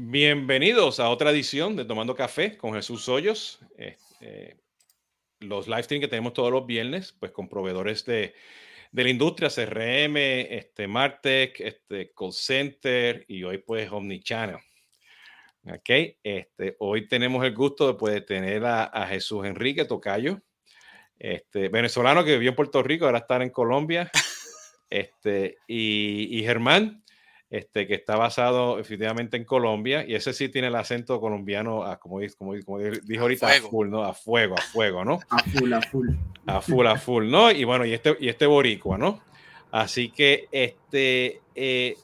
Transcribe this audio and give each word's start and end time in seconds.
Bienvenidos 0.00 1.00
a 1.00 1.10
otra 1.10 1.32
edición 1.32 1.74
de 1.74 1.84
Tomando 1.84 2.14
Café 2.14 2.56
con 2.56 2.72
Jesús 2.72 3.08
Hoyos. 3.08 3.58
Este, 3.76 4.56
los 5.40 5.66
live 5.66 5.82
stream 5.82 6.00
que 6.00 6.06
tenemos 6.06 6.34
todos 6.34 6.52
los 6.52 6.64
viernes, 6.66 7.16
pues 7.18 7.32
con 7.32 7.48
proveedores 7.48 8.04
de, 8.04 8.32
de 8.92 9.02
la 9.02 9.10
industria, 9.10 9.48
CRM, 9.48 10.16
este, 10.16 10.86
Martech, 10.86 11.58
este, 11.58 12.12
Call 12.16 12.32
Center 12.32 13.24
y 13.26 13.42
hoy 13.42 13.58
pues 13.58 13.90
Omnichannel. 13.90 14.58
Ok, 15.64 15.90
este, 16.22 16.76
hoy 16.78 17.08
tenemos 17.08 17.44
el 17.44 17.52
gusto 17.52 17.88
de 17.88 17.94
poder 17.94 18.24
tener 18.24 18.64
a, 18.66 19.04
Jesús 19.08 19.46
Enrique 19.46 19.84
Tocayo, 19.84 20.40
este, 21.18 21.70
venezolano 21.70 22.24
que 22.24 22.34
vivió 22.34 22.50
en 22.50 22.56
Puerto 22.56 22.84
Rico, 22.84 23.06
ahora 23.06 23.18
está 23.18 23.42
en 23.42 23.50
Colombia, 23.50 24.12
este, 24.90 25.56
y, 25.66 26.38
y 26.38 26.44
Germán 26.44 27.02
este, 27.50 27.86
que 27.86 27.94
está 27.94 28.16
basado 28.16 28.78
efectivamente 28.78 29.36
en 29.36 29.44
Colombia, 29.44 30.04
y 30.06 30.14
ese 30.14 30.32
sí 30.32 30.48
tiene 30.48 30.68
el 30.68 30.74
acento 30.74 31.20
colombiano, 31.20 31.82
a, 31.82 31.98
como, 31.98 32.20
como, 32.36 32.52
como, 32.64 32.78
dijo 32.78 33.22
ahorita, 33.22 33.48
a, 33.48 33.60
full, 33.60 33.88
¿no? 33.88 34.04
A 34.04 34.12
fuego, 34.12 34.54
a 34.58 34.62
fuego, 34.62 35.04
¿no? 35.04 35.20
A 35.30 35.42
full, 35.42 35.72
a 35.72 35.80
full. 35.80 36.08
A 36.46 36.60
full, 36.60 36.86
a 36.86 36.98
full, 36.98 37.30
¿no? 37.30 37.50
Y 37.50 37.64
bueno, 37.64 37.86
y 37.86 37.94
este, 37.94 38.16
y 38.20 38.28
este 38.28 38.46
boricua, 38.46 38.98
¿no? 38.98 39.22
Así 39.70 40.10
que, 40.10 40.48
este, 40.52 41.40
eh, 41.54 41.96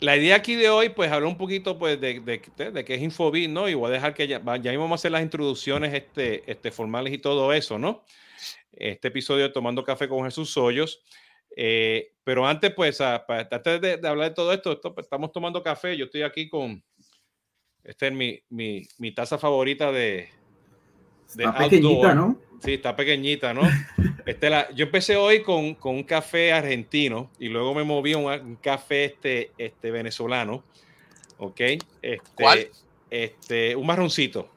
la 0.00 0.16
idea 0.16 0.36
aquí 0.36 0.54
de 0.54 0.70
hoy, 0.70 0.88
pues, 0.90 1.10
hablar 1.10 1.28
un 1.28 1.38
poquito, 1.38 1.78
pues, 1.78 2.00
de, 2.00 2.20
de, 2.20 2.70
de, 2.72 2.84
qué 2.84 2.94
es 2.94 3.02
Infobit, 3.02 3.50
¿no? 3.50 3.68
Y 3.68 3.74
voy 3.74 3.88
a 3.88 3.92
dejar 3.92 4.14
que 4.14 4.26
ya, 4.26 4.40
ya 4.56 4.72
vamos 4.72 4.92
a 4.92 4.94
hacer 4.96 5.12
las 5.12 5.22
introducciones, 5.22 5.94
este, 5.94 6.48
este, 6.50 6.70
formales 6.70 7.12
y 7.12 7.18
todo 7.18 7.52
eso, 7.52 7.78
¿no? 7.78 8.04
Este 8.72 9.08
episodio 9.08 9.44
de 9.44 9.50
Tomando 9.50 9.84
Café 9.84 10.08
con 10.08 10.24
Jesús 10.24 10.56
Hoyos. 10.56 11.02
Eh, 11.56 12.12
pero 12.28 12.46
antes, 12.46 12.74
pues, 12.74 13.00
antes 13.00 13.80
de, 13.80 14.06
hablar 14.06 14.28
de 14.28 14.34
todo 14.34 14.52
esto, 14.52 14.78
pues, 14.82 15.06
estamos 15.06 15.32
tomando 15.32 15.62
café. 15.62 15.96
Yo 15.96 16.04
estoy 16.04 16.20
aquí 16.20 16.46
con, 16.46 16.84
esta 17.82 18.06
es 18.06 18.12
mi, 18.12 18.38
mi, 18.50 18.86
mi 18.98 19.12
taza 19.12 19.38
favorita 19.38 19.90
de, 19.90 20.28
de 21.32 21.44
está 21.44 21.56
pequeñita, 21.56 22.14
¿no? 22.14 22.38
Sí, 22.62 22.74
está 22.74 22.94
pequeñita, 22.94 23.54
¿no? 23.54 23.62
este 24.26 24.50
la, 24.50 24.70
yo 24.74 24.84
empecé 24.84 25.16
hoy 25.16 25.42
con, 25.42 25.74
con, 25.74 25.94
un 25.94 26.02
café 26.02 26.52
argentino 26.52 27.30
y 27.38 27.48
luego 27.48 27.72
me 27.72 27.82
moví 27.82 28.12
a 28.12 28.18
un, 28.18 28.56
café 28.56 29.06
este, 29.06 29.52
este 29.56 29.90
venezolano, 29.90 30.64
¿ok? 31.38 31.60
Este, 32.02 32.20
¿Cuál? 32.34 32.68
Este, 33.08 33.74
un 33.74 33.86
marroncito. 33.86 34.50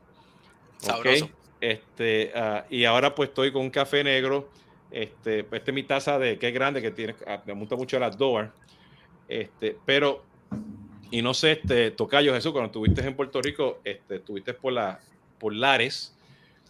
Sabroso. 0.76 1.30
Este, 1.62 2.34
uh, 2.36 2.66
y 2.70 2.84
ahora 2.84 3.16
pues 3.16 3.30
estoy 3.30 3.54
con 3.54 3.62
un 3.62 3.70
café 3.70 4.04
negro 4.04 4.50
este, 4.92 5.40
este 5.40 5.72
es 5.72 5.74
mi 5.74 5.84
taza 5.84 6.20
de 6.20 6.38
que 6.38 6.50
es 6.50 6.54
grande, 6.54 6.82
que 6.82 6.92
tiene, 6.92 7.16
ah, 7.28 7.42
me 7.46 7.54
gusta 7.54 7.76
mucho 7.76 8.00
las 8.00 8.18
door. 8.18 8.52
Este, 9.28 9.78
pero, 9.86 10.24
y 11.10 11.22
no 11.22 11.34
sé, 11.34 11.54
este, 11.54 11.92
Tocayo 11.92 12.34
Jesús, 12.34 12.52
cuando 12.52 12.68
estuviste 12.68 13.02
en 13.02 13.16
Puerto 13.16 13.42
Rico, 13.42 13.80
este, 13.84 14.18
estuviste 14.18 14.54
por, 14.54 14.74
la, 14.74 15.00
por 15.40 15.54
Lares, 15.54 16.16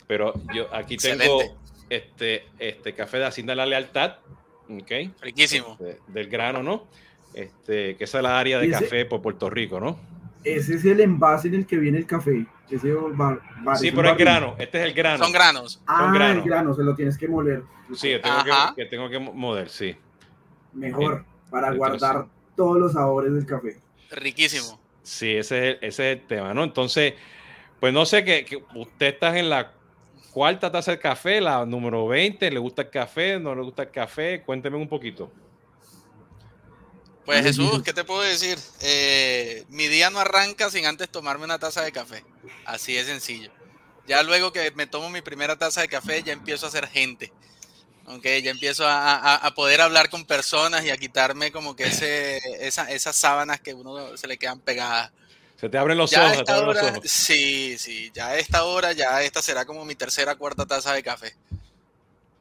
pero 0.07 0.33
yo 0.53 0.73
aquí 0.73 0.97
tengo 0.97 1.41
este, 1.89 2.45
este 2.59 2.93
café 2.93 3.17
de 3.17 3.25
Hacienda 3.25 3.51
de 3.53 3.57
la 3.57 3.65
Lealtad, 3.65 4.17
¿ok? 4.69 4.91
Riquísimo. 5.21 5.77
Este, 5.79 5.99
del 6.07 6.29
grano, 6.29 6.61
¿no? 6.61 6.87
Este, 7.33 7.95
que 7.95 8.03
esa 8.03 8.19
es 8.19 8.23
la 8.23 8.39
área 8.39 8.59
de 8.59 8.69
café 8.69 9.05
por 9.05 9.21
Puerto 9.21 9.49
Rico, 9.49 9.79
¿no? 9.79 9.97
Ese 10.43 10.75
es 10.75 10.85
el 10.85 10.99
envase 10.99 11.47
en 11.47 11.55
el 11.55 11.65
que 11.65 11.77
viene 11.77 11.99
el 11.99 12.05
café. 12.05 12.45
Ese 12.71 12.93
sí, 13.75 13.91
pero 13.91 14.11
es 14.11 14.17
grano. 14.17 14.55
Este 14.57 14.79
es 14.79 14.85
el 14.85 14.93
grano. 14.93 15.23
Son 15.23 15.33
granos. 15.33 15.81
Ah, 15.85 15.99
Son 15.99 16.13
granos. 16.13 16.43
el 16.43 16.49
grano, 16.49 16.73
se 16.73 16.83
lo 16.83 16.95
tienes 16.95 17.17
que 17.17 17.27
moler. 17.27 17.63
Sí, 17.93 18.13
tengo 18.21 18.43
que, 18.43 18.51
que, 18.75 18.85
tengo 18.85 19.09
que 19.09 19.19
moler, 19.19 19.69
sí. 19.69 19.95
Mejor, 20.73 21.25
para 21.49 21.73
guardar 21.73 22.27
todos 22.55 22.77
los 22.77 22.93
sabores 22.93 23.33
del 23.33 23.45
café. 23.45 23.77
Riquísimo. 24.11 24.79
Sí, 25.03 25.35
ese 25.35 25.71
es, 25.71 25.77
ese 25.81 26.11
es 26.11 26.17
el 26.19 26.27
tema, 26.27 26.53
¿no? 26.53 26.63
Entonces, 26.63 27.15
pues 27.79 27.93
no 27.93 28.05
sé 28.05 28.23
que, 28.23 28.45
que 28.45 28.63
usted 28.75 29.07
está 29.07 29.37
en 29.37 29.49
la 29.49 29.73
cuarta 30.31 30.71
taza 30.71 30.91
de 30.91 30.99
café, 30.99 31.41
la 31.41 31.65
número 31.65 32.07
20, 32.07 32.49
¿le 32.49 32.59
gusta 32.59 32.83
el 32.83 32.89
café? 32.89 33.39
¿No 33.39 33.53
le 33.53 33.61
gusta 33.61 33.83
el 33.83 33.91
café? 33.91 34.43
Cuénteme 34.43 34.77
un 34.77 34.87
poquito. 34.87 35.31
Pues 37.25 37.43
Jesús, 37.43 37.83
¿qué 37.83 37.93
te 37.93 38.03
puedo 38.03 38.21
decir? 38.21 38.57
Eh, 38.81 39.65
mi 39.69 39.87
día 39.87 40.09
no 40.09 40.19
arranca 40.19 40.69
sin 40.69 40.85
antes 40.85 41.09
tomarme 41.09 41.45
una 41.45 41.59
taza 41.59 41.81
de 41.81 41.91
café. 41.91 42.23
Así 42.65 42.93
de 42.93 43.05
sencillo. 43.05 43.51
Ya 44.07 44.23
luego 44.23 44.51
que 44.51 44.71
me 44.71 44.87
tomo 44.87 45.09
mi 45.09 45.21
primera 45.21 45.55
taza 45.55 45.81
de 45.81 45.87
café, 45.87 46.23
ya 46.23 46.33
empiezo 46.33 46.67
a 46.67 46.71
ser 46.71 46.87
gente. 46.87 47.31
Okay, 48.07 48.41
ya 48.41 48.51
empiezo 48.51 48.85
a, 48.87 49.35
a, 49.35 49.53
poder 49.53 49.79
hablar 49.79 50.09
con 50.09 50.25
personas 50.25 50.83
y 50.83 50.89
a 50.89 50.97
quitarme 50.97 51.51
como 51.51 51.75
que 51.75 51.83
ese, 51.83 52.37
esa, 52.67 52.91
esas 52.91 53.15
sábanas 53.15 53.61
que 53.61 53.73
uno 53.73 54.17
se 54.17 54.27
le 54.27 54.37
quedan 54.37 54.59
pegadas. 54.59 55.11
Se 55.59 55.69
te 55.69 55.77
abren 55.77 55.97
los, 55.97 56.11
ojos, 56.11 56.43
te 56.43 56.51
abren 56.51 56.75
los 56.75 56.83
ojos. 56.83 57.03
Sí, 57.05 57.77
sí, 57.77 58.11
ya 58.13 58.29
a 58.29 58.37
esta 58.37 58.63
hora, 58.63 58.93
ya 58.93 59.21
esta 59.21 59.43
será 59.43 59.63
como 59.63 59.85
mi 59.85 59.93
tercera, 59.93 60.35
cuarta 60.35 60.65
taza 60.65 60.93
de 60.93 61.03
café. 61.03 61.35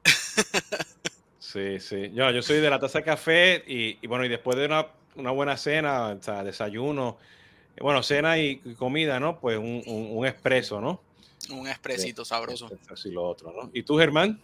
Sí, 1.52 1.80
sí. 1.80 2.12
Yo, 2.14 2.30
yo 2.30 2.42
soy 2.42 2.60
de 2.60 2.70
la 2.70 2.78
taza 2.78 2.98
de 2.98 3.04
café 3.04 3.64
y, 3.66 3.98
y 4.00 4.06
bueno, 4.06 4.24
y 4.24 4.28
después 4.28 4.56
de 4.56 4.66
una, 4.66 4.86
una, 5.16 5.32
buena 5.32 5.56
cena, 5.56 6.10
o 6.10 6.22
sea, 6.22 6.44
desayuno, 6.44 7.18
bueno, 7.80 8.04
cena 8.04 8.38
y 8.38 8.58
comida, 8.78 9.18
¿no? 9.18 9.40
Pues 9.40 9.58
un, 9.58 9.82
un, 9.86 10.16
un 10.16 10.26
expreso, 10.26 10.80
¿no? 10.80 11.00
Un 11.50 11.66
expresito 11.66 12.24
sabroso. 12.24 12.70
Así 12.88 13.10
lo 13.10 13.24
otro, 13.24 13.52
¿no? 13.52 13.68
¿Y 13.72 13.82
tú, 13.82 13.98
Germán? 13.98 14.38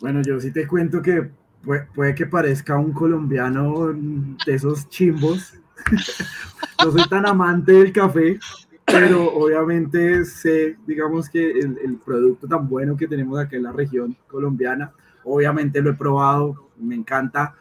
Bueno, 0.00 0.22
yo 0.22 0.40
sí 0.40 0.50
te 0.50 0.66
cuento 0.66 1.02
que 1.02 1.28
puede, 1.62 1.82
puede 1.94 2.14
que 2.14 2.24
parezca 2.24 2.78
un 2.78 2.92
colombiano 2.92 3.92
de 3.92 4.54
esos 4.54 4.88
chimbos. 4.88 5.52
no 6.82 6.90
soy 6.90 7.06
tan 7.10 7.26
amante 7.26 7.72
del 7.72 7.92
café, 7.92 8.38
pero 8.86 9.30
obviamente 9.34 10.24
sé, 10.24 10.78
digamos 10.86 11.28
que 11.28 11.50
el, 11.50 11.76
el, 11.84 11.96
producto 11.96 12.48
tan 12.48 12.66
bueno 12.66 12.96
que 12.96 13.06
tenemos 13.06 13.38
aquí 13.38 13.56
en 13.56 13.64
la 13.64 13.72
región 13.72 14.16
colombiana 14.26 14.90
Obviamente 15.24 15.80
lo 15.80 15.90
he 15.90 15.94
probado, 15.94 16.68
me 16.78 16.94
encanta. 16.94 17.54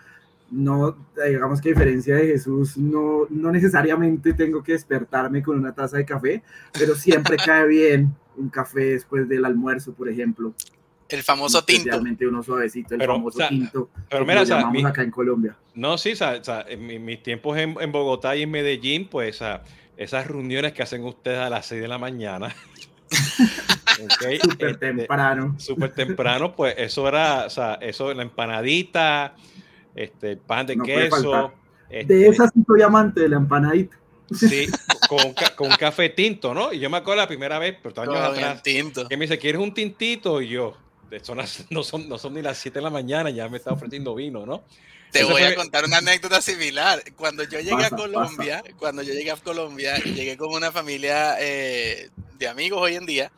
No, 0.50 0.98
digamos 1.26 1.62
que 1.62 1.70
a 1.70 1.74
diferencia 1.74 2.16
de 2.16 2.28
Jesús, 2.28 2.78
no, 2.78 3.26
no 3.30 3.52
necesariamente 3.52 4.34
tengo 4.34 4.62
que 4.62 4.74
despertarme 4.74 5.42
con 5.42 5.58
una 5.58 5.74
taza 5.74 5.98
de 5.98 6.06
café, 6.06 6.44
pero 6.74 6.96
siempre 6.96 7.38
cae 7.46 7.68
bien 7.68 8.14
un 8.36 8.50
café 8.50 8.94
después 8.94 9.30
del 9.30 9.46
almuerzo, 9.46 9.94
por 9.94 10.10
ejemplo. 10.10 10.54
El 11.08 11.24
famoso 11.24 11.64
tinto. 11.64 11.82
Especialmente 11.82 12.26
uno 12.26 12.42
suavecito, 12.42 12.96
el 12.96 13.00
pero, 13.00 13.14
famoso 13.14 13.38
o 13.38 13.40
sea, 13.40 13.50
tinto. 13.50 13.90
Pero 14.10 14.26
mira, 14.26 14.42
o 14.42 14.46
sea, 14.46 14.70
mi, 14.70 14.84
acá 14.84 15.04
en 15.04 15.12
Colombia. 15.12 15.56
No, 15.74 15.98
sí, 15.98 16.14
o 16.14 16.16
sea, 16.16 16.66
en 16.68 17.06
mis 17.06 17.22
tiempos 17.22 17.58
en, 17.58 17.76
en, 17.80 17.92
Bogotá 17.92 18.36
y 18.36 18.44
en 18.44 18.52
Medellín, 18.52 19.08
pues 19.10 19.36
o 19.36 19.40
sea, 19.40 19.64
esas 19.98 20.28
reuniones 20.28 20.74
que 20.74 20.84
hacen 20.84 21.04
ustedes 21.04 21.40
a 21.40 21.50
las 21.50 21.66
6 21.66 21.82
de 21.82 21.88
la 21.88 21.98
mañana, 21.98 22.56
Okay. 24.00 24.40
Súper 24.44 24.70
este, 24.72 24.94
temprano. 24.94 25.56
Súper 25.58 25.94
temprano, 25.94 26.56
pues 26.56 26.76
eso 26.78 27.08
era, 27.08 27.46
o 27.46 27.50
sea, 27.50 27.76
eso, 27.82 28.14
la 28.14 28.24
empanadita, 28.24 29.36
este, 29.96 30.38
pan 30.38 30.68
de 30.68 30.76
no 30.76 30.84
queso. 30.84 31.54
Este, 31.90 32.14
de 32.14 32.28
esa 32.30 32.48
sí 32.48 32.64
soy 32.66 32.82
amante 32.82 33.22
de 33.22 33.30
la 33.30 33.38
empanadita. 33.38 33.98
Sí, 34.34 34.68
con, 35.10 35.34
con 35.56 35.72
un 35.72 35.78
café 35.78 36.10
tinto, 36.10 36.54
¿no? 36.54 36.72
Y 36.72 36.80
yo 36.80 36.90
me 36.90 36.98
acuerdo 36.98 37.22
la 37.22 37.28
primera 37.28 37.60
vez, 37.60 37.78
pero 37.82 38.02
años 38.02 38.16
Todo 38.16 38.26
atrás, 38.26 38.64
tinto. 38.64 39.08
que 39.08 39.18
me 39.18 39.26
dice, 39.26 39.38
¿quieres 39.38 39.60
un 39.60 39.74
tintito? 39.74 40.42
Y 40.42 40.50
yo, 40.50 40.78
son 41.22 41.38
las, 41.38 41.66
no, 41.70 41.84
son, 41.84 42.08
no 42.08 42.18
son 42.18 42.34
ni 42.34 42.42
las 42.42 42.58
7 42.58 42.80
de 42.80 42.84
la 42.84 42.90
mañana, 42.90 43.30
ya 43.30 43.50
me 43.50 43.58
está 43.58 43.72
ofreciendo 43.72 44.16
vino, 44.16 44.46
¿no? 44.46 44.64
Te 45.12 45.20
Eso 45.20 45.30
voy 45.30 45.42
fue... 45.42 45.52
a 45.52 45.56
contar 45.56 45.84
una 45.84 45.98
anécdota 45.98 46.42
similar. 46.42 47.04
Cuando 47.18 47.44
yo 47.44 47.60
llegué 47.60 47.72
pasa, 47.72 47.88
a 47.88 47.98
Colombia, 47.98 48.62
pasa. 48.64 48.78
cuando 48.78 49.02
yo 49.02 49.14
llegué 49.14 49.32
a 49.32 49.36
Colombia, 49.36 49.98
llegué 49.98 50.38
con 50.38 50.54
una 50.54 50.72
familia 50.72 51.36
eh, 51.42 52.10
de 52.40 52.48
amigos 52.48 52.80
hoy 52.82 52.96
en 52.96 53.06
día, 53.06 53.30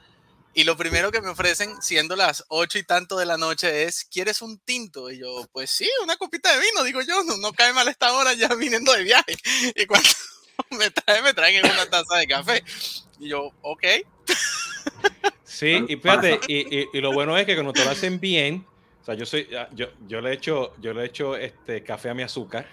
y 0.53 0.63
lo 0.63 0.77
primero 0.77 1.11
que 1.11 1.21
me 1.21 1.29
ofrecen, 1.29 1.81
siendo 1.81 2.15
las 2.15 2.45
ocho 2.47 2.77
y 2.77 2.83
tanto 2.83 3.17
de 3.17 3.25
la 3.25 3.37
noche, 3.37 3.83
es, 3.83 4.05
¿quieres 4.05 4.41
un 4.41 4.59
tinto? 4.59 5.09
Y 5.09 5.19
yo, 5.19 5.47
pues 5.51 5.71
sí, 5.71 5.89
una 6.03 6.15
copita 6.17 6.53
de 6.53 6.61
vino, 6.61 6.83
digo 6.83 7.01
yo, 7.01 7.23
no, 7.23 7.37
no 7.37 7.53
cae 7.53 7.73
mal 7.73 7.87
esta 7.87 8.13
hora 8.13 8.33
ya 8.33 8.47
viniendo 8.55 8.93
de 8.93 9.03
viaje. 9.03 9.35
Y 9.75 9.85
cuando 9.85 10.09
me 10.71 10.91
traen, 10.91 11.23
me 11.23 11.33
traen 11.33 11.65
en 11.65 11.71
una 11.71 11.89
taza 11.89 12.17
de 12.17 12.27
café. 12.27 12.63
Y 13.19 13.29
yo, 13.29 13.51
ok. 13.61 13.83
Sí, 15.43 15.85
y 15.87 15.95
fíjate, 15.97 16.39
y, 16.47 16.79
y, 16.79 16.89
y, 16.93 17.01
lo 17.01 17.13
bueno 17.13 17.37
es 17.37 17.45
que 17.45 17.53
cuando 17.53 17.73
te 17.73 17.83
lo 17.83 17.91
hacen 17.91 18.19
bien, 18.19 18.65
o 19.01 19.05
sea, 19.05 19.15
yo 19.15 19.25
soy, 19.25 19.47
yo, 19.73 19.87
yo 20.07 20.21
le 20.21 20.33
echo, 20.33 20.73
yo 20.79 20.93
le 20.93 21.05
echo 21.05 21.35
este 21.35 21.83
café 21.83 22.09
a 22.09 22.13
mi 22.13 22.23
azúcar. 22.23 22.67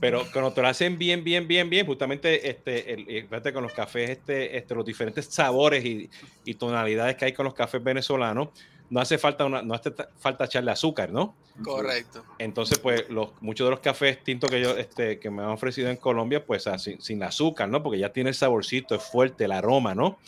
Pero 0.00 0.24
cuando 0.32 0.52
te 0.52 0.62
lo 0.62 0.68
hacen 0.68 0.98
bien, 0.98 1.24
bien, 1.24 1.48
bien, 1.48 1.68
bien, 1.68 1.86
justamente 1.86 2.48
este, 2.48 2.92
el, 2.92 3.04
fíjate 3.06 3.52
con 3.52 3.62
los 3.62 3.72
cafés, 3.72 4.10
este, 4.10 4.56
este, 4.56 4.74
los 4.74 4.84
diferentes 4.84 5.26
sabores 5.26 5.84
y, 5.84 6.08
y, 6.44 6.54
tonalidades 6.54 7.16
que 7.16 7.24
hay 7.26 7.32
con 7.32 7.44
los 7.44 7.54
cafés 7.54 7.82
venezolanos, 7.82 8.48
no 8.90 9.00
hace 9.00 9.18
falta 9.18 9.44
una, 9.44 9.62
no 9.62 9.74
hace 9.74 9.92
falta 10.18 10.44
echarle 10.44 10.70
azúcar, 10.70 11.10
¿no? 11.10 11.34
Correcto. 11.62 12.24
Entonces, 12.38 12.78
pues, 12.78 13.08
los, 13.10 13.30
muchos 13.40 13.66
de 13.66 13.70
los 13.72 13.80
cafés 13.80 14.22
tintos 14.22 14.50
que 14.50 14.60
yo, 14.60 14.76
este, 14.76 15.18
que 15.18 15.30
me 15.30 15.42
han 15.42 15.50
ofrecido 15.50 15.90
en 15.90 15.96
Colombia, 15.96 16.44
pues, 16.44 16.68
sin, 16.78 17.00
sin 17.00 17.22
azúcar, 17.22 17.68
¿no? 17.68 17.82
Porque 17.82 17.98
ya 17.98 18.12
tiene 18.12 18.30
el 18.30 18.34
saborcito, 18.34 18.94
es 18.94 19.02
fuerte, 19.02 19.44
el 19.44 19.52
aroma, 19.52 19.94
¿no? 19.94 20.18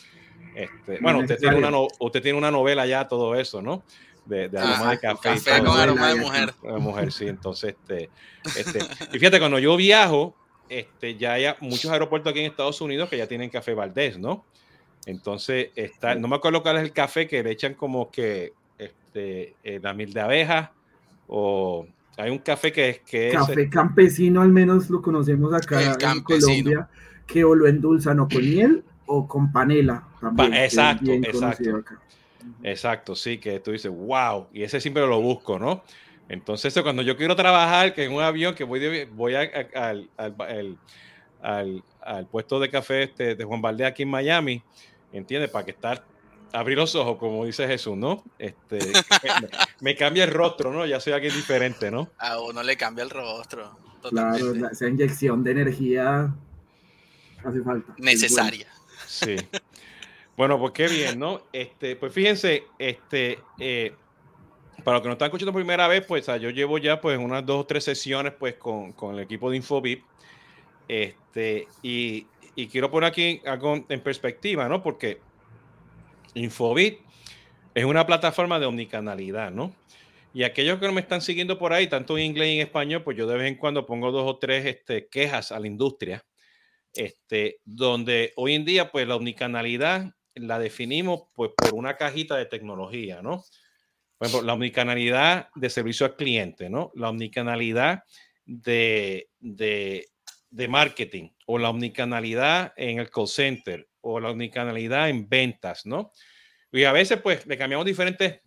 Este, 0.55 0.99
bueno, 1.01 1.21
usted 1.21 1.39
tiene, 1.39 1.57
una 1.57 1.71
no, 1.71 1.87
usted 2.01 2.23
tiene 2.23 2.37
una 2.37 2.51
novela 2.51 2.87
ya, 2.87 3.07
todo 3.07 3.35
eso, 3.35 3.63
¿no? 3.63 3.83
De, 4.31 4.49
de, 4.49 4.59
aroma 4.59 4.75
Ajá, 4.75 4.91
de 4.91 4.99
café. 5.01 5.29
Café 5.31 5.59
con 5.65 5.79
aroma 5.79 6.09
de 6.09 6.21
mujer. 6.21 6.55
De 6.63 6.79
mujer, 6.79 7.13
sí. 7.13 7.27
Entonces, 7.27 7.75
este, 7.75 8.11
este, 8.57 8.79
y 9.13 9.19
fíjate, 9.19 9.39
cuando 9.41 9.59
yo 9.59 9.77
viajo, 9.77 10.35
este, 10.69 11.17
ya 11.17 11.33
hay 11.33 11.47
muchos 11.61 11.91
aeropuertos 11.91 12.31
aquí 12.31 12.41
en 12.41 12.47
Estados 12.47 12.81
Unidos 12.81 13.11
que 13.11 13.19
ya 13.19 13.27
tienen 13.27 13.51
café 13.51 13.75
Valdés, 13.75 14.19
¿no? 14.19 14.45
Entonces, 15.05 15.71
está, 15.75 16.15
no 16.15 16.29
me 16.29 16.37
acuerdo 16.37 16.63
cuál 16.63 16.77
es 16.77 16.83
el 16.85 16.93
café 16.93 17.27
que 17.27 17.43
le 17.43 17.51
echan 17.51 17.75
como 17.75 18.11
que 18.11 18.53
este, 18.79 19.57
eh, 19.65 19.81
la 19.83 19.93
mil 19.93 20.13
de 20.13 20.21
abeja 20.21 20.73
o 21.27 21.87
hay 22.17 22.31
un 22.31 22.39
café 22.39 22.71
que 22.73 22.89
es 22.91 23.01
que 23.01 23.31
café 23.33 23.69
campesino 23.69 24.43
al 24.43 24.51
menos 24.51 24.91
lo 24.91 25.03
conocemos 25.03 25.53
acá 25.53 25.81
en 25.83 26.23
Colombia 26.23 26.89
que 27.27 27.45
o 27.45 27.55
lo 27.55 27.67
endulzan 27.67 28.21
o 28.21 28.29
con 28.29 28.41
miel 28.41 28.85
o 29.07 29.27
con 29.27 29.51
panela 29.51 30.05
también, 30.21 30.55
exacto 30.55 31.11
exacto 31.13 31.85
exacto 32.63 33.15
sí 33.15 33.39
que 33.39 33.61
tú 33.61 33.73
dices 33.73 33.91
wow 33.91 34.49
y 34.53 34.63
ese 34.63 34.81
siempre 34.81 35.07
lo 35.07 35.21
busco 35.21 35.59
no 35.59 35.83
entonces 36.29 36.73
cuando 36.83 37.03
yo 37.03 37.17
quiero 37.17 37.35
trabajar 37.37 37.95
que 37.95 38.05
en 38.05 38.13
un 38.13 38.23
avión 38.23 38.55
que 38.55 38.65
voy 38.65 39.05
voy 39.07 39.35
al, 39.35 40.09
al, 40.23 40.79
al, 41.43 42.27
puesto 42.27 42.61
de 42.61 42.71
café 42.71 43.05
este 43.05 43.35
de 43.35 43.45
Juan 43.45 43.61
Valdez 43.61 43.87
aquí 43.87 44.03
en 44.03 44.11
Miami 44.11 44.63
¿entiendes? 45.13 45.51
Para 45.51 45.65
que 45.65 45.73
estar, 45.73 46.05
abrir 46.53 46.79
los 46.79 46.95
ojos, 46.95 47.19
como 47.19 47.45
dice 47.45 47.67
Jesús, 47.67 47.97
¿no? 47.97 48.25
Este, 48.39 48.79
me, 49.81 49.95
cambia 49.97 50.25
el 50.25 50.31
rostro, 50.31 50.73
¿no? 50.73 50.87
Ya 50.87 51.01
soy 51.01 51.13
alguien 51.13 51.35
diferente, 51.35 51.91
¿no? 51.91 52.11
A 52.19 52.41
uno 52.41 52.63
le 52.63 52.77
cambia 52.77 53.05
el 53.05 53.11
rostro. 53.11 53.79
Claro, 54.09 54.55
esa 54.71 54.89
inyección 54.89 55.45
de 55.45 55.51
energía 55.51 56.35
hace 57.45 57.61
falta. 57.63 57.95
Necesaria. 57.99 58.67
Sí. 59.07 59.37
Bueno, 60.41 60.59
pues 60.59 60.73
qué 60.73 60.89
bien, 60.89 61.19
¿no? 61.19 61.43
Este, 61.53 61.97
pues 61.97 62.15
fíjense, 62.15 62.65
este, 62.79 63.41
eh, 63.59 63.93
para 64.83 64.95
los 64.95 65.03
que 65.03 65.09
no 65.09 65.13
están 65.13 65.27
escuchando 65.27 65.53
por 65.53 65.61
primera 65.61 65.87
vez, 65.87 66.03
pues 66.07 66.25
yo 66.41 66.49
llevo 66.49 66.79
ya 66.79 66.99
pues 66.99 67.19
unas 67.19 67.45
dos 67.45 67.61
o 67.61 67.67
tres 67.67 67.85
sesiones 67.85 68.33
pues 68.39 68.55
con, 68.55 68.95
con 68.95 69.17
el 69.17 69.21
equipo 69.21 69.51
de 69.51 69.59
Infobip. 69.59 70.03
Este, 70.89 71.69
y 71.83 72.27
y 72.55 72.69
quiero 72.69 72.91
poner 72.91 73.11
aquí 73.11 73.43
algo 73.45 73.85
en 73.87 74.01
perspectiva, 74.01 74.67
¿no? 74.67 74.83
Porque 74.83 75.21
Infobit 76.33 77.01
es 77.75 77.85
una 77.85 78.07
plataforma 78.07 78.59
de 78.59 78.65
omnicanalidad, 78.65 79.51
¿no? 79.51 79.77
Y 80.33 80.45
aquellos 80.45 80.81
que 80.81 80.87
no 80.87 80.93
me 80.93 81.03
están 81.03 81.21
siguiendo 81.21 81.59
por 81.59 81.75
ahí, 81.75 81.87
tanto 81.87 82.17
en 82.17 82.25
inglés 82.25 82.49
y 82.49 82.55
en 82.55 82.67
español, 82.67 83.03
pues 83.03 83.15
yo 83.19 83.27
de 83.27 83.37
vez 83.37 83.47
en 83.47 83.57
cuando 83.57 83.85
pongo 83.85 84.11
dos 84.11 84.27
o 84.27 84.39
tres 84.39 84.65
este, 84.65 85.07
quejas 85.07 85.53
a 85.53 85.61
la 85.61 85.67
industria, 85.67 86.25
este, 86.95 87.59
donde 87.67 88.33
hoy 88.37 88.55
en 88.55 88.65
día, 88.65 88.91
pues 88.91 89.07
la 89.07 89.17
omnicanalidad 89.17 90.15
la 90.35 90.59
definimos 90.59 91.23
pues 91.35 91.51
por 91.57 91.75
una 91.75 91.97
cajita 91.97 92.37
de 92.37 92.47
tecnología, 92.47 93.23
¿no? 93.23 93.45
Por 94.19 94.29
ejemplo, 94.29 94.47
la 94.47 94.55
omnicanalidad 94.55 95.49
de 95.55 95.71
servicio 95.71 96.07
al 96.07 96.17
cliente, 96.17 96.69
¿no? 96.69 96.93
La 96.95 97.09
omnicanalidad 97.09 98.05
de, 98.45 99.29
de 99.39 100.69
marketing 100.69 101.31
o 101.47 101.59
la 101.59 101.71
omnicanalidad 101.71 102.73
en 102.77 102.99
el 102.99 103.11
call 103.11 103.29
center 103.29 103.89
o 104.01 104.21
la 104.21 104.31
omnicanalidad 104.31 105.09
en 105.09 105.29
ventas, 105.29 105.87
¿no? 105.87 106.13
Y 106.73 106.85
a 106.85 106.93
veces 106.93 107.21
pues 107.21 107.47
le 107.47 107.57
cambiamos 107.57 107.87
diferentes, 107.87 108.41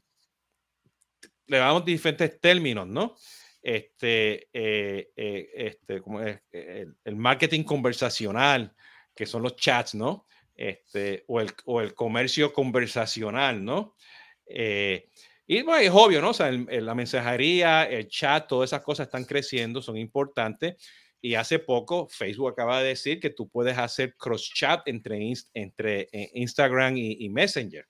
le 1.48 1.58
damos 1.58 1.84
diferentes 1.86 2.40
términos, 2.40 2.88
¿no? 2.88 3.16
Este, 3.62 4.50
eh, 4.54 5.12
eh, 5.16 5.50
este, 5.56 6.02
como 6.02 6.22
es, 6.22 6.42
el, 6.52 7.16
marketing 7.16 7.64
conversacional, 7.64 8.74
que 9.16 9.26
son 9.26 9.44
los 9.44 9.56
chats, 9.56 9.96
¿no? 9.96 10.26
Este, 10.64 11.26
o, 11.28 11.42
el, 11.42 11.52
o 11.66 11.82
el 11.82 11.94
comercio 11.94 12.54
conversacional, 12.54 13.66
¿no? 13.66 13.98
Eh, 14.46 15.10
y 15.46 15.62
bueno, 15.62 15.82
es 15.82 15.92
obvio, 15.92 16.22
¿no? 16.22 16.30
O 16.30 16.34
sea, 16.34 16.50
la 16.54 16.96
mensajería, 16.96 17.84
el 17.84 18.08
chat, 18.08 18.48
todas 18.48 18.70
esas 18.70 18.82
cosas 18.82 19.08
están 19.08 19.26
creciendo, 19.26 19.82
son 19.82 19.98
importantes 19.98 20.76
y 21.20 21.36
hace 21.36 21.60
poco 21.60 22.08
Facebook 22.08 22.52
acaba 22.52 22.82
de 22.82 22.88
decir 22.90 23.20
que 23.20 23.30
tú 23.30 23.50
puedes 23.50 23.78
hacer 23.78 24.16
cross 24.16 24.54
chat 24.54 24.88
entre, 24.88 25.34
entre 25.54 26.08
eh, 26.14 26.32
Instagram 26.36 26.96
y, 26.96 27.28
Messenger. 27.28 27.86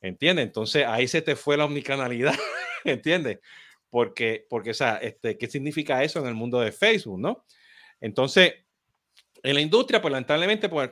¿Entiendes? 0.00 0.46
Entonces 0.46 0.86
ahí 0.86 1.06
se 1.06 1.20
te 1.20 1.36
fue 1.36 1.58
la 1.58 1.66
omnicanalidad. 1.66 2.34
¿Entiendes? 2.84 3.40
Porque, 3.90 4.46
porque, 4.48 4.70
o 4.70 4.74
sea, 4.74 4.96
este, 5.02 5.36
¿qué 5.36 5.48
significa 5.48 6.02
eso 6.02 6.18
en 6.20 6.28
el 6.28 6.34
mundo 6.34 6.60
de 6.60 6.72
Facebook, 6.72 7.20
no? 7.20 7.44
Entonces, 8.00 8.54
en 9.42 9.54
la 9.54 9.60
industria, 9.60 10.00
pues 10.00 10.12
lamentablemente, 10.12 10.70
pues, 10.70 10.90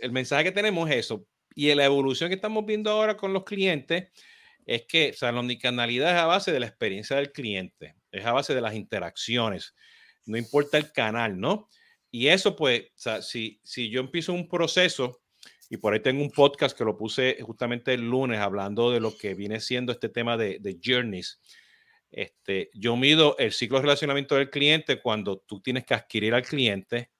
el 0.00 0.12
mensaje 0.12 0.44
que 0.44 0.52
tenemos 0.52 0.90
es 0.90 0.96
eso. 0.96 1.26
Y 1.54 1.74
la 1.74 1.84
evolución 1.84 2.28
que 2.28 2.36
estamos 2.36 2.64
viendo 2.64 2.90
ahora 2.90 3.16
con 3.16 3.32
los 3.32 3.44
clientes 3.44 4.08
es 4.64 4.84
que, 4.86 5.10
o 5.10 5.14
sea, 5.14 5.32
la 5.32 5.40
omnicanalidad 5.40 6.12
es 6.12 6.18
a 6.18 6.26
base 6.26 6.52
de 6.52 6.60
la 6.60 6.66
experiencia 6.66 7.16
del 7.16 7.32
cliente, 7.32 7.96
es 8.10 8.24
a 8.24 8.32
base 8.32 8.54
de 8.54 8.60
las 8.60 8.74
interacciones 8.74 9.74
no 10.26 10.38
importa 10.38 10.78
el 10.78 10.92
canal, 10.92 11.38
¿no? 11.38 11.68
Y 12.10 12.28
eso, 12.28 12.54
pues, 12.56 12.82
o 12.82 12.86
sea, 12.94 13.22
si, 13.22 13.60
si 13.62 13.88
yo 13.90 14.00
empiezo 14.00 14.32
un 14.32 14.48
proceso, 14.48 15.22
y 15.70 15.78
por 15.78 15.94
ahí 15.94 16.00
tengo 16.00 16.22
un 16.22 16.30
podcast 16.30 16.76
que 16.76 16.84
lo 16.84 16.96
puse 16.96 17.38
justamente 17.40 17.94
el 17.94 18.02
lunes 18.02 18.38
hablando 18.38 18.90
de 18.90 19.00
lo 19.00 19.16
que 19.16 19.34
viene 19.34 19.58
siendo 19.58 19.92
este 19.92 20.10
tema 20.10 20.36
de, 20.36 20.58
de 20.60 20.78
journeys. 20.84 21.40
Este, 22.10 22.68
yo 22.74 22.94
mido 22.94 23.38
el 23.38 23.52
ciclo 23.52 23.78
de 23.78 23.82
relacionamiento 23.82 24.34
del 24.34 24.50
cliente 24.50 25.00
cuando 25.00 25.38
tú 25.38 25.62
tienes 25.62 25.86
que 25.86 25.94
adquirir 25.94 26.34
al 26.34 26.42
cliente, 26.42 27.10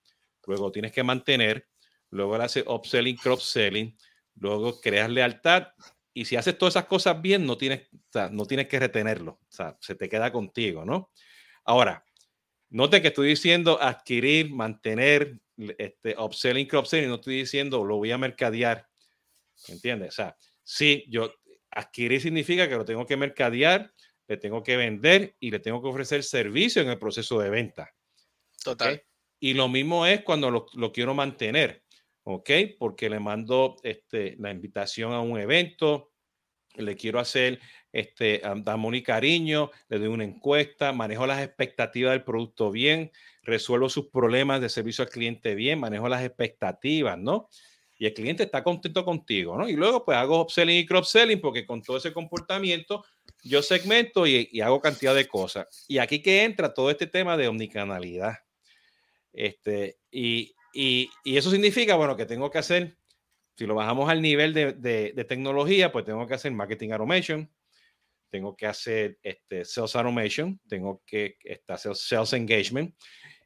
luego 0.45 0.71
tienes 0.71 0.91
que 0.91 1.01
mantener, 1.01 1.67
luego 2.13 2.35
hace 2.35 2.63
upselling, 2.67 3.17
cross-selling, 3.17 3.97
luego 4.35 4.79
creas 4.79 5.09
lealtad 5.09 5.67
y 6.13 6.25
si 6.25 6.35
haces 6.35 6.57
todas 6.57 6.73
esas 6.75 6.85
cosas 6.85 7.21
bien, 7.21 7.45
no 7.45 7.57
tienes, 7.57 7.87
o 7.91 8.11
sea, 8.11 8.29
no 8.29 8.45
tienes 8.45 8.67
que 8.67 8.79
retenerlo, 8.79 9.39
o 9.41 9.51
sea, 9.51 9.77
se 9.81 9.95
te 9.95 10.07
queda 10.07 10.31
contigo, 10.31 10.85
¿no? 10.85 11.11
Ahora, 11.65 12.03
Note 12.73 13.03
que 13.03 13.09
estoy 13.09 13.27
diciendo 13.27 13.79
adquirir, 13.79 14.49
mantener, 14.49 15.37
este, 15.77 16.15
upselling, 16.17 16.65
cross-selling, 16.65 17.07
no 17.07 17.15
estoy 17.15 17.35
diciendo 17.35 17.85
lo 17.85 17.97
voy 17.97 18.09
a 18.09 18.17
mercadear. 18.17 18.89
¿Entiendes? 19.67 20.09
O 20.09 20.11
sea, 20.13 20.35
sí, 20.63 21.05
yo 21.07 21.35
adquirir 21.69 22.19
significa 22.19 22.67
que 22.67 22.75
lo 22.75 22.83
tengo 22.83 23.05
que 23.05 23.15
mercadear, 23.15 23.93
le 24.27 24.37
tengo 24.37 24.63
que 24.63 24.75
vender 24.75 25.35
y 25.39 25.51
le 25.51 25.59
tengo 25.59 25.83
que 25.83 25.89
ofrecer 25.89 26.23
servicio 26.23 26.81
en 26.81 26.89
el 26.89 26.97
proceso 26.97 27.39
de 27.39 27.51
venta. 27.51 27.93
Total. 28.63 29.03
Y 29.39 29.53
lo 29.53 29.69
mismo 29.69 30.07
es 30.07 30.23
cuando 30.23 30.49
lo, 30.49 30.65
lo, 30.73 30.91
quiero 30.91 31.13
mantener, 31.13 31.82
¿ok? 32.23 32.49
Porque 32.77 33.09
le 33.09 33.19
mando 33.19 33.75
este, 33.83 34.35
la 34.39 34.51
invitación 34.51 35.13
a 35.13 35.21
un 35.21 35.39
evento, 35.39 36.11
le 36.75 36.95
quiero 36.95 37.19
hacer 37.19 37.59
este, 37.91 38.41
damos 38.57 38.91
un 38.91 39.01
cariño, 39.01 39.69
le 39.89 39.99
doy 39.99 40.07
una 40.07 40.23
encuesta, 40.23 40.91
manejo 40.91 41.27
las 41.27 41.43
expectativas 41.43 42.13
del 42.13 42.23
producto 42.23 42.71
bien, 42.71 43.11
resuelvo 43.43 43.89
sus 43.89 44.07
problemas 44.07 44.61
de 44.61 44.69
servicio 44.69 45.03
al 45.03 45.11
cliente 45.11 45.53
bien, 45.53 45.79
manejo 45.79 46.09
las 46.09 46.23
expectativas, 46.23 47.17
¿no? 47.17 47.49
Y 47.95 48.07
el 48.07 48.13
cliente 48.13 48.43
está 48.43 48.63
contento 48.63 49.05
contigo, 49.05 49.55
¿no? 49.55 49.69
Y 49.69 49.73
luego 49.73 50.03
pues 50.03 50.17
hago 50.17 50.41
upselling 50.41 50.77
y 50.77 50.85
cross-selling 50.85 51.39
porque 51.39 51.65
con 51.65 51.81
todo 51.83 51.97
ese 51.97 52.11
comportamiento 52.11 53.05
yo 53.43 53.61
segmento 53.61 54.25
y, 54.25 54.49
y, 54.51 54.61
hago 54.61 54.81
cantidad 54.81 55.13
de 55.13 55.27
cosas. 55.27 55.85
Y 55.87 55.99
aquí 55.99 56.21
que 56.21 56.43
entra 56.43 56.73
todo 56.73 56.89
este 56.89 57.07
tema 57.07 57.37
de 57.37 57.47
omnicanalidad. 57.47 58.37
Este, 59.31 59.99
y, 60.11 60.55
y, 60.73 61.09
eso 61.23 61.51
significa, 61.51 61.95
bueno, 61.95 62.17
que 62.17 62.25
tengo 62.25 62.49
que 62.49 62.57
hacer, 62.57 62.97
si 63.55 63.65
lo 63.65 63.75
bajamos 63.75 64.09
al 64.09 64.21
nivel 64.21 64.53
de, 64.53 65.25
tecnología, 65.27 65.91
pues 65.91 66.05
tengo 66.05 66.25
que 66.27 66.33
hacer 66.33 66.51
marketing 66.51 66.91
automation, 66.91 67.51
tengo 68.29 68.55
que 68.57 68.65
hacer 68.65 69.19
este, 69.21 69.63
sales 69.63 69.95
automation, 69.95 70.59
tengo 70.67 71.03
que 71.05 71.37
hacer 71.67 71.95
sales 71.95 72.33
engagement 72.33 72.95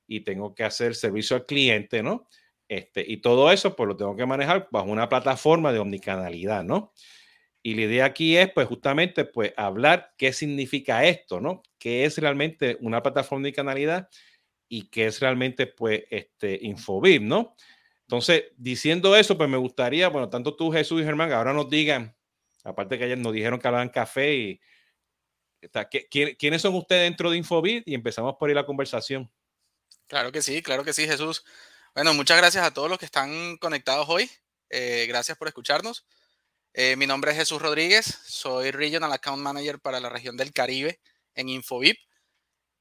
y 0.08 0.22
tengo 0.22 0.56
que 0.56 0.64
hacer 0.64 0.96
servicio 0.96 1.36
al 1.36 1.46
cliente, 1.46 2.02
¿no? 2.02 2.28
Este, 2.70 3.04
y 3.08 3.18
todo 3.18 3.52
eso, 3.52 3.76
pues 3.76 3.88
lo 3.88 3.96
tengo 3.96 4.16
que 4.16 4.26
manejar 4.26 4.68
bajo 4.72 4.90
una 4.90 5.08
plataforma 5.08 5.72
de 5.72 5.80
omnicanalidad, 5.80 6.64
¿no? 6.64 6.94
Y 7.64 7.76
la 7.76 7.82
idea 7.84 8.06
aquí 8.06 8.38
es, 8.38 8.52
pues, 8.52 8.68
justamente, 8.68 9.26
pues, 9.26 9.54
hablar 9.58 10.14
qué 10.18 10.34
significa 10.34 11.06
esto, 11.06 11.42
¿no? 11.42 11.64
¿Qué 11.80 12.06
es 12.06 12.18
realmente 12.18 12.78
una 12.82 13.02
plataforma 13.04 13.44
de 13.44 13.50
omnicanalidad 13.50 14.10
y 14.68 14.90
qué 14.90 15.08
es 15.08 15.20
realmente, 15.20 15.68
pues, 15.68 16.04
este, 16.10 16.60
Infobip, 16.62 17.22
¿no? 17.22 17.56
Entonces, 18.02 18.46
diciendo 18.58 19.16
eso, 19.16 19.38
pues 19.38 19.50
me 19.50 19.58
gustaría, 19.58 20.10
bueno, 20.10 20.30
tanto 20.30 20.56
tú, 20.56 20.72
Jesús 20.72 21.02
y 21.02 21.06
Germán, 21.06 21.32
ahora 21.32 21.54
nos 21.54 21.70
digan, 21.70 22.16
aparte 22.64 22.98
que 22.98 23.06
ayer 23.06 23.18
nos 23.18 23.34
dijeron 23.34 23.60
que 23.60 23.68
hablaban 23.68 23.90
café 23.90 24.34
y, 24.36 24.62
¿Quiénes 26.38 26.62
son 26.62 26.76
ustedes 26.76 27.04
dentro 27.04 27.32
de 27.32 27.38
Infobit? 27.38 27.88
Y 27.88 27.96
empezamos 27.96 28.36
por 28.40 28.50
ahí 28.50 28.56
la 28.56 28.66
conversación. 28.66 29.32
Claro 30.08 30.32
que 30.32 30.42
sí, 30.42 30.62
claro 30.62 30.84
que 30.84 30.94
sí, 30.94 31.06
Jesús. 31.06 31.44
Bueno, 31.96 32.14
muchas 32.14 32.38
gracias 32.38 32.64
a 32.64 32.74
todos 32.74 32.90
los 32.90 33.00
que 33.00 33.06
están 33.06 33.58
conectados 33.58 34.08
hoy. 34.10 34.30
Eh, 34.70 35.06
gracias 35.08 35.38
por 35.38 35.48
escucharnos. 35.48 36.06
Eh, 36.74 36.96
mi 36.96 37.08
nombre 37.08 37.32
es 37.32 37.38
Jesús 37.38 37.62
Rodríguez, 37.62 38.06
soy 38.26 38.70
Regional 38.72 39.12
Account 39.12 39.42
Manager 39.42 39.80
para 39.80 40.00
la 40.00 40.10
región 40.10 40.38
del 40.38 40.54
Caribe 40.54 41.00
en 41.34 41.50
Infobip. 41.50 41.98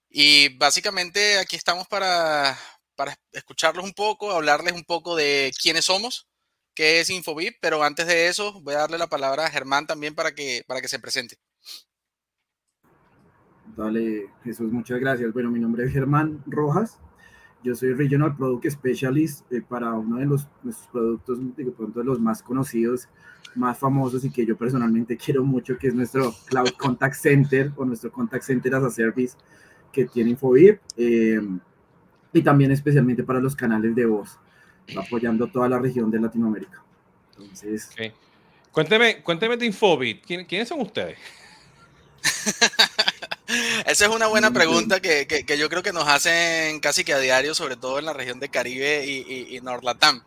Y 0.09 0.57
básicamente 0.57 1.39
aquí 1.39 1.57
estamos 1.57 1.87
para, 1.89 2.57
para 2.95 3.17
escucharlos 3.33 3.85
un 3.85 3.93
poco, 3.93 4.31
hablarles 4.31 4.75
un 4.75 4.85
poco 4.85 5.17
de 5.17 5.53
quiénes 5.61 5.85
somos, 5.85 6.29
qué 6.75 7.01
es 7.01 7.11
Infobip, 7.11 7.57
pero 7.61 7.83
antes 7.83 8.07
de 8.07 8.29
eso 8.29 8.61
voy 8.63 8.75
a 8.75 8.79
darle 8.79 8.99
la 8.99 9.09
palabra 9.09 9.47
a 9.47 9.51
Germán 9.51 9.87
también 9.87 10.15
para 10.15 10.33
que, 10.33 10.63
para 10.67 10.81
que 10.81 10.89
se 10.89 10.99
presente. 10.99 11.37
Dale, 13.77 14.31
Jesús, 14.43 14.73
muchas 14.73 14.99
gracias. 15.01 15.33
Bueno, 15.33 15.51
mi 15.51 15.61
nombre 15.61 15.85
es 15.85 15.93
Germán 15.93 16.43
Rojas. 16.47 16.99
yo 17.63 17.75
soy 17.75 17.93
Regional 17.93 18.35
Product 18.37 18.71
Specialist 18.71 19.51
eh, 19.53 19.61
para 19.61 19.93
uno 19.93 20.17
de 20.17 20.25
los, 20.25 20.47
nuestros 20.63 20.89
productos, 20.89 21.39
de 21.57 21.73
pronto 21.73 21.99
de 21.99 22.07
los 22.07 22.19
más 22.19 22.43
conocidos, 22.43 23.09
más 23.55 23.79
famosos 23.79 24.25
y 24.25 24.31
que 24.31 24.47
yo 24.47 24.57
personalmente 24.57 25.17
quiero 25.23 25.45
mucho, 25.45 25.77
que 25.77 25.89
es 25.89 25.95
nuestro 25.95 26.35
Cloud 26.47 26.71
Contact 26.79 27.17
Center 27.17 27.73
o 27.77 27.85
nuestro 27.85 28.11
Contact 28.11 28.45
Center 28.45 28.75
as 28.77 28.85
a 28.85 28.91
Service 28.91 29.37
que 29.97 30.05
tiene 30.05 30.31
Infobip. 30.31 30.79
Eh, 30.97 31.41
y 32.33 32.43
también 32.43 32.71
especialmente 32.71 33.23
para 33.23 33.41
los 33.41 33.57
canales 33.57 33.95
de 33.95 34.05
voz, 34.05 34.39
apoyando 34.97 35.47
toda 35.47 35.69
la 35.71 35.79
región 35.79 36.11
de 36.11 36.21
Latinoamérica. 36.21 36.83
Entonces... 37.31 37.89
Cuénteme, 38.71 39.23
cuénteme 39.23 39.57
de 39.57 39.65
Infobip. 39.65 40.23
¿Quiénes 40.27 40.69
son 40.69 40.83
ustedes? 40.83 41.19
Esa 43.87 44.07
es 44.07 44.11
una 44.11 44.27
buena 44.27 44.51
pregunta 44.51 45.01
que, 45.01 45.27
que, 45.27 45.59
yo 45.59 45.71
creo 45.71 45.83
que 45.83 45.95
nos 45.95 46.07
hacen 46.07 46.81
casi 46.81 47.05
que 47.05 47.15
a 47.15 47.19
diario, 47.19 47.55
sobre 47.55 47.77
todo 47.77 47.99
en 47.99 48.05
la 48.05 48.13
región 48.13 48.39
de 48.39 48.51
Caribe 48.51 49.07
y, 49.07 49.25
y, 49.27 49.57
y 49.57 49.61
Nordlatam. 49.63 50.23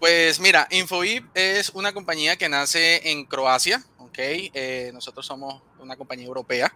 Pues 0.00 0.40
mira, 0.40 0.66
Infobip 0.70 1.24
es 1.34 1.70
una 1.70 1.92
compañía 1.92 2.36
que 2.36 2.48
nace 2.48 3.10
en 3.10 3.24
Croacia, 3.26 3.84
¿ok? 3.98 4.18
Eh, 4.18 4.90
nosotros 4.92 5.24
somos 5.24 5.62
una 5.78 5.96
compañía 5.96 6.26
europea. 6.26 6.74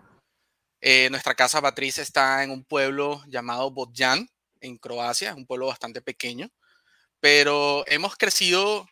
Eh, 0.84 1.08
nuestra 1.10 1.36
casa 1.36 1.60
matriz 1.60 1.98
está 1.98 2.42
en 2.42 2.50
un 2.50 2.64
pueblo 2.64 3.22
llamado 3.28 3.70
Bodjan, 3.70 4.28
en 4.60 4.78
Croacia, 4.78 5.32
un 5.36 5.46
pueblo 5.46 5.68
bastante 5.68 6.02
pequeño, 6.02 6.50
pero 7.20 7.84
hemos 7.86 8.16
crecido 8.16 8.88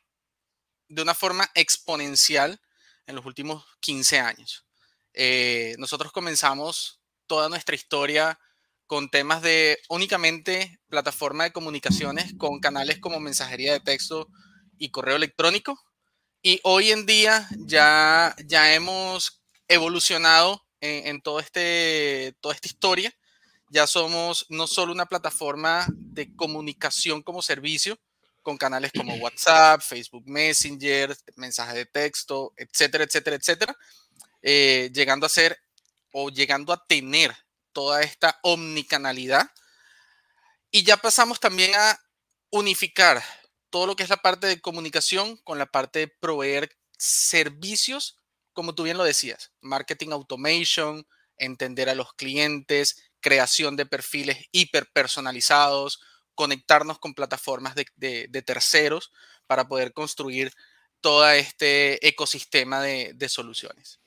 de 0.89 1.03
una 1.03 1.15
forma 1.15 1.51
exponencial 1.55 2.61
en 3.07 3.17
los 3.17 3.27
últimos 3.27 3.65
15 3.81 4.21
años. 4.21 4.67
Eh, 5.15 5.75
nosotros 5.79 6.13
comenzamos 6.13 7.01
toda 7.27 7.49
nuestra 7.49 7.75
historia 7.75 8.39
con 8.87 9.11
temas 9.11 9.43
de 9.43 9.77
únicamente 9.89 10.81
plataforma 10.89 11.43
de 11.43 11.53
comunicaciones 11.53 12.35
con 12.39 12.61
canales 12.61 13.01
como 13.01 13.19
mensajería 13.19 13.73
de 13.73 13.81
texto 13.81 14.29
y 14.79 14.91
correo 14.91 15.17
electrónico. 15.17 15.81
Y 16.41 16.61
hoy 16.63 16.93
en 16.93 17.05
día 17.05 17.49
ya, 17.59 18.37
ya 18.47 18.75
hemos 18.75 19.43
evolucionado 19.67 20.65
en, 20.81 21.21
todo 21.21 21.41
este, 21.41 22.35
toda 22.41 22.55
esta 22.55 22.69
historia, 22.69 23.15
ya 23.69 23.87
somos 23.87 24.47
no 24.49 24.67
solo 24.67 24.93
una 24.93 25.07
plataforma 25.07 25.87
de 25.89 26.35
comunicación 26.35 27.23
como 27.23 27.43
servicio, 27.43 27.99
con 28.43 28.57
canales 28.57 28.93
como 28.97 29.15
WhatsApp, 29.23 29.81
Facebook 29.83 30.25
Messenger, 30.27 31.17
mensaje 31.37 31.77
de 31.77 31.87
texto, 31.87 32.53
etcétera, 32.57 33.05
etcétera, 33.05 33.37
etcétera, 33.37 33.77
eh, 34.43 34.91
llegando 34.93 35.27
a 35.27 35.29
ser 35.29 35.59
o 36.13 36.31
llegando 36.31 36.73
a 36.73 36.85
tener 36.87 37.35
toda 37.73 38.03
esta 38.03 38.39
omnicanalidad. 38.43 39.51
Y 40.71 40.83
ya 40.85 40.97
pasamos 40.97 41.41
también 41.41 41.75
a 41.75 42.01
unificar 42.51 43.23
todo 43.71 43.87
lo 43.87 43.97
que 43.97 44.03
es 44.03 44.09
la 44.09 44.17
parte 44.17 44.47
de 44.47 44.61
comunicación 44.61 45.37
con 45.39 45.59
la 45.59 45.67
parte 45.67 46.01
de 46.01 46.09
proveer 46.09 46.77
servicios 46.99 48.20
como 48.61 48.75
tú 48.75 48.83
bien 48.83 48.99
lo 48.99 49.05
decías, 49.05 49.55
marketing 49.63 50.11
automation, 50.11 51.07
entender 51.39 51.89
a 51.89 51.95
los 51.95 52.13
clientes, 52.13 53.11
creación 53.21 53.75
de 53.75 53.87
perfiles 53.87 54.37
hiperpersonalizados, 54.53 55.99
conectarnos 56.35 56.99
con 56.99 57.15
plataformas 57.15 57.75
de, 57.75 58.43
terceros 58.45 59.13
para 59.47 59.67
poder 59.67 59.95
construir 59.95 60.53
todo 61.01 61.27
este 61.31 62.07
ecosistema 62.07 62.83
de, 62.83 63.29
soluciones. 63.31 63.99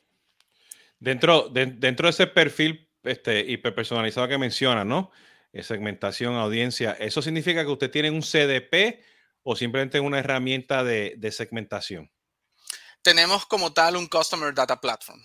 Dentro 1.00 1.50
de, 1.50 1.66
dentro 1.66 2.06
de 2.06 2.12
ese 2.12 2.28
perfil 2.28 2.92
este, 3.02 3.40
hiperpersonalizado 3.40 4.28
que 4.28 4.38
menciona, 4.38 4.86
¿no? 4.86 5.10
Eh, 5.52 5.64
segmentación, 5.64 6.36
audiencia, 6.36 6.92
¿eso 7.00 7.24
significa 7.24 7.66
que 7.66 7.72
usted 7.72 7.90
tiene 7.90 8.12
un 8.12 8.22
CDP 8.22 9.04
o 9.42 9.56
simplemente 9.56 10.00
una 10.00 10.20
herramienta 10.20 10.84
de 10.84 11.32
segmentación? 11.32 12.13
Tenemos 13.04 13.46
como 13.46 13.72
tal 13.72 13.98
un 13.98 14.08
Customer 14.08 14.54
Data 14.54 14.80
Platform. 14.80 15.20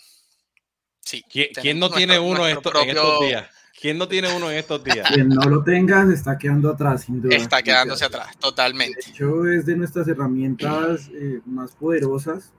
Sí. 1.00 1.24
¿Quién, 1.30 1.78
no 1.78 1.88
tiene 1.88 2.18
uno 2.18 2.46
en 2.46 2.58
estos 2.58 2.74
días? 3.20 3.48
¿Quién 3.80 3.96
no 3.96 4.08
tiene 4.08 4.34
uno 4.36 4.50
en 4.50 4.58
estos 4.58 4.84
días? 4.84 5.08
Quien 5.14 5.28
no 5.28 5.48
lo 5.48 5.62
tenga 5.62 6.04
se 6.06 6.14
está 6.14 6.36
quedando 6.36 6.70
atrás, 6.70 7.04
sin 7.04 7.22
duda. 7.22 7.34
Está 7.34 7.62
quedándose 7.62 8.04
atrás, 8.04 8.36
totalmente. 8.38 9.00
De 9.06 9.10
hecho, 9.10 9.48
es 9.48 9.64
de 9.64 9.76
nuestras 9.76 10.06
herramientas 10.08 11.08
eh, 11.14 11.40
más 11.46 11.74
poderosas. 11.76 12.52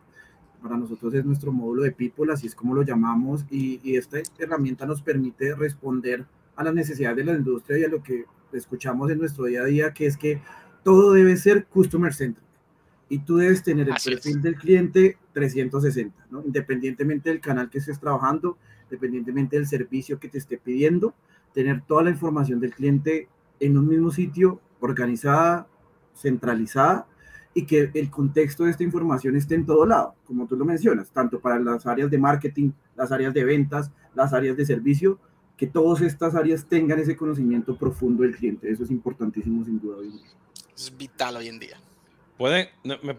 Para 0.63 0.77
nosotros 0.77 1.13
es 1.13 1.23
nuestro 1.23 1.51
módulo 1.51 1.83
de 1.83 1.91
People, 1.91 2.33
así 2.33 2.47
es 2.47 2.55
como 2.55 2.73
lo 2.73 2.83
llamamos, 2.83 3.45
y, 3.49 3.79
y 3.81 3.95
esta 3.95 4.17
herramienta 4.37 4.85
nos 4.85 5.01
permite 5.01 5.55
responder 5.55 6.25
a 6.57 6.63
las 6.65 6.73
necesidades 6.73 7.17
de 7.17 7.23
la 7.23 7.33
industria 7.33 7.77
y 7.79 7.83
a 7.85 7.87
lo 7.87 8.03
que 8.03 8.25
escuchamos 8.51 9.09
en 9.09 9.19
nuestro 9.19 9.45
día 9.45 9.61
a 9.61 9.65
día, 9.65 9.93
que 9.93 10.05
es 10.05 10.17
que 10.17 10.41
todo 10.83 11.13
debe 11.13 11.37
ser 11.37 11.65
customer 11.67 12.13
centric 12.13 12.48
y 13.09 13.19
tú 13.19 13.37
debes 13.37 13.63
tener 13.63 13.89
el 13.89 13.95
perfil 14.03 14.41
del 14.41 14.55
cliente 14.55 15.17
360, 15.33 16.27
¿no? 16.29 16.43
independientemente 16.45 17.29
del 17.29 17.41
canal 17.41 17.69
que 17.69 17.79
estés 17.79 17.99
trabajando, 17.99 18.57
independientemente 18.83 19.55
del 19.55 19.67
servicio 19.67 20.19
que 20.19 20.29
te 20.29 20.37
esté 20.37 20.57
pidiendo, 20.57 21.15
tener 21.53 21.81
toda 21.81 22.03
la 22.03 22.11
información 22.11 22.59
del 22.59 22.73
cliente 22.73 23.27
en 23.59 23.77
un 23.77 23.87
mismo 23.87 24.11
sitio, 24.11 24.61
organizada, 24.79 25.67
centralizada, 26.15 27.07
y 27.53 27.65
que 27.65 27.89
el 27.93 28.11
contexto 28.11 28.65
de 28.65 28.71
esta 28.71 28.83
información 28.83 29.35
esté 29.35 29.55
en 29.55 29.65
todo 29.65 29.85
lado, 29.85 30.13
como 30.25 30.45
tú 30.45 30.55
lo 30.55 30.65
mencionas, 30.65 31.09
tanto 31.09 31.39
para 31.39 31.59
las 31.59 31.87
áreas 31.87 32.11
de 32.11 32.17
marketing, 32.19 32.71
las 32.95 33.11
áreas 33.11 33.33
de 33.33 33.43
ventas, 33.43 33.91
las 34.13 34.33
áreas 34.33 34.55
de 34.55 34.65
servicio, 34.65 35.19
que 35.57 35.65
todas 35.65 36.01
estas 36.01 36.35
áreas 36.35 36.65
tengan 36.65 36.99
ese 36.99 37.17
conocimiento 37.17 37.75
profundo 37.75 38.23
del 38.23 38.35
cliente. 38.35 38.71
Eso 38.71 38.83
es 38.83 38.91
importantísimo 38.91 39.65
sin 39.65 39.79
duda. 39.79 39.97
Es 40.75 40.95
vital 40.95 41.35
hoy 41.37 41.47
en 41.49 41.59
día. 41.59 41.77
Pueden, 42.39 42.69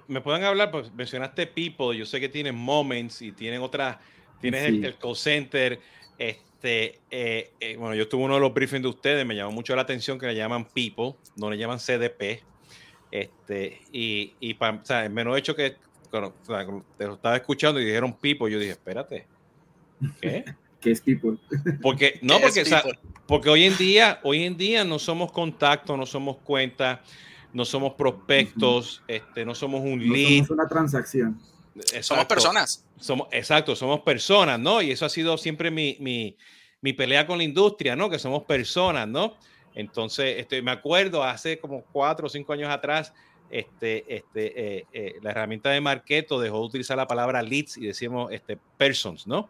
me, 0.09 0.23
pueden 0.23 0.45
hablar, 0.45 0.71
pues 0.71 0.91
mencionaste 0.95 1.47
People, 1.47 1.95
yo 1.95 2.07
sé 2.07 2.21
que 2.21 2.31
tienen 2.31 2.55
Moments 2.55 3.21
y 3.21 3.33
tienen 3.33 3.61
otras, 3.61 3.99
tienes 4.41 4.65
el, 4.65 4.97
call 4.97 5.15
center. 5.15 5.79
Este, 6.17 7.01
eh, 7.11 7.51
eh, 7.61 7.77
bueno, 7.77 7.95
yo 7.95 8.09
tuve 8.09 8.25
uno 8.25 8.37
de 8.37 8.41
los 8.41 8.55
briefings 8.55 8.81
de 8.81 8.89
ustedes, 8.89 9.27
me 9.27 9.37
llamó 9.37 9.53
mucho 9.53 9.77
la 9.77 9.83
atención 9.83 10.19
que 10.19 10.25
le 10.25 10.35
llaman 10.35 10.65
People, 10.65 11.17
no 11.37 11.51
le 11.51 11.59
llaman 11.59 11.79
CDP. 11.79 12.43
Este, 13.11 13.83
y, 13.93 14.33
y 14.41 14.57
o 14.59 14.85
sea, 14.85 15.05
el 15.05 15.11
menos 15.11 15.37
hecho 15.37 15.55
que 15.55 15.77
cuando, 16.11 16.35
te 16.97 17.07
lo 17.07 17.13
estaba 17.13 17.37
escuchando 17.37 17.79
y 17.79 17.85
dijeron 17.85 18.15
People, 18.15 18.51
yo 18.51 18.59
dije, 18.59 18.73
espérate, 18.73 19.27
¿qué? 20.23 20.47
¿Qué 20.81 20.93
es 20.93 21.03
People? 21.03 21.37
Porque, 21.83 22.19
no, 22.23 22.41
porque, 22.41 22.65
porque 23.27 23.51
hoy 23.51 23.65
en 23.65 23.77
día, 23.77 24.19
hoy 24.23 24.45
en 24.45 24.57
día 24.57 24.83
no 24.83 24.99
somos 24.99 25.31
contacto, 25.31 25.95
no 25.95 26.07
somos 26.07 26.39
cuentas 26.39 27.01
no 27.53 27.65
somos 27.65 27.95
prospectos, 27.95 29.03
este, 29.09 29.45
no 29.45 29.55
somos 29.55 29.81
un 29.81 30.01
lead. 30.01 30.39
somos 30.39 30.51
una 30.51 30.69
transacción. 30.69 31.41
Somos 32.01 32.25
personas. 32.27 32.85
Somos, 32.99 33.29
exacto, 33.31 33.75
somos 33.75 34.01
personas, 34.01 34.59
¿no? 34.59 34.83
Y 34.83 34.91
eso 34.91 35.07
ha 35.07 35.09
sido 35.09 35.39
siempre 35.39 35.71
mi, 35.71 35.97
mi, 36.01 36.37
mi, 36.81 36.93
pelea 36.93 37.27
con 37.27 37.39
la 37.39 37.45
industria, 37.45 37.97
¿no? 37.97 38.11
Que 38.11 38.19
somos 38.19 38.43
personas, 38.45 39.09
¿no? 39.09 39.35
Entonces, 39.75 40.37
este, 40.39 40.63
me 40.63 40.73
acuerdo 40.73 41.23
hace 41.23 41.59
como 41.59 41.83
cuatro 41.93 42.27
o 42.27 42.29
cinco 42.29 42.53
años 42.53 42.71
atrás, 42.71 43.13
este, 43.51 44.05
este, 44.15 44.79
eh, 44.79 44.87
eh, 44.93 45.15
la 45.23 45.31
herramienta 45.31 45.71
de 45.71 45.81
Marketo 45.81 46.41
dejó 46.41 46.61
de 46.61 46.67
utilizar 46.67 46.97
la 46.97 47.07
palabra 47.07 47.43
leads 47.43 47.79
y 47.79 47.87
decíamos 47.87 48.33
este, 48.33 48.59
persons, 48.77 49.27
¿no? 49.27 49.49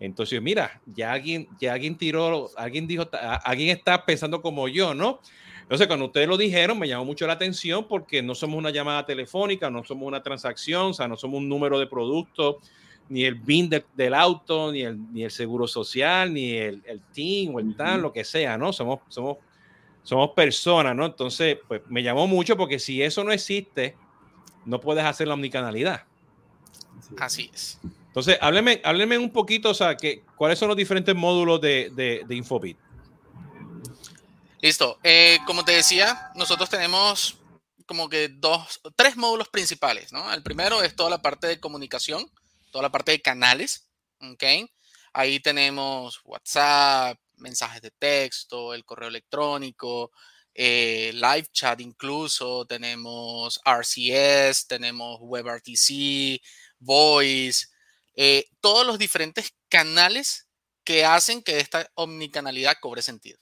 Entonces, 0.00 0.40
mira, 0.40 0.80
ya 0.86 1.12
alguien, 1.12 1.48
ya 1.60 1.72
alguien 1.72 1.96
tiró, 1.96 2.50
alguien 2.56 2.86
dijo, 2.86 3.08
alguien 3.44 3.70
está 3.76 4.04
pensando 4.04 4.40
como 4.40 4.68
yo, 4.68 4.94
¿no? 4.94 5.20
Entonces, 5.68 5.86
cuando 5.86 6.06
ustedes 6.06 6.26
lo 6.26 6.38
dijeron, 6.38 6.78
me 6.78 6.88
llamó 6.88 7.04
mucho 7.04 7.26
la 7.26 7.34
atención 7.34 7.86
porque 7.86 8.22
no 8.22 8.34
somos 8.34 8.56
una 8.56 8.70
llamada 8.70 9.04
telefónica, 9.04 9.68
no 9.68 9.84
somos 9.84 10.08
una 10.08 10.22
transacción, 10.22 10.86
o 10.86 10.94
sea, 10.94 11.06
no 11.06 11.14
somos 11.18 11.36
un 11.36 11.46
número 11.46 11.78
de 11.78 11.86
producto, 11.86 12.60
ni 13.10 13.24
el 13.24 13.34
BIN 13.34 13.68
del 13.94 14.14
auto, 14.14 14.72
ni 14.72 14.80
el, 14.80 15.12
ni 15.12 15.24
el 15.24 15.30
seguro 15.30 15.68
social, 15.68 16.32
ni 16.32 16.52
el, 16.52 16.82
el 16.86 17.02
team 17.12 17.54
o 17.54 17.60
el 17.60 17.76
tal, 17.76 18.00
lo 18.00 18.10
que 18.14 18.24
sea, 18.24 18.56
¿no? 18.56 18.72
Somos, 18.72 19.00
somos, 19.08 19.36
somos 20.02 20.30
personas, 20.30 20.96
¿no? 20.96 21.04
Entonces, 21.04 21.58
pues 21.68 21.82
me 21.90 22.02
llamó 22.02 22.26
mucho 22.26 22.56
porque 22.56 22.78
si 22.78 23.02
eso 23.02 23.22
no 23.22 23.30
existe, 23.30 23.94
no 24.64 24.80
puedes 24.80 25.04
hacer 25.04 25.28
la 25.28 25.34
omnicanalidad. 25.34 26.04
Así 27.18 27.50
es. 27.52 27.78
Entonces, 28.06 28.38
hábleme, 28.40 28.80
hábleme 28.84 29.18
un 29.18 29.30
poquito, 29.30 29.68
o 29.68 29.74
sea, 29.74 29.98
que, 29.98 30.22
¿cuáles 30.34 30.58
son 30.58 30.68
los 30.68 30.78
diferentes 30.78 31.14
módulos 31.14 31.60
de, 31.60 31.92
de, 31.94 32.22
de 32.26 32.36
Infobit? 32.36 32.78
Listo. 34.60 34.98
Eh, 35.04 35.38
como 35.46 35.64
te 35.64 35.72
decía, 35.72 36.32
nosotros 36.34 36.68
tenemos 36.68 37.38
como 37.86 38.08
que 38.08 38.28
dos, 38.28 38.80
tres 38.96 39.16
módulos 39.16 39.48
principales, 39.48 40.12
¿no? 40.12 40.32
El 40.32 40.42
primero 40.42 40.82
es 40.82 40.94
toda 40.94 41.10
la 41.10 41.22
parte 41.22 41.46
de 41.46 41.60
comunicación, 41.60 42.30
toda 42.70 42.82
la 42.82 42.90
parte 42.90 43.12
de 43.12 43.22
canales, 43.22 43.88
¿ok? 44.20 44.44
Ahí 45.12 45.40
tenemos 45.40 46.20
WhatsApp, 46.24 47.18
mensajes 47.36 47.80
de 47.80 47.90
texto, 47.92 48.74
el 48.74 48.84
correo 48.84 49.08
electrónico, 49.08 50.10
eh, 50.54 51.12
live 51.14 51.46
chat 51.52 51.80
incluso, 51.80 52.66
tenemos 52.66 53.60
RCS, 53.64 54.66
tenemos 54.66 55.18
WebRTC, 55.20 56.42
Voice, 56.80 57.68
eh, 58.16 58.44
todos 58.60 58.84
los 58.84 58.98
diferentes 58.98 59.54
canales 59.68 60.48
que 60.84 61.04
hacen 61.04 61.42
que 61.42 61.58
esta 61.58 61.88
omnicanalidad 61.94 62.76
cobre 62.80 63.02
sentido. 63.02 63.38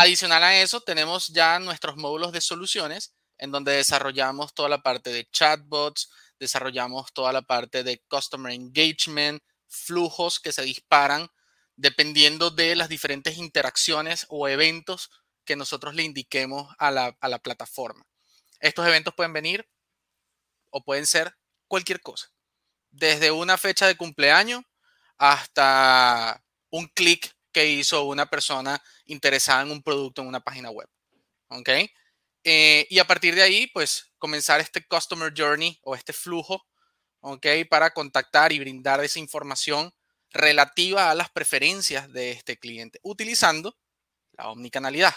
Adicional 0.00 0.44
a 0.44 0.62
eso, 0.62 0.80
tenemos 0.80 1.26
ya 1.26 1.58
nuestros 1.58 1.96
módulos 1.96 2.30
de 2.30 2.40
soluciones 2.40 3.16
en 3.36 3.50
donde 3.50 3.72
desarrollamos 3.72 4.54
toda 4.54 4.68
la 4.68 4.80
parte 4.80 5.10
de 5.10 5.28
chatbots, 5.28 6.08
desarrollamos 6.38 7.12
toda 7.12 7.32
la 7.32 7.42
parte 7.42 7.82
de 7.82 8.00
customer 8.06 8.52
engagement, 8.52 9.42
flujos 9.66 10.38
que 10.38 10.52
se 10.52 10.62
disparan 10.62 11.28
dependiendo 11.74 12.50
de 12.50 12.76
las 12.76 12.88
diferentes 12.88 13.38
interacciones 13.38 14.24
o 14.28 14.46
eventos 14.46 15.10
que 15.44 15.56
nosotros 15.56 15.96
le 15.96 16.04
indiquemos 16.04 16.72
a 16.78 16.92
la, 16.92 17.38
plataforma. 17.42 18.06
Estos 18.60 18.86
eventos 18.86 19.14
pueden 19.16 19.32
venir 19.32 19.68
o 20.70 20.84
pueden 20.84 21.06
ser 21.06 21.36
cualquier 21.66 22.00
cosa, 22.00 22.30
desde 22.92 23.32
una 23.32 23.58
fecha 23.58 23.88
de 23.88 23.96
cumpleaños 23.96 24.62
hasta 25.16 26.40
un 26.70 26.86
clic 26.86 27.36
que 27.52 27.66
hizo 27.66 28.04
una 28.04 28.26
persona 28.26 28.82
interesada 29.06 29.62
en 29.62 29.70
un 29.70 29.82
producto 29.82 30.22
en 30.22 30.28
una 30.28 30.40
página 30.40 30.70
web. 30.70 30.88
¿Ok? 31.48 31.70
Eh, 32.44 32.86
y 32.88 32.98
a 32.98 33.06
partir 33.06 33.34
de 33.34 33.42
ahí, 33.42 33.66
pues 33.68 34.12
comenzar 34.18 34.60
este 34.60 34.86
customer 34.86 35.32
journey 35.36 35.78
o 35.82 35.94
este 35.94 36.12
flujo, 36.12 36.66
¿ok? 37.20 37.46
Para 37.68 37.90
contactar 37.90 38.52
y 38.52 38.58
brindar 38.58 39.02
esa 39.04 39.18
información 39.18 39.92
relativa 40.30 41.10
a 41.10 41.14
las 41.14 41.30
preferencias 41.30 42.12
de 42.12 42.30
este 42.30 42.58
cliente, 42.58 43.00
utilizando 43.02 43.76
la 44.32 44.48
omnicanalidad, 44.48 45.14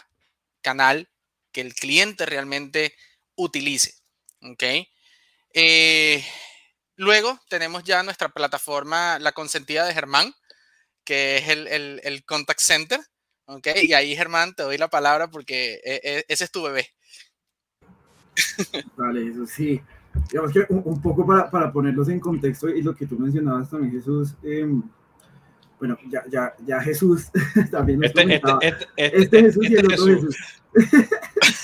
canal 0.61 1.09
que 1.51 1.61
el 1.61 1.73
cliente 1.73 2.25
realmente 2.25 2.95
utilice, 3.35 3.95
¿ok? 4.41 4.63
Eh, 5.53 6.25
luego 6.95 7.39
tenemos 7.49 7.83
ya 7.83 8.03
nuestra 8.03 8.29
plataforma, 8.29 9.19
la 9.19 9.33
consentida 9.33 9.85
de 9.85 9.93
Germán, 9.93 10.33
que 11.03 11.37
es 11.37 11.49
el, 11.49 11.67
el, 12.03 12.23
contact 12.25 12.59
center. 12.59 12.99
¿ok? 13.45 13.67
Y 13.83 13.93
ahí, 13.93 14.15
Germán, 14.15 14.53
te 14.53 14.63
doy 14.63 14.77
la 14.77 14.89
palabra 14.89 15.29
porque 15.29 15.81
e, 15.83 16.01
e, 16.03 16.25
ese 16.27 16.45
es 16.45 16.51
tu 16.51 16.63
bebé. 16.63 16.87
Vale, 18.95 19.27
eso 19.27 19.45
sí. 19.45 19.81
Digamos 20.29 20.51
que 20.51 20.65
un, 20.69 21.01
poco 21.01 21.25
para, 21.25 21.49
para, 21.49 21.71
ponerlos 21.71 22.09
en 22.09 22.19
contexto 22.19 22.69
y 22.69 22.81
lo 22.81 22.95
que 22.95 23.05
tú 23.05 23.17
mencionabas 23.17 23.69
también, 23.69 23.93
Jesús, 23.93 24.35
em, 24.43 24.83
bueno, 25.79 25.97
ya, 26.09 26.23
ya, 26.29 26.53
ya 26.65 26.81
Jesús 26.81 27.31
también 27.71 27.99
nos 27.99 28.09
este, 28.09 28.35
este, 28.35 28.67
este, 28.67 28.87
este, 28.97 29.21
este, 29.21 29.41
Jesús 29.41 29.69
y 29.69 29.75
el 29.75 29.85
otro 29.85 30.05
Jesús. 30.05 30.37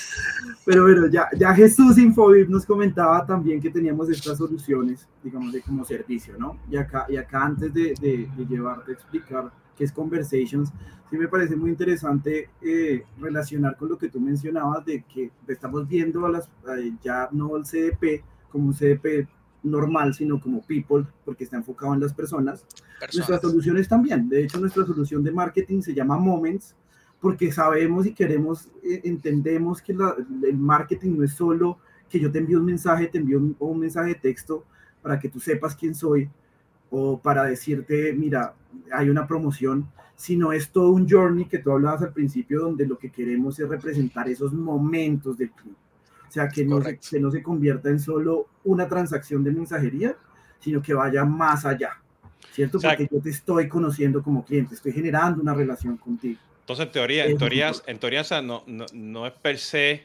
Pero 0.64 0.82
bueno, 0.82 1.06
ya, 1.06 1.28
ya 1.36 1.54
Jesús 1.54 1.98
Infobip 1.98 2.48
nos 2.48 2.66
comentaba 2.66 3.24
también 3.24 3.60
que 3.60 3.70
teníamos 3.70 4.08
estas 4.10 4.38
soluciones, 4.38 5.08
digamos, 5.22 5.52
de 5.52 5.62
como 5.62 5.84
servicio, 5.84 6.34
¿no? 6.38 6.58
Y 6.70 6.76
acá, 6.76 7.06
y 7.08 7.16
acá 7.16 7.44
antes 7.44 7.72
de, 7.72 7.94
de, 8.00 8.46
llevarte 8.46 8.92
a 8.92 8.94
explicar 8.94 9.50
qué 9.76 9.84
es 9.84 9.92
Conversations, 9.92 10.72
sí 11.10 11.16
me 11.16 11.28
parece 11.28 11.56
muy 11.56 11.70
interesante 11.70 12.50
eh, 12.60 13.04
relacionar 13.18 13.76
con 13.76 13.88
lo 13.88 13.98
que 13.98 14.08
tú 14.08 14.20
mencionabas 14.20 14.84
de 14.84 15.02
que 15.02 15.30
estamos 15.46 15.88
viendo 15.88 16.26
a 16.26 16.30
las, 16.30 16.50
ya 17.02 17.28
no 17.32 17.56
el 17.56 17.64
CDP 17.64 18.24
como 18.50 18.68
un 18.68 18.74
CDP 18.74 19.28
normal, 19.62 20.14
sino 20.14 20.40
como 20.40 20.62
people, 20.62 21.04
porque 21.24 21.44
está 21.44 21.56
enfocado 21.56 21.94
en 21.94 22.00
las 22.00 22.14
personas. 22.14 22.64
personas. 23.00 23.14
Nuestras 23.14 23.40
soluciones 23.40 23.88
también. 23.88 24.28
De 24.28 24.44
hecho, 24.44 24.60
nuestra 24.60 24.84
solución 24.84 25.22
de 25.22 25.32
marketing 25.32 25.82
se 25.82 25.94
llama 25.94 26.16
Moments 26.16 26.74
porque 27.20 27.50
sabemos 27.50 28.06
y 28.06 28.14
queremos, 28.14 28.68
eh, 28.82 29.00
entendemos 29.04 29.82
que 29.82 29.92
el 29.92 30.56
marketing 30.56 31.18
no 31.18 31.24
es 31.24 31.32
solo 31.32 31.78
que 32.08 32.20
yo 32.20 32.30
te 32.30 32.38
envío 32.38 32.58
un 32.58 32.64
mensaje, 32.64 33.08
te 33.08 33.18
envío 33.18 33.38
un, 33.58 33.78
mensaje 33.78 34.10
de 34.10 34.14
texto 34.14 34.64
para 35.02 35.18
que 35.18 35.28
tú 35.28 35.40
sepas 35.40 35.74
quién 35.74 35.94
soy 35.94 36.28
o 36.90 37.20
para 37.20 37.44
decirte, 37.44 38.14
mira, 38.14 38.54
hay 38.92 39.10
una 39.10 39.26
promoción, 39.26 39.86
sino 40.16 40.52
es 40.52 40.70
todo 40.70 40.90
un 40.90 41.08
journey 41.08 41.44
que 41.44 41.58
tú 41.58 41.70
hablabas 41.70 42.02
al 42.02 42.12
principio 42.12 42.62
donde 42.62 42.86
lo 42.86 42.98
que 42.98 43.10
queremos 43.10 43.58
es 43.58 43.68
representar 43.68 44.28
esos 44.28 44.52
momentos 44.52 45.36
del 45.36 45.50
cliente. 45.50 45.80
O 46.28 46.30
sea, 46.30 46.48
que 46.48 46.64
no, 46.64 46.82
se, 46.82 46.98
que 46.98 47.20
no 47.20 47.30
se 47.30 47.42
convierta 47.42 47.88
en 47.88 48.00
solo 48.00 48.48
una 48.64 48.88
transacción 48.88 49.44
de 49.44 49.52
mensajería, 49.52 50.16
sino 50.60 50.82
que 50.82 50.94
vaya 50.94 51.24
más 51.24 51.64
allá, 51.64 51.90
¿cierto? 52.52 52.78
Porque 52.80 53.08
yo 53.10 53.20
te 53.20 53.30
estoy 53.30 53.68
conociendo 53.68 54.22
como 54.22 54.44
cliente, 54.44 54.74
estoy 54.74 54.92
generando 54.92 55.40
una 55.40 55.54
relación 55.54 55.96
contigo. 55.96 56.40
Entonces, 56.68 56.84
en 56.84 56.92
teoría, 56.92 57.24
en 57.24 57.38
teoría, 57.38 57.72
en 57.86 57.98
teoría 57.98 58.22
no, 58.42 58.62
no, 58.66 59.26
es 59.26 59.32
per 59.32 59.56
se 59.56 60.04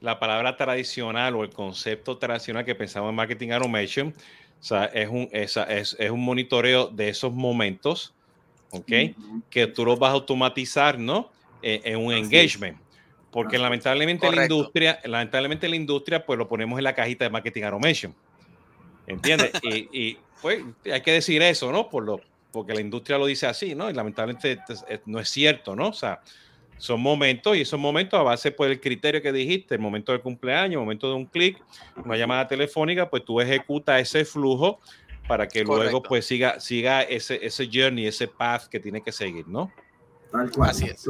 la 0.00 0.18
palabra 0.18 0.56
tradicional 0.56 1.36
o 1.36 1.44
el 1.44 1.50
concepto 1.50 2.18
tradicional 2.18 2.64
que 2.64 2.74
pensamos 2.74 3.10
en 3.10 3.14
marketing 3.14 3.50
automation. 3.50 4.08
O 4.08 4.64
sea, 4.64 4.86
es 4.86 5.08
un, 5.08 5.28
es, 5.30 5.56
es, 5.56 6.10
un 6.10 6.24
monitoreo 6.24 6.88
de 6.88 7.10
esos 7.10 7.32
momentos, 7.32 8.12
¿ok? 8.70 8.90
Que 9.48 9.68
tú 9.68 9.84
los 9.84 9.96
vas 9.96 10.10
a 10.10 10.14
automatizar, 10.14 10.98
¿no? 10.98 11.30
E, 11.62 11.80
en, 11.84 11.98
un 11.98 12.12
engagement. 12.12 12.76
Porque 13.30 13.56
lamentablemente 13.56 14.28
la 14.32 14.42
industria, 14.42 14.98
lamentablemente 15.04 15.68
la 15.68 15.76
industria, 15.76 16.26
pues 16.26 16.36
lo 16.40 16.48
ponemos 16.48 16.76
en 16.76 16.82
la 16.82 16.94
cajita 16.96 17.24
de 17.24 17.30
marketing 17.30 17.62
automation. 17.62 18.12
¿Entiendes? 19.06 19.52
y, 19.62 19.88
y, 19.92 20.18
pues 20.42 20.60
hay 20.92 21.02
que 21.02 21.12
decir 21.12 21.40
eso, 21.42 21.70
¿no? 21.70 21.88
Por 21.88 22.02
lo, 22.02 22.20
porque 22.54 22.72
la 22.72 22.80
industria 22.80 23.18
lo 23.18 23.26
dice 23.26 23.48
así, 23.48 23.74
¿no? 23.74 23.90
Y 23.90 23.92
lamentablemente 23.92 24.60
eh, 24.88 25.00
no 25.06 25.18
es 25.18 25.28
cierto, 25.28 25.74
¿no? 25.74 25.88
O 25.88 25.92
sea, 25.92 26.22
son 26.78 27.00
momentos 27.00 27.56
y 27.56 27.62
esos 27.62 27.80
momentos 27.80 28.18
a 28.18 28.22
base 28.22 28.52
por 28.52 28.68
el 28.68 28.80
criterio 28.80 29.20
que 29.20 29.32
dijiste, 29.32 29.74
el 29.74 29.80
momento 29.80 30.12
del 30.12 30.20
cumpleaños, 30.20 30.74
el 30.74 30.78
momento 30.78 31.08
de 31.08 31.14
un 31.14 31.26
clic, 31.26 31.60
una 32.04 32.16
llamada 32.16 32.46
telefónica, 32.46 33.10
pues 33.10 33.24
tú 33.24 33.40
ejecutas 33.40 34.00
ese 34.00 34.24
flujo 34.24 34.78
para 35.26 35.48
que 35.48 35.64
luego 35.64 36.00
pues 36.00 36.26
siga, 36.26 36.60
siga 36.60 37.02
ese, 37.02 37.44
ese 37.44 37.68
journey, 37.72 38.06
ese 38.06 38.28
path 38.28 38.66
que 38.68 38.78
tiene 38.78 39.02
que 39.02 39.10
seguir, 39.10 39.48
¿no? 39.48 39.72
Tal 40.30 40.50
cual. 40.52 40.70
Así 40.70 40.84
es. 40.84 41.08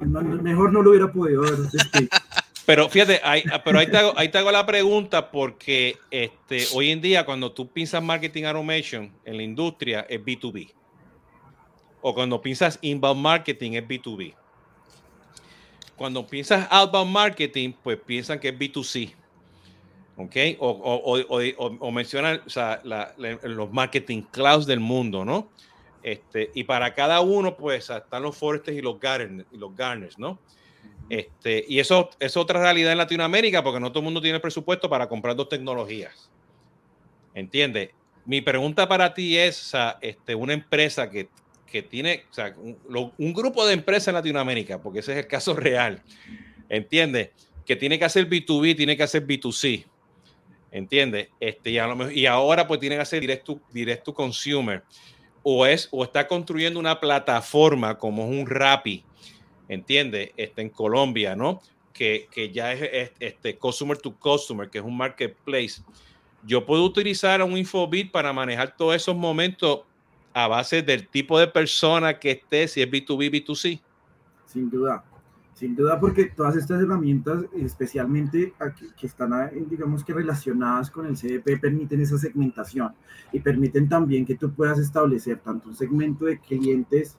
mejor 0.00 0.72
no 0.72 0.80
lo 0.80 0.90
hubiera 0.90 1.12
podido 1.12 1.42
Pero 2.70 2.88
fíjate, 2.88 3.20
ah, 3.24 3.60
pero 3.64 3.80
ahí 3.80 3.88
te, 3.88 3.96
hago, 3.96 4.12
ahí 4.16 4.28
te 4.28 4.40
la 4.40 4.64
pregunta 4.64 5.32
porque 5.32 5.98
este, 6.08 6.68
hoy 6.72 6.92
en 6.92 7.00
día 7.00 7.24
cuando 7.24 7.50
tú 7.50 7.66
piensas 7.68 8.00
marketing 8.00 8.44
automation 8.44 9.12
en 9.24 9.38
la 9.38 9.42
industria 9.42 10.06
es 10.08 10.20
B2B. 10.20 10.72
O 12.00 12.14
cuando 12.14 12.40
piensas 12.40 12.78
inbound 12.80 13.20
marketing 13.20 13.72
es 13.72 13.88
B2B. 13.88 14.36
Cuando 15.96 16.24
piensas 16.24 16.68
outbound 16.70 17.10
marketing, 17.10 17.72
pues 17.82 17.98
piensan 18.06 18.38
que 18.38 18.50
es 18.50 18.54
B2C. 18.56 19.16
¿Ok? 20.16 20.36
O, 20.60 20.68
o, 20.68 21.18
o, 21.18 21.76
o 21.76 21.90
mencionan 21.90 22.40
sea, 22.46 22.80
los 23.42 23.72
marketing 23.72 24.22
clouds 24.30 24.66
del 24.66 24.78
mundo, 24.78 25.24
¿no? 25.24 25.50
Este, 26.04 26.52
y 26.54 26.62
para 26.62 26.94
cada 26.94 27.20
uno, 27.20 27.56
pues 27.56 27.90
están 27.90 28.22
los 28.22 28.36
Foresters 28.36 28.78
y 28.78 28.80
los 28.80 29.00
Garners, 29.00 29.48
y 29.50 29.56
los 29.56 29.74
Garners 29.74 30.16
¿no? 30.20 30.38
Este, 31.10 31.64
y 31.68 31.80
eso 31.80 32.08
es 32.20 32.36
otra 32.36 32.60
realidad 32.60 32.92
en 32.92 32.98
Latinoamérica 32.98 33.64
porque 33.64 33.80
no 33.80 33.90
todo 33.90 33.98
el 33.98 34.04
mundo 34.04 34.22
tiene 34.22 34.38
presupuesto 34.38 34.88
para 34.88 35.08
comprar 35.08 35.34
dos 35.34 35.48
tecnologías. 35.48 36.30
¿Entiendes? 37.34 37.90
Mi 38.24 38.40
pregunta 38.40 38.88
para 38.88 39.12
ti 39.12 39.36
es, 39.36 39.72
este, 40.00 40.36
una 40.36 40.52
empresa 40.52 41.10
que, 41.10 41.28
que 41.66 41.82
tiene, 41.82 42.26
o 42.30 42.32
sea, 42.32 42.54
un, 42.56 43.32
grupo 43.32 43.66
de 43.66 43.74
empresas 43.74 44.08
en 44.08 44.14
Latinoamérica, 44.14 44.80
porque 44.80 45.00
ese 45.00 45.12
es 45.12 45.18
el 45.18 45.26
caso 45.26 45.54
real, 45.54 46.00
¿entiendes? 46.68 47.30
Que 47.66 47.74
tiene 47.74 47.98
que 47.98 48.04
hacer 48.04 48.28
B2B, 48.28 48.76
tiene 48.76 48.96
que 48.96 49.02
hacer 49.02 49.26
B2C, 49.26 49.84
¿entiendes? 50.70 51.28
Este, 51.40 51.70
y, 51.70 51.78
y 52.20 52.26
ahora 52.26 52.68
pues 52.68 52.78
tiene 52.78 52.94
que 52.94 53.02
hacer 53.02 53.20
direct 53.20 53.44
to, 53.44 53.60
direct 53.72 54.08
consumer, 54.10 54.84
o, 55.42 55.66
es, 55.66 55.88
o 55.90 56.04
está 56.04 56.28
construyendo 56.28 56.78
una 56.78 57.00
plataforma 57.00 57.98
como 57.98 58.28
un 58.28 58.46
Rappi, 58.46 59.04
entiende, 59.70 60.32
este, 60.36 60.62
en 60.62 60.68
Colombia, 60.68 61.36
¿no? 61.36 61.62
Que, 61.92 62.28
que 62.30 62.50
ya 62.50 62.72
es, 62.72 63.12
este 63.20 63.56
customer 63.56 63.96
to 63.96 64.12
customer, 64.12 64.68
que 64.68 64.78
es 64.78 64.84
un 64.84 64.96
marketplace. 64.96 65.82
Yo 66.44 66.66
puedo 66.66 66.84
utilizar 66.84 67.42
un 67.42 67.56
Infobit 67.56 68.10
para 68.10 68.32
manejar 68.32 68.76
todos 68.76 68.96
esos 68.96 69.16
momentos 69.16 69.80
a 70.32 70.48
base 70.48 70.82
del 70.82 71.06
tipo 71.06 71.38
de 71.38 71.46
persona 71.46 72.18
que 72.18 72.32
esté, 72.32 72.66
si 72.66 72.82
es 72.82 72.90
B2B, 72.90 73.30
B2C. 73.30 73.80
Sin 74.46 74.70
duda, 74.70 75.04
sin 75.54 75.76
duda, 75.76 76.00
porque 76.00 76.24
todas 76.24 76.56
estas 76.56 76.82
herramientas, 76.82 77.44
especialmente 77.54 78.54
que 78.96 79.06
están, 79.06 79.50
digamos 79.68 80.02
que 80.02 80.12
relacionadas 80.12 80.90
con 80.90 81.06
el 81.06 81.16
CDP, 81.16 81.60
permiten 81.60 82.00
esa 82.00 82.18
segmentación 82.18 82.92
y 83.32 83.38
permiten 83.38 83.88
también 83.88 84.24
que 84.26 84.34
tú 84.34 84.50
puedas 84.52 84.78
establecer 84.78 85.38
tanto 85.38 85.68
un 85.68 85.76
segmento 85.76 86.24
de 86.24 86.40
clientes 86.40 87.18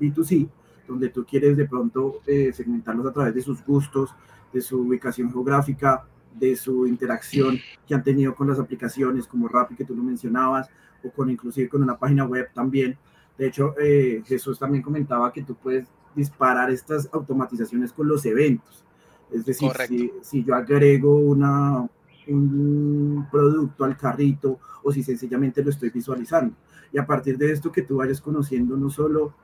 B2C 0.00 0.48
donde 0.86 1.08
tú 1.08 1.24
quieres 1.24 1.56
de 1.56 1.66
pronto 1.66 2.20
eh, 2.26 2.52
segmentarlos 2.52 3.06
a 3.06 3.12
través 3.12 3.34
de 3.34 3.42
sus 3.42 3.64
gustos, 3.64 4.14
de 4.52 4.60
su 4.60 4.80
ubicación 4.80 5.30
geográfica, 5.30 6.04
de 6.34 6.56
su 6.56 6.86
interacción 6.86 7.58
que 7.86 7.94
han 7.94 8.02
tenido 8.02 8.34
con 8.34 8.48
las 8.48 8.58
aplicaciones 8.58 9.26
como 9.26 9.48
Rappi 9.48 9.74
que 9.74 9.84
tú 9.84 9.94
lo 9.94 10.02
mencionabas, 10.02 10.68
o 11.02 11.10
con 11.10 11.30
inclusive 11.30 11.68
con 11.68 11.82
una 11.82 11.98
página 11.98 12.24
web 12.24 12.48
también. 12.52 12.96
De 13.38 13.46
hecho, 13.46 13.74
eh, 13.80 14.22
Jesús 14.26 14.58
también 14.58 14.82
comentaba 14.82 15.32
que 15.32 15.42
tú 15.42 15.54
puedes 15.54 15.88
disparar 16.14 16.70
estas 16.70 17.08
automatizaciones 17.12 17.92
con 17.92 18.08
los 18.08 18.24
eventos. 18.24 18.84
Es 19.30 19.44
decir, 19.44 19.70
si, 19.88 20.12
si, 20.22 20.44
yo 20.44 20.54
agrego 20.54 21.16
una, 21.16 21.88
un 22.28 23.26
producto 23.30 23.84
al 23.84 23.96
carrito 23.96 24.58
o 24.82 24.92
si 24.92 25.02
sencillamente 25.02 25.62
lo 25.62 25.70
estoy 25.70 25.90
visualizando. 25.90 26.54
Y 26.92 26.98
a 26.98 27.06
partir 27.06 27.36
de 27.36 27.50
esto 27.50 27.72
que 27.72 27.82
tú 27.82 27.96
vayas 27.96 28.20
conociendo 28.20 28.76
no 28.76 28.90
solo 28.90 29.34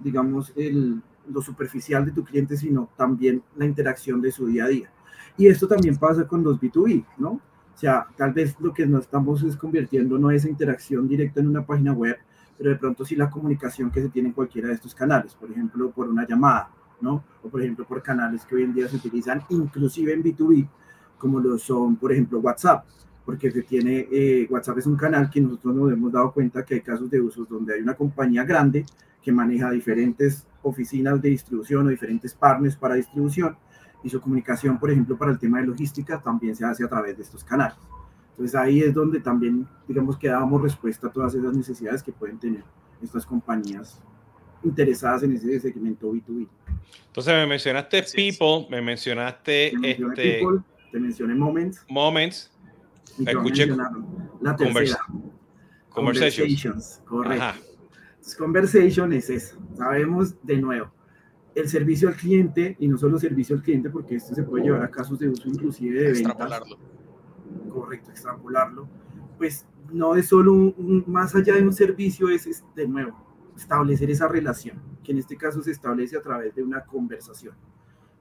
digamos, 0.00 0.52
el, 0.56 1.02
lo 1.28 1.42
superficial 1.42 2.04
de 2.04 2.12
tu 2.12 2.24
cliente, 2.24 2.56
sino 2.56 2.88
también 2.96 3.42
la 3.56 3.64
interacción 3.64 4.20
de 4.20 4.32
su 4.32 4.46
día 4.46 4.64
a 4.64 4.68
día. 4.68 4.90
Y 5.36 5.46
esto 5.48 5.66
también 5.66 5.96
pasa 5.96 6.26
con 6.26 6.44
los 6.44 6.60
B2B, 6.60 7.04
¿no? 7.18 7.40
O 7.74 7.76
sea, 7.76 8.06
tal 8.16 8.32
vez 8.32 8.54
lo 8.60 8.72
que 8.72 8.86
nos 8.86 9.02
estamos 9.02 9.42
es 9.42 9.56
convirtiendo 9.56 10.16
no 10.18 10.30
es 10.30 10.44
interacción 10.44 11.08
directa 11.08 11.40
en 11.40 11.48
una 11.48 11.66
página 11.66 11.92
web, 11.92 12.16
pero 12.56 12.70
de 12.70 12.76
pronto 12.76 13.04
sí 13.04 13.16
la 13.16 13.28
comunicación 13.28 13.90
que 13.90 14.00
se 14.00 14.08
tiene 14.08 14.28
en 14.28 14.34
cualquiera 14.34 14.68
de 14.68 14.74
estos 14.74 14.94
canales, 14.94 15.34
por 15.34 15.50
ejemplo, 15.50 15.90
por 15.90 16.08
una 16.08 16.26
llamada, 16.26 16.70
¿no? 17.00 17.24
O 17.42 17.48
por 17.48 17.60
ejemplo, 17.60 17.84
por 17.84 18.00
canales 18.00 18.44
que 18.44 18.54
hoy 18.54 18.62
en 18.62 18.74
día 18.74 18.88
se 18.88 18.96
utilizan 18.96 19.42
inclusive 19.48 20.12
en 20.12 20.22
B2B, 20.22 20.68
como 21.18 21.40
lo 21.40 21.58
son, 21.58 21.96
por 21.96 22.12
ejemplo, 22.12 22.38
WhatsApp, 22.38 22.86
porque 23.24 23.50
se 23.50 23.62
tiene, 23.62 24.06
eh, 24.10 24.46
WhatsApp 24.48 24.78
es 24.78 24.86
un 24.86 24.96
canal 24.96 25.28
que 25.30 25.40
nosotros 25.40 25.74
nos 25.74 25.92
hemos 25.92 26.12
dado 26.12 26.32
cuenta 26.32 26.64
que 26.64 26.74
hay 26.74 26.80
casos 26.80 27.10
de 27.10 27.20
usos 27.20 27.48
donde 27.48 27.74
hay 27.74 27.80
una 27.80 27.94
compañía 27.94 28.44
grande 28.44 28.84
que 29.24 29.32
maneja 29.32 29.70
diferentes 29.70 30.46
oficinas 30.62 31.20
de 31.20 31.30
distribución 31.30 31.86
o 31.86 31.90
diferentes 31.90 32.34
partners 32.34 32.76
para 32.76 32.94
distribución 32.94 33.56
y 34.02 34.10
su 34.10 34.20
comunicación, 34.20 34.78
por 34.78 34.90
ejemplo, 34.90 35.16
para 35.16 35.32
el 35.32 35.38
tema 35.38 35.60
de 35.60 35.66
logística 35.66 36.20
también 36.20 36.54
se 36.54 36.64
hace 36.64 36.84
a 36.84 36.88
través 36.88 37.16
de 37.16 37.22
estos 37.22 37.42
canales. 37.42 37.76
Entonces 38.32 38.54
ahí 38.54 38.80
es 38.80 38.92
donde 38.92 39.20
también, 39.20 39.66
digamos, 39.88 40.18
que 40.18 40.28
damos 40.28 40.60
respuesta 40.60 41.06
a 41.06 41.12
todas 41.12 41.34
esas 41.34 41.56
necesidades 41.56 42.02
que 42.02 42.12
pueden 42.12 42.38
tener 42.38 42.62
estas 43.02 43.24
compañías 43.24 44.00
interesadas 44.62 45.22
en 45.22 45.32
ese 45.32 45.58
segmento 45.60 46.12
B2B. 46.12 46.46
Entonces 47.06 47.34
me 47.34 47.46
mencionaste 47.46 48.04
People, 48.14 48.66
me 48.70 48.82
mencionaste... 48.82 49.68
este, 49.82 50.40
people, 50.40 50.62
te 50.92 51.00
mencioné 51.00 51.34
Moments. 51.34 51.84
Moments. 51.88 52.52
escuché 53.26 53.66
la 54.40 54.56
tercera. 54.56 54.98
Conversations. 55.88 57.00
Correcto. 57.06 57.73
Conversation 58.38 59.12
es 59.12 59.28
eso. 59.28 59.58
Sabemos 59.76 60.34
de 60.42 60.56
nuevo 60.56 60.90
el 61.54 61.68
servicio 61.68 62.08
al 62.08 62.16
cliente 62.16 62.76
y 62.78 62.88
no 62.88 62.98
solo 62.98 63.18
servicio 63.18 63.56
al 63.56 63.62
cliente 63.62 63.90
porque 63.90 64.16
esto 64.16 64.34
se 64.34 64.42
puede 64.42 64.64
llevar 64.64 64.82
a 64.82 64.90
casos 64.90 65.18
de 65.18 65.28
uso 65.28 65.48
inclusive 65.48 66.02
de 66.02 66.10
extrapolarlo. 66.10 66.78
Correcto, 67.68 68.10
extrapolarlo. 68.10 68.88
Pues 69.38 69.66
no 69.92 70.16
es 70.16 70.26
solo 70.26 70.52
un, 70.52 71.04
más 71.06 71.34
allá 71.34 71.54
de 71.54 71.62
un 71.62 71.72
servicio, 71.72 72.28
es, 72.28 72.64
de 72.74 72.88
nuevo 72.88 73.22
establecer 73.56 74.10
esa 74.10 74.26
relación, 74.26 74.80
que 75.04 75.12
en 75.12 75.18
este 75.18 75.36
caso 75.36 75.62
se 75.62 75.70
establece 75.70 76.16
a 76.16 76.22
través 76.22 76.54
de 76.54 76.62
una 76.62 76.84
conversación. 76.84 77.54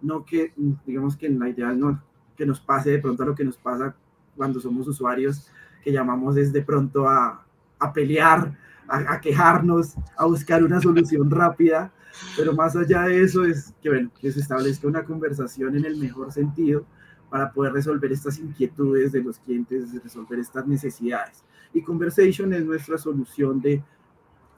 No 0.01 0.25
que, 0.25 0.53
digamos 0.85 1.17
que 1.17 1.25
en 1.27 1.39
la 1.39 1.49
idea 1.49 1.71
no 1.71 2.03
que 2.35 2.45
nos 2.45 2.59
pase 2.59 2.91
de 2.91 2.99
pronto 2.99 3.23
a 3.23 3.25
lo 3.27 3.35
que 3.35 3.43
nos 3.43 3.57
pasa 3.57 3.95
cuando 4.35 4.59
somos 4.59 4.87
usuarios, 4.87 5.49
que 5.83 5.91
llamamos 5.91 6.35
desde 6.35 6.61
pronto 6.61 7.07
a, 7.07 7.45
a 7.79 7.93
pelear, 7.93 8.57
a, 8.93 9.13
a, 9.13 9.21
quejarnos, 9.21 9.95
a 10.17 10.25
buscar 10.25 10.63
una 10.63 10.79
solución 10.79 11.29
rápida, 11.31 11.91
pero 12.37 12.53
más 12.53 12.75
allá 12.75 13.03
de 13.03 13.23
eso 13.23 13.43
es 13.43 13.73
que, 13.81 13.89
bueno, 13.89 14.11
que 14.19 14.31
se 14.31 14.39
establezca 14.39 14.87
una 14.87 15.03
conversación 15.03 15.75
en 15.75 15.85
el 15.85 15.97
mejor 15.97 16.31
sentido 16.31 16.85
para 17.29 17.51
poder 17.51 17.73
resolver 17.73 18.11
estas 18.11 18.37
inquietudes 18.37 19.11
de 19.11 19.23
los 19.23 19.39
clientes, 19.39 19.91
resolver 20.03 20.37
estas 20.39 20.67
necesidades. 20.67 21.43
Y 21.73 21.81
Conversation 21.81 22.53
es 22.53 22.63
nuestra 22.63 22.97
solución 22.97 23.59
de 23.59 23.83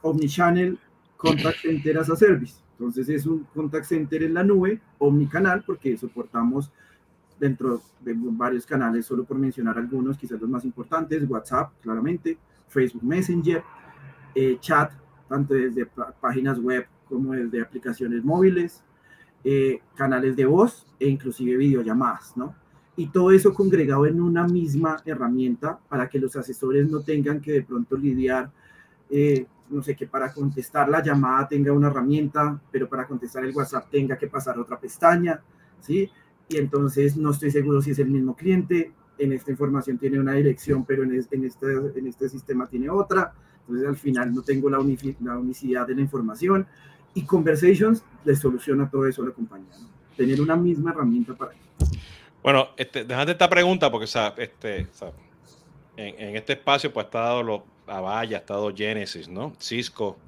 Omnichannel 0.02 0.78
Contact 1.16 1.60
Center 1.62 1.98
as 1.98 2.10
a 2.10 2.16
Service. 2.16 2.66
Entonces 2.78 3.08
es 3.08 3.24
un 3.24 3.44
contact 3.54 3.86
center 3.86 4.22
en 4.22 4.34
la 4.34 4.44
nube, 4.44 4.82
omnicanal, 4.98 5.64
porque 5.66 5.96
soportamos 5.96 6.70
dentro 7.40 7.80
de 8.00 8.14
varios 8.14 8.66
canales, 8.66 9.06
solo 9.06 9.24
por 9.24 9.38
mencionar 9.38 9.78
algunos, 9.78 10.18
quizás 10.18 10.38
los 10.38 10.50
más 10.50 10.64
importantes, 10.66 11.28
WhatsApp, 11.28 11.72
claramente, 11.80 12.36
Facebook 12.68 13.02
Messenger, 13.02 13.62
eh, 14.38 14.58
chat, 14.60 14.92
tanto 15.30 15.54
desde 15.54 15.88
páginas 16.20 16.58
web 16.58 16.86
como 17.08 17.32
desde 17.32 17.62
aplicaciones 17.62 18.22
móviles, 18.22 18.84
eh, 19.42 19.80
canales 19.94 20.36
de 20.36 20.44
voz 20.44 20.86
e 21.00 21.08
inclusive 21.08 21.56
videollamadas, 21.56 22.36
¿no? 22.36 22.54
Y 22.96 23.08
todo 23.08 23.30
eso 23.30 23.54
congregado 23.54 24.04
en 24.04 24.20
una 24.20 24.46
misma 24.46 24.98
herramienta 25.06 25.78
para 25.88 26.06
que 26.06 26.18
los 26.18 26.36
asesores 26.36 26.90
no 26.90 27.00
tengan 27.00 27.40
que 27.40 27.52
de 27.52 27.62
pronto 27.62 27.96
lidiar, 27.96 28.50
eh, 29.08 29.46
no 29.70 29.82
sé, 29.82 29.96
que 29.96 30.06
para 30.06 30.30
contestar 30.30 30.90
la 30.90 31.02
llamada 31.02 31.48
tenga 31.48 31.72
una 31.72 31.88
herramienta, 31.88 32.60
pero 32.70 32.90
para 32.90 33.06
contestar 33.06 33.42
el 33.42 33.56
WhatsApp 33.56 33.88
tenga 33.90 34.18
que 34.18 34.26
pasar 34.26 34.58
otra 34.58 34.78
pestaña, 34.78 35.40
¿sí? 35.80 36.10
Y 36.46 36.58
entonces 36.58 37.16
no 37.16 37.30
estoy 37.30 37.50
seguro 37.50 37.80
si 37.80 37.92
es 37.92 37.98
el 38.00 38.10
mismo 38.10 38.36
cliente, 38.36 38.92
en 39.18 39.32
esta 39.32 39.50
información 39.50 39.96
tiene 39.96 40.20
una 40.20 40.34
dirección, 40.34 40.84
pero 40.84 41.04
en, 41.04 41.14
este 41.14 42.28
sistema 42.28 42.66
tiene 42.66 42.90
otra, 42.90 43.32
entonces 43.66 43.88
al 43.88 43.96
final 43.96 44.32
no 44.32 44.42
tengo 44.42 44.70
la, 44.70 44.78
la 45.20 45.38
unicidad 45.38 45.86
de 45.86 45.94
la 45.94 46.00
información 46.00 46.66
y 47.14 47.22
Conversations 47.24 48.04
le 48.24 48.36
soluciona 48.36 48.88
todo 48.90 49.06
eso 49.06 49.22
a 49.22 49.26
la 49.26 49.32
compañía. 49.32 49.72
Tener 50.16 50.40
una 50.40 50.54
misma 50.54 50.92
herramienta 50.92 51.34
para 51.34 51.52
Bueno, 52.42 52.68
este, 52.76 53.04
déjate 53.04 53.32
esta 53.32 53.48
pregunta 53.48 53.90
porque 53.90 54.04
este, 54.38 54.86
en, 55.96 56.36
este 56.36 56.52
espacio 56.52 56.92
pues 56.92 57.04
ha 57.04 57.08
estado 57.08 57.42
lo, 57.42 57.64
Avaya, 57.86 58.36
ha 58.36 58.40
estado 58.40 58.74
Genesis, 58.74 59.28
¿no? 59.28 59.54
Cisco, 59.58 60.18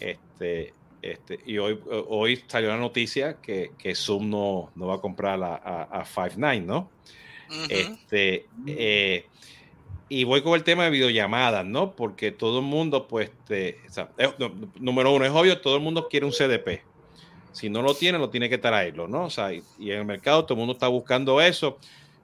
este, 0.00 0.72
este, 1.02 1.40
y 1.44 1.58
hoy, 1.58 1.78
hoy 2.08 2.42
salió 2.46 2.70
la 2.70 2.78
noticia 2.78 3.40
que, 3.40 3.72
que 3.76 3.94
Zoom 3.94 4.30
no, 4.30 4.70
no 4.74 4.86
va 4.86 4.94
a 4.94 5.00
comprar 5.00 5.42
a, 5.42 5.82
a, 5.82 6.04
Five9, 6.04 6.64
¿no? 6.64 6.90
Este, 7.68 8.46
eh, 8.66 9.26
y 10.12 10.24
voy 10.24 10.42
con 10.42 10.52
el 10.52 10.62
tema 10.62 10.84
de 10.84 10.90
videollamadas, 10.90 11.64
¿no? 11.64 11.96
Porque 11.96 12.32
todo 12.32 12.58
el 12.58 12.66
mundo, 12.66 13.08
pues, 13.08 13.30
te, 13.46 13.78
número 14.78 15.10
uno, 15.10 15.24
es 15.24 15.30
obvio, 15.30 15.58
todo 15.62 15.74
el 15.76 15.82
mundo 15.82 16.06
quiere 16.10 16.26
un 16.26 16.32
CDP. 16.32 16.82
Si 17.52 17.70
no 17.70 17.80
lo 17.80 17.94
tiene, 17.94 18.18
lo 18.18 18.28
tiene 18.28 18.50
que 18.50 18.58
traerlo, 18.58 19.08
¿no? 19.08 19.24
O 19.24 19.30
sea, 19.30 19.54
y, 19.54 19.62
en 19.78 20.00
el 20.00 20.04
mercado 20.04 20.44
todo 20.44 20.52
el 20.52 20.58
mundo 20.58 20.74
está 20.74 20.88
buscando 20.88 21.40
eso. 21.40 21.78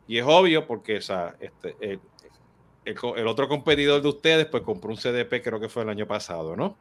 Y 0.07 0.19
es 0.19 0.25
obvio 0.27 0.67
porque, 0.67 0.99
o 0.99 1.01
sea, 1.01 1.35
este, 1.41 1.77
el, 1.81 1.99
el, 2.85 3.27
otro 3.27 3.49
competidor 3.49 4.03
de 4.03 4.09
ustedes, 4.09 4.45
pues 4.45 4.63
compró 4.65 4.91
un 4.91 4.99
CDP, 4.99 5.43
creo 5.43 5.59
que 5.59 5.71
fue 5.71 5.83
el 5.83 5.89
año 5.89 6.07
pasado, 6.07 6.57
¿no? 6.57 6.77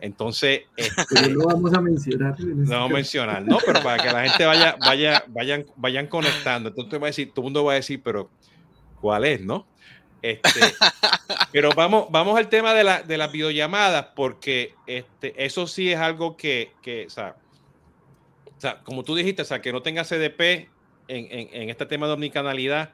Entonces. 0.00 0.62
Este, 0.76 1.30
lo 1.30 1.46
vamos 1.46 1.72
a 1.72 1.80
mencionar. 1.80 2.34
No 2.40 2.68
vamos 2.68 2.90
a 2.90 2.94
mencionar, 2.94 3.42
¿no? 3.46 3.58
Pero 3.64 3.80
para 3.80 4.02
que 4.02 4.10
la 4.10 4.28
gente 4.28 4.44
vaya, 4.44 4.76
vaya, 4.80 5.24
vayan, 5.28 5.66
vayan 5.76 6.08
conectando. 6.08 6.70
Entonces 6.70 7.00
va 7.00 7.06
a 7.06 7.10
decir, 7.10 7.28
todo 7.30 7.42
el 7.42 7.44
mundo 7.44 7.64
va 7.64 7.74
a 7.74 7.76
decir, 7.76 8.02
pero 8.02 8.28
¿cuál 9.00 9.24
es, 9.24 9.40
no? 9.40 9.70
Este, 10.22 10.60
pero 11.52 11.70
vamos, 11.74 12.06
vamos 12.10 12.38
al 12.38 12.48
tema 12.48 12.72
de, 12.74 12.84
la, 12.84 13.02
de 13.02 13.18
las 13.18 13.32
videollamadas, 13.32 14.06
porque 14.14 14.74
este, 14.86 15.44
eso 15.44 15.66
sí 15.66 15.90
es 15.90 15.98
algo 15.98 16.36
que, 16.36 16.72
que 16.80 17.06
o, 17.06 17.10
sea, 17.10 17.36
o 18.56 18.60
sea, 18.60 18.78
como 18.84 19.02
tú 19.02 19.16
dijiste, 19.16 19.42
o 19.42 19.44
sea, 19.44 19.60
que 19.60 19.72
no 19.72 19.82
tenga 19.82 20.04
CDP 20.04 20.40
en, 21.08 21.26
en, 21.30 21.48
en 21.52 21.70
este 21.70 21.86
tema 21.86 22.06
de 22.06 22.12
omnicanalidad 22.12 22.90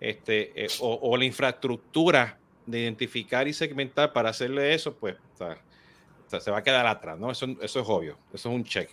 este, 0.00 0.64
eh, 0.64 0.68
o, 0.80 0.98
o, 1.02 1.16
la 1.16 1.24
infraestructura 1.24 2.38
de 2.66 2.80
identificar 2.80 3.48
y 3.48 3.52
segmentar 3.52 4.12
para 4.12 4.30
hacerle 4.30 4.72
eso, 4.72 4.94
pues 4.94 5.16
o 5.34 6.30
sea, 6.30 6.40
se 6.40 6.50
va 6.50 6.58
a 6.58 6.62
quedar 6.62 6.86
atrás, 6.86 7.18
¿no? 7.18 7.30
Eso, 7.30 7.46
eso 7.60 7.80
es 7.80 7.88
obvio, 7.88 8.18
eso 8.32 8.48
es 8.50 8.54
un 8.54 8.64
check. 8.64 8.90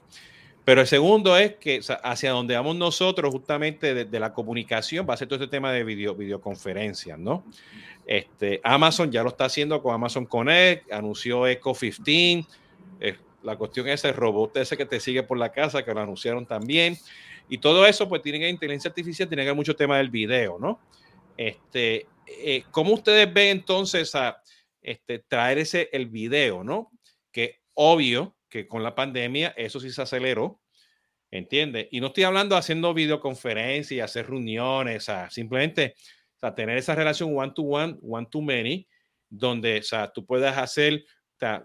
Pero 0.66 0.82
el 0.82 0.88
segundo 0.88 1.38
es 1.38 1.56
que 1.58 1.80
hacia 2.04 2.32
donde 2.32 2.56
vamos 2.56 2.76
nosotros, 2.76 3.32
justamente 3.32 3.94
de, 4.06 4.20
la 4.20 4.34
comunicación, 4.34 5.06
va 5.08 5.14
a 5.14 5.18
ser 5.18 5.28
todo 5.28 5.42
este 5.42 5.50
tema 5.50 5.72
de 5.72 5.84
video, 5.84 6.16
videoconferencias, 6.16 7.20
¿no? 7.20 7.46
Este, 8.08 8.62
Amazon 8.64 9.12
ya 9.12 9.22
lo 9.22 9.30
está 9.30 9.46
haciendo 9.46 9.82
con 9.82 9.94
Amazon 9.94 10.26
Connect, 10.26 10.92
anunció 10.92 11.46
Echo 11.46 11.74
15, 11.74 12.48
eh, 13.00 13.16
la 13.44 13.56
cuestión 13.58 13.88
es 13.88 14.04
el 14.06 14.16
robot 14.16 14.58
ese 14.58 14.76
que 14.76 14.88
te 14.88 15.00
sigue 15.00 15.22
por 15.22 15.38
la 15.38 15.52
casa, 15.52 15.86
que 15.86 15.94
lo 15.94 16.02
anunciaron 16.02 16.48
también, 16.48 16.98
y 17.48 17.60
todo 17.60 17.86
eso, 17.86 18.10
pues 18.10 18.24
tiene 18.24 18.40
que 18.40 18.50
inteligencia 18.50 18.90
artificial, 18.90 19.28
tiene 19.28 19.44
que 19.44 19.50
haber 19.50 19.58
mucho 19.58 19.76
tema 19.76 19.98
del 19.98 20.10
video, 20.10 20.58
¿no? 20.60 20.80
Este, 21.38 22.08
eh, 22.26 22.64
¿Cómo 22.72 22.96
ustedes 22.96 23.32
ven 23.32 23.50
entonces 23.50 24.16
a 24.16 24.42
este, 24.82 25.20
traer 25.20 25.60
ese 25.60 25.90
el 25.92 26.08
video, 26.08 26.64
¿no? 26.64 26.92
Que 27.32 27.60
obvio 27.76 28.36
que 28.56 28.70
con 28.70 28.84
la 28.84 28.96
pandemia 28.96 29.54
eso 29.58 29.82
sí 29.82 29.90
se 29.92 30.02
aceleró, 30.02 30.62
¿entiendes? 31.30 31.90
Y 31.92 32.00
no 32.00 32.08
estoy 32.08 32.24
hablando 32.24 32.56
haciendo 32.56 32.94
videoconferencias, 32.94 34.10
hacer 34.10 34.30
reuniones, 34.30 35.10
o 35.10 35.30
simplemente 35.30 35.96
o 36.42 36.54
tener 36.54 36.78
esa 36.78 36.96
relación 36.96 37.38
one 37.38 37.52
to 37.54 37.64
one, 37.64 37.98
one 38.02 38.28
to 38.32 38.42
many, 38.42 38.88
donde 39.30 39.80
o 39.80 39.84
sea, 39.84 40.10
tú 40.10 40.26
puedas 40.26 40.58
hacer, 40.58 41.04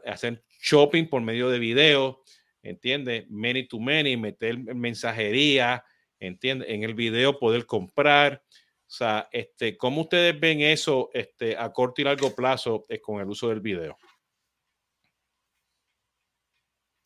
hacer 0.05 0.42
shopping 0.61 1.07
por 1.07 1.22
medio 1.22 1.48
de 1.48 1.61
video, 1.61 2.24
¿entiendes? 2.61 3.31
Many 3.31 3.68
to 3.68 3.79
many, 3.79 4.16
meter 4.16 4.59
mensajería, 4.74 5.85
¿entiendes? 6.18 6.70
En 6.70 6.83
el 6.83 6.94
video 6.94 7.38
poder 7.38 7.66
comprar. 7.66 8.42
O 8.48 8.90
sea, 8.92 9.29
este, 9.31 9.76
¿cómo 9.76 10.00
ustedes 10.00 10.40
ven 10.40 10.61
eso 10.62 11.11
este, 11.14 11.57
a 11.57 11.72
corto 11.72 12.00
y 12.00 12.05
largo 12.05 12.35
plazo 12.35 12.85
eh, 12.88 13.00
con 13.00 13.20
el 13.20 13.29
uso 13.29 13.48
del 13.48 13.61
video? 13.61 13.96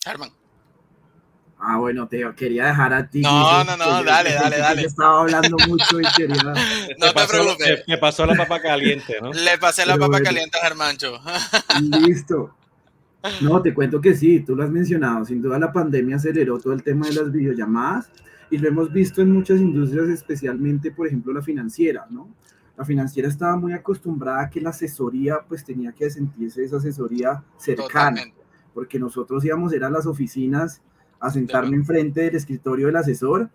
Herman. 0.05 0.31
Ah, 1.67 1.79
bueno, 1.79 2.07
te 2.07 2.23
quería 2.37 2.67
dejar 2.67 2.93
a 2.93 3.09
ti. 3.09 3.23
No, 3.23 3.64
no, 3.64 3.77
no, 3.77 4.05
dale, 4.05 4.35
dale, 4.35 4.59
dale. 4.59 4.83
Estaba 4.83 5.23
hablando 5.23 5.57
mucho 5.67 6.01
y 6.01 6.05
quería. 6.14 6.37
No 6.99 7.12
te, 7.12 7.27
preocupes. 7.27 7.85
Me 7.88 7.97
pasó 7.97 8.27
la 8.27 8.35
papa 8.35 8.61
caliente, 8.61 9.17
¿no? 9.23 9.33
Le 9.33 9.57
pasé 9.59 9.87
la 9.87 9.97
papa 9.97 10.21
caliente 10.21 10.59
a 10.59 10.67
Germancho. 10.67 11.19
Listo. 12.07 12.55
No, 13.40 13.62
te 13.62 13.73
cuento 13.73 14.01
que 14.01 14.14
sí, 14.14 14.40
tú 14.40 14.55
lo 14.55 14.64
has 14.64 14.71
mencionado. 14.71 15.25
Sin 15.25 15.40
duda 15.40 15.59
la 15.59 15.73
pandemia 15.73 16.17
aceleró 16.17 16.59
todo 16.59 16.75
el 16.75 16.83
tema 16.83 17.07
de 17.07 17.14
las 17.14 17.33
videollamadas 17.33 18.11
y 18.51 18.59
lo 18.59 18.69
hemos 18.69 18.93
visto 18.93 19.23
en 19.23 19.33
muchas 19.33 19.61
industrias, 19.61 20.09
especialmente, 20.09 20.90
por 20.90 21.07
ejemplo, 21.07 21.33
la 21.33 21.40
financiera, 21.40 22.07
¿no? 22.11 22.29
La 22.77 22.85
financiera 22.85 23.29
estaba 23.29 23.57
muy 23.57 23.73
acostumbrada 23.73 24.43
a 24.43 24.51
que 24.51 24.61
la 24.61 24.71
asesoría, 24.71 25.38
pues 25.49 25.64
tenía 25.64 25.93
que 25.93 26.11
sentirse 26.11 26.62
esa 26.62 26.77
asesoría 26.77 27.43
cercana, 27.57 28.23
porque 28.75 28.99
nosotros 28.99 29.45
íbamos 29.45 29.73
a 29.73 29.77
ir 29.77 29.85
a 29.85 29.91
las 29.91 30.07
oficinas 30.07 30.83
a 31.21 31.31
sentarme 31.31 31.77
enfrente 31.77 32.23
del 32.23 32.35
escritorio 32.35 32.87
del 32.87 32.97
asesor, 32.97 33.49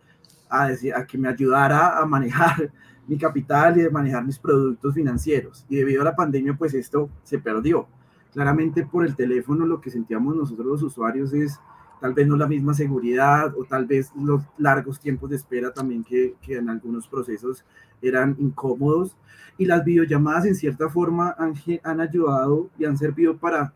a, 0.49 0.69
decir, 0.69 0.95
a 0.95 1.05
que 1.05 1.17
me 1.17 1.29
ayudara 1.29 1.99
a 1.99 2.05
manejar 2.05 2.71
mi 3.07 3.17
capital 3.17 3.79
y 3.79 3.85
a 3.85 3.91
manejar 3.91 4.25
mis 4.25 4.39
productos 4.39 4.95
financieros. 4.95 5.65
Y 5.69 5.75
debido 5.75 6.01
a 6.01 6.05
la 6.05 6.15
pandemia, 6.15 6.55
pues 6.55 6.73
esto 6.73 7.09
se 7.23 7.37
perdió. 7.37 7.87
Claramente 8.33 8.85
por 8.85 9.05
el 9.05 9.15
teléfono 9.15 9.65
lo 9.65 9.81
que 9.81 9.91
sentíamos 9.91 10.35
nosotros 10.35 10.65
los 10.65 10.83
usuarios 10.83 11.33
es 11.33 11.59
tal 11.99 12.13
vez 12.13 12.27
no 12.27 12.37
la 12.37 12.47
misma 12.47 12.73
seguridad 12.73 13.53
o 13.57 13.65
tal 13.65 13.85
vez 13.85 14.11
los 14.15 14.41
largos 14.57 14.99
tiempos 14.99 15.29
de 15.29 15.35
espera 15.35 15.73
también 15.73 16.03
que, 16.03 16.35
que 16.41 16.55
en 16.55 16.69
algunos 16.69 17.07
procesos 17.07 17.65
eran 18.01 18.35
incómodos. 18.39 19.17
Y 19.57 19.65
las 19.65 19.83
videollamadas 19.83 20.45
en 20.45 20.55
cierta 20.55 20.89
forma 20.89 21.35
han, 21.37 21.53
han 21.83 22.01
ayudado 22.01 22.69
y 22.77 22.85
han 22.85 22.97
servido 22.97 23.37
para 23.37 23.73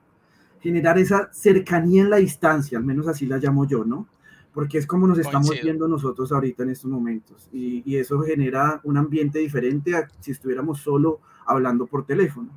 generar 0.63 0.97
esa 0.97 1.29
cercanía 1.33 2.03
en 2.03 2.09
la 2.09 2.17
distancia, 2.17 2.77
al 2.77 2.85
menos 2.85 3.07
así 3.09 3.25
la 3.25 3.37
llamo 3.37 3.67
yo, 3.67 3.83
¿no? 3.83 4.07
Porque 4.53 4.77
es 4.77 4.87
como 4.87 5.05
nos 5.07 5.19
estamos 5.19 5.51
viendo 5.61 5.87
nosotros 5.89 6.31
ahorita 6.31 6.63
en 6.63 6.69
estos 6.69 6.89
momentos 6.89 7.49
y, 7.51 7.83
y, 7.85 7.97
eso 7.97 8.21
genera 8.21 8.79
un 8.83 8.97
ambiente 8.97 9.39
diferente 9.39 9.95
a 9.95 10.07
si 10.21 10.31
estuviéramos 10.31 10.79
solo 10.79 11.19
hablando 11.45 11.85
por 11.85 12.05
teléfono. 12.05 12.49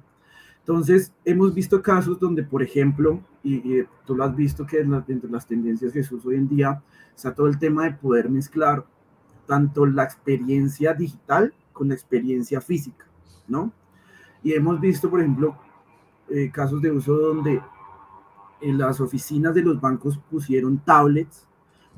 Entonces, 0.60 1.12
hemos 1.24 1.52
visto 1.52 1.82
casos 1.82 2.20
donde, 2.20 2.42
por 2.44 2.62
ejemplo, 2.62 3.20
y, 3.42 3.82
tú 4.04 4.14
lo 4.14 4.24
has 4.24 4.36
visto 4.36 4.66
que 4.66 4.78
dentro 4.78 5.28
de 5.28 5.30
las 5.30 5.46
tendencias 5.46 5.92
Jesús 5.92 6.24
hoy 6.26 6.36
en 6.36 6.48
día 6.48 6.82
está 7.14 7.34
todo 7.34 7.48
el 7.48 7.58
tema 7.58 7.84
de 7.84 7.92
poder 7.92 8.30
mezclar 8.30 8.84
tanto 9.46 9.86
la 9.86 10.04
experiencia 10.04 10.94
digital 10.94 11.54
con 11.72 11.88
la 11.88 11.94
experiencia 11.94 12.60
física, 12.60 13.06
¿no? 13.48 13.72
Y 14.42 14.52
hemos 14.52 14.80
visto, 14.80 15.10
por 15.10 15.20
ejemplo, 15.20 15.56
eh, 16.28 16.50
casos 16.52 16.82
de 16.82 16.90
uso 16.90 17.16
donde 17.16 17.60
en 18.60 18.78
las 18.78 19.00
oficinas 19.00 19.54
de 19.54 19.62
los 19.62 19.80
bancos 19.80 20.18
pusieron 20.30 20.78
tablets 20.78 21.46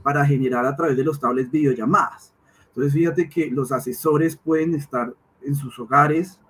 para 0.03 0.25
generar 0.25 0.65
a 0.67 0.77
través 0.77 0.97
de 0.97 1.05
los 1.05 1.21
tablets 1.21 1.51
videollamadas. 1.51 2.33
Entonces, 2.69 2.93
fíjate 2.93 3.29
que 3.29 3.51
los 3.51 3.73
asesores 3.73 4.37
pueden 4.37 4.75
estar 4.75 5.15
en 5.43 5.55
sus 5.55 5.79
hogares 5.79 6.41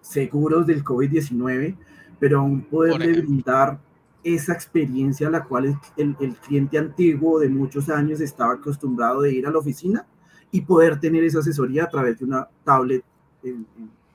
seguros 0.00 0.66
del 0.66 0.84
COVID-19, 0.84 1.76
pero 2.18 2.40
aún 2.40 2.62
poderle 2.62 3.20
brindar 3.20 3.80
esa 4.24 4.52
experiencia 4.52 5.26
a 5.26 5.30
la 5.30 5.44
cual 5.44 5.76
el, 5.96 6.16
el, 6.20 6.36
cliente 6.36 6.78
antiguo 6.78 7.40
de 7.40 7.48
muchos 7.48 7.88
años 7.88 8.20
estaba 8.20 8.54
acostumbrado 8.54 9.22
de 9.22 9.32
ir 9.32 9.46
a 9.46 9.50
la 9.50 9.58
oficina 9.58 10.06
y 10.50 10.60
poder 10.60 11.00
tener 11.00 11.24
esa 11.24 11.40
asesoría 11.40 11.84
a 11.84 11.88
través 11.88 12.18
de 12.18 12.26
una 12.26 12.48
tablet 12.62 13.04
en, 13.42 13.66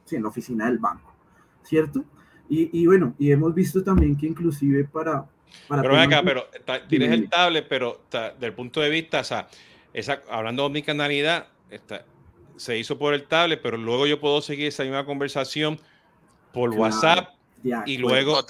en, 0.10 0.24
la 0.24 0.30
oficina 0.30 0.68
del 0.68 0.78
banco, 0.78 1.14
¿cierto? 1.64 2.06
Y, 2.48 2.70
y, 2.80 2.86
bueno, 2.86 3.14
y 3.20 3.32
hemos 3.32 3.54
visto 3.54 3.84
también 3.84 4.16
que 4.16 4.28
inclusive 4.28 4.86
para... 4.86 5.28
para 5.68 5.82
pero 5.82 5.98
acá, 5.98 6.22
pero 6.24 6.48
tienes 6.88 7.12
el 7.12 7.30
tablet, 7.30 7.66
pero 7.68 8.02
del 8.40 8.54
punto 8.54 8.82
de 8.82 8.90
vista, 8.90 9.22
o 9.22 9.24
sea, 9.24 9.48
esa, 9.94 10.22
hablando 10.30 10.64
de 10.64 10.68
omnicanalidad, 10.68 11.48
está, 11.70 12.06
se 12.58 12.78
hizo 12.78 12.98
por 12.98 13.14
el 13.14 13.24
tablet, 13.24 13.60
pero 13.62 13.78
luego 13.78 14.08
yo 14.08 14.20
puedo 14.20 14.42
seguir 14.42 14.68
esa 14.68 14.84
misma 14.84 15.06
conversación 15.06 15.80
por 16.54 16.72
WhatsApp 16.72 17.30
y 17.86 17.98
luego, 17.98 18.46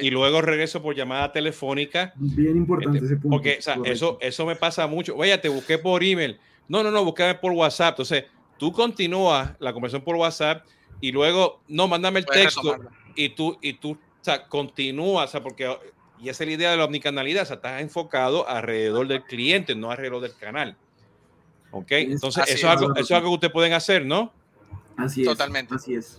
y 0.00 0.10
luego, 0.10 0.40
regreso 0.40 0.82
por 0.82 0.94
llamada 0.94 1.32
telefónica. 1.32 2.12
Bien 2.16 2.56
importante 2.56 2.98
este, 2.98 3.06
ese 3.06 3.16
punto. 3.16 3.36
Porque 3.36 3.58
eso, 3.86 4.18
eso 4.20 4.46
me 4.46 4.56
pasa 4.56 4.86
mucho. 4.86 5.16
Oye, 5.16 5.36
te 5.38 5.48
busqué 5.48 5.78
por 5.78 6.02
email. 6.02 6.38
No, 6.68 6.82
no, 6.82 6.90
no, 6.90 7.04
búscame 7.04 7.34
por 7.34 7.52
WhatsApp. 7.52 7.94
Entonces, 7.94 8.24
tú 8.58 8.72
continúas 8.72 9.52
la 9.58 9.72
conversación 9.72 10.04
por 10.04 10.16
WhatsApp 10.16 10.64
y 11.00 11.12
luego, 11.12 11.60
no, 11.68 11.88
mándame 11.88 12.20
el 12.20 12.26
texto 12.26 12.78
y 13.14 13.30
tú, 13.30 13.58
y 13.60 13.74
tú, 13.74 13.92
o 13.92 14.24
sea, 14.24 14.46
continúas, 14.46 15.28
o 15.28 15.32
sea, 15.32 15.42
porque, 15.42 15.68
y 16.24 16.30
esa 16.30 16.44
es 16.44 16.48
la 16.48 16.54
idea 16.54 16.70
de 16.70 16.78
la 16.78 16.86
omnicanalidad, 16.86 17.42
o 17.42 17.46
sea, 17.46 17.56
estás 17.56 17.82
enfocado 17.82 18.48
alrededor 18.48 19.06
del 19.06 19.22
cliente, 19.24 19.74
no 19.74 19.90
alrededor 19.90 20.22
del 20.22 20.34
canal. 20.34 20.74
¿Ok? 21.70 21.90
Entonces, 21.90 22.44
eso 22.48 22.54
es, 22.54 22.64
algo, 22.64 22.94
eso 22.94 23.02
es 23.02 23.10
algo 23.10 23.28
que 23.28 23.34
ustedes 23.34 23.52
pueden 23.52 23.74
hacer, 23.74 24.06
¿no? 24.06 24.32
Así 24.96 25.20
es. 25.20 25.26
Totalmente. 25.26 25.74
Así 25.74 25.94
es. 25.94 26.18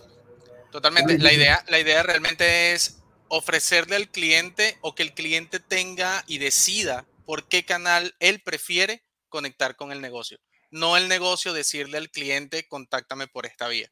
Totalmente. 0.70 1.18
La 1.18 1.32
idea, 1.32 1.64
la 1.66 1.80
idea 1.80 2.04
realmente 2.04 2.72
es 2.72 3.02
ofrecerle 3.26 3.96
al 3.96 4.08
cliente 4.08 4.78
o 4.80 4.94
que 4.94 5.02
el 5.02 5.12
cliente 5.12 5.58
tenga 5.58 6.22
y 6.28 6.38
decida 6.38 7.04
por 7.24 7.48
qué 7.48 7.64
canal 7.64 8.14
él 8.20 8.40
prefiere 8.44 9.02
conectar 9.28 9.74
con 9.74 9.90
el 9.90 10.00
negocio. 10.00 10.38
No 10.70 10.96
el 10.96 11.08
negocio 11.08 11.52
decirle 11.52 11.98
al 11.98 12.10
cliente, 12.10 12.68
contáctame 12.68 13.26
por 13.26 13.44
esta 13.44 13.66
vía. 13.66 13.90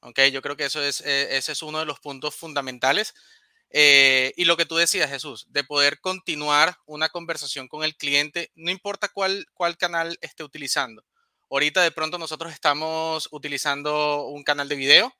¿Ok? 0.00 0.18
Yo 0.32 0.40
creo 0.40 0.56
que 0.56 0.64
eso 0.64 0.82
es, 0.82 1.02
eh, 1.02 1.36
ese 1.36 1.52
es 1.52 1.62
uno 1.62 1.78
de 1.80 1.84
los 1.84 2.00
puntos 2.00 2.34
fundamentales. 2.34 3.12
Eh, 3.74 4.34
y 4.36 4.44
lo 4.44 4.58
que 4.58 4.66
tú 4.66 4.76
decías, 4.76 5.08
Jesús, 5.08 5.46
de 5.48 5.64
poder 5.64 6.00
continuar 6.00 6.76
una 6.84 7.08
conversación 7.08 7.68
con 7.68 7.84
el 7.84 7.96
cliente, 7.96 8.52
no 8.54 8.70
importa 8.70 9.08
cuál, 9.08 9.46
cuál 9.54 9.78
canal 9.78 10.18
esté 10.20 10.44
utilizando. 10.44 11.04
Ahorita 11.50 11.82
de 11.82 11.90
pronto 11.90 12.18
nosotros 12.18 12.52
estamos 12.52 13.28
utilizando 13.30 14.26
un 14.26 14.42
canal 14.42 14.68
de 14.68 14.76
video, 14.76 15.14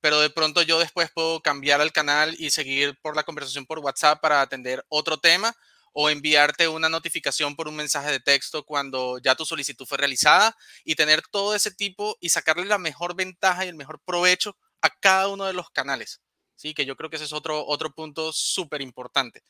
pero 0.00 0.20
de 0.20 0.30
pronto 0.30 0.62
yo 0.62 0.80
después 0.80 1.10
puedo 1.12 1.40
cambiar 1.40 1.80
al 1.80 1.92
canal 1.92 2.34
y 2.38 2.50
seguir 2.50 2.98
por 3.02 3.14
la 3.14 3.22
conversación 3.22 3.66
por 3.66 3.78
WhatsApp 3.78 4.20
para 4.20 4.40
atender 4.40 4.84
otro 4.88 5.18
tema 5.18 5.54
o 5.92 6.10
enviarte 6.10 6.66
una 6.66 6.88
notificación 6.88 7.54
por 7.54 7.68
un 7.68 7.76
mensaje 7.76 8.10
de 8.10 8.18
texto 8.18 8.64
cuando 8.64 9.18
ya 9.18 9.36
tu 9.36 9.44
solicitud 9.44 9.86
fue 9.86 9.98
realizada 9.98 10.56
y 10.84 10.96
tener 10.96 11.22
todo 11.30 11.54
ese 11.54 11.70
tipo 11.70 12.16
y 12.20 12.30
sacarle 12.30 12.64
la 12.64 12.78
mejor 12.78 13.14
ventaja 13.14 13.64
y 13.64 13.68
el 13.68 13.76
mejor 13.76 14.00
provecho 14.04 14.56
a 14.80 14.90
cada 14.90 15.28
uno 15.28 15.44
de 15.44 15.52
los 15.52 15.70
canales. 15.70 16.20
Sí, 16.62 16.74
que 16.74 16.86
yo 16.86 16.94
creo 16.94 17.10
que 17.10 17.16
ese 17.16 17.24
es 17.24 17.32
otro, 17.32 17.66
otro 17.66 17.92
punto 17.92 18.32
súper 18.32 18.82
importante. 18.82 19.42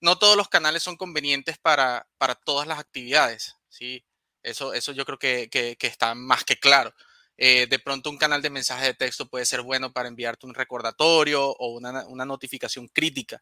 No 0.00 0.18
todos 0.18 0.36
los 0.36 0.48
canales 0.48 0.82
son 0.82 0.96
convenientes 0.96 1.56
para, 1.56 2.08
para 2.18 2.34
todas 2.34 2.66
las 2.66 2.80
actividades. 2.80 3.54
Sí, 3.68 4.04
eso, 4.42 4.74
eso 4.74 4.90
yo 4.90 5.04
creo 5.04 5.20
que, 5.20 5.48
que, 5.50 5.76
está 5.86 6.16
más 6.16 6.42
que 6.42 6.56
claro. 6.56 6.92
Eh, 7.36 7.68
de 7.68 7.78
pronto 7.78 8.10
un 8.10 8.18
canal 8.18 8.42
de 8.42 8.50
mensaje 8.50 8.86
de 8.86 8.94
texto 8.94 9.28
puede 9.28 9.46
ser 9.46 9.62
bueno 9.62 9.92
para 9.92 10.08
enviarte 10.08 10.46
un 10.46 10.54
recordatorio 10.54 11.48
o 11.48 11.76
una, 11.76 12.04
una 12.08 12.24
notificación 12.24 12.88
crítica, 12.88 13.40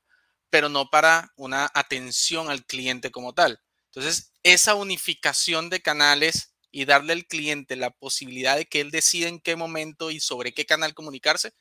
pero 0.50 0.68
no 0.68 0.90
para 0.90 1.32
una 1.36 1.70
atención 1.72 2.50
al 2.50 2.66
cliente 2.66 3.10
como 3.10 3.32
tal. 3.32 3.62
Entonces, 3.86 4.34
esa 4.42 4.74
unificación 4.74 5.70
de 5.70 5.80
canales 5.80 6.54
y 6.70 6.84
darle 6.84 7.14
al 7.14 7.24
cliente 7.26 7.76
la 7.76 7.92
posibilidad 7.92 8.56
de 8.56 8.66
que 8.66 8.82
él 8.82 8.90
decida 8.90 9.28
en 9.28 9.40
qué 9.40 9.56
momento 9.56 10.10
y 10.10 10.20
sobre 10.20 10.52
qué 10.52 10.66
canal 10.66 10.92
comunicarse, 10.92 11.54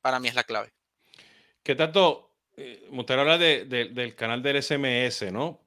para 0.00 0.20
mí 0.20 0.28
es 0.28 0.36
la 0.36 0.44
clave. 0.44 0.72
¿Qué 1.62 1.74
tanto? 1.74 2.32
Eh, 2.56 2.88
habla 3.08 3.38
de, 3.38 3.64
del 3.64 4.14
canal 4.14 4.42
del 4.42 4.62
SMS, 4.62 5.30
¿no? 5.32 5.64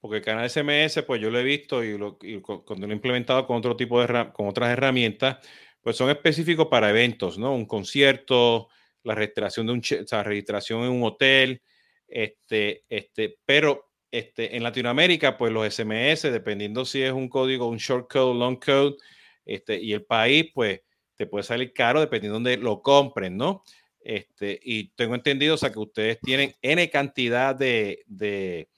Porque 0.00 0.18
el 0.18 0.22
canal 0.24 0.48
SMS, 0.48 1.02
pues 1.06 1.20
yo 1.20 1.30
lo 1.30 1.38
he 1.38 1.44
visto 1.44 1.84
y, 1.84 1.96
lo, 1.96 2.18
cuando 2.64 2.86
lo 2.86 2.92
he 2.92 2.96
implementado 2.96 3.46
con 3.46 3.56
otro 3.56 3.76
tipo 3.76 4.00
de 4.00 4.32
con 4.32 4.48
otras 4.48 4.70
herramientas, 4.70 5.38
pues 5.80 5.96
son 5.96 6.10
específicos 6.10 6.66
para 6.68 6.90
eventos, 6.90 7.38
¿no? 7.38 7.54
Un 7.54 7.66
concierto, 7.66 8.68
la 9.04 9.14
registración 9.14 9.66
de 9.66 9.72
un, 9.72 9.80
o 9.80 10.06
sea, 10.06 10.22
registración 10.22 10.82
en 10.84 10.90
un 10.90 11.04
hotel, 11.04 11.62
este, 12.08 12.84
este, 12.88 13.38
pero 13.44 13.92
este, 14.10 14.56
en 14.56 14.62
Latinoamérica, 14.62 15.36
pues 15.36 15.52
los 15.52 15.66
SMS, 15.72 16.22
dependiendo 16.30 16.84
si 16.84 17.02
es 17.02 17.12
un 17.12 17.28
código, 17.28 17.66
un 17.66 17.78
short 17.78 18.10
code, 18.10 18.38
long 18.38 18.58
code, 18.58 18.96
este, 19.44 19.80
y 19.80 19.92
el 19.92 20.04
país, 20.04 20.50
pues 20.54 20.80
te 21.16 21.26
puede 21.26 21.44
salir 21.44 21.72
caro 21.72 22.00
dependiendo 22.00 22.38
de 22.38 22.56
dónde 22.56 22.64
lo 22.64 22.82
compren, 22.82 23.36
¿no? 23.36 23.64
Este, 24.04 24.58
y 24.62 24.88
tengo 24.90 25.14
entendido, 25.14 25.54
o 25.54 25.58
sea, 25.58 25.72
que 25.72 25.78
ustedes 25.78 26.18
tienen 26.20 26.54
N 26.60 26.90
cantidad 26.90 27.54
de, 27.54 28.02
de, 28.06 28.68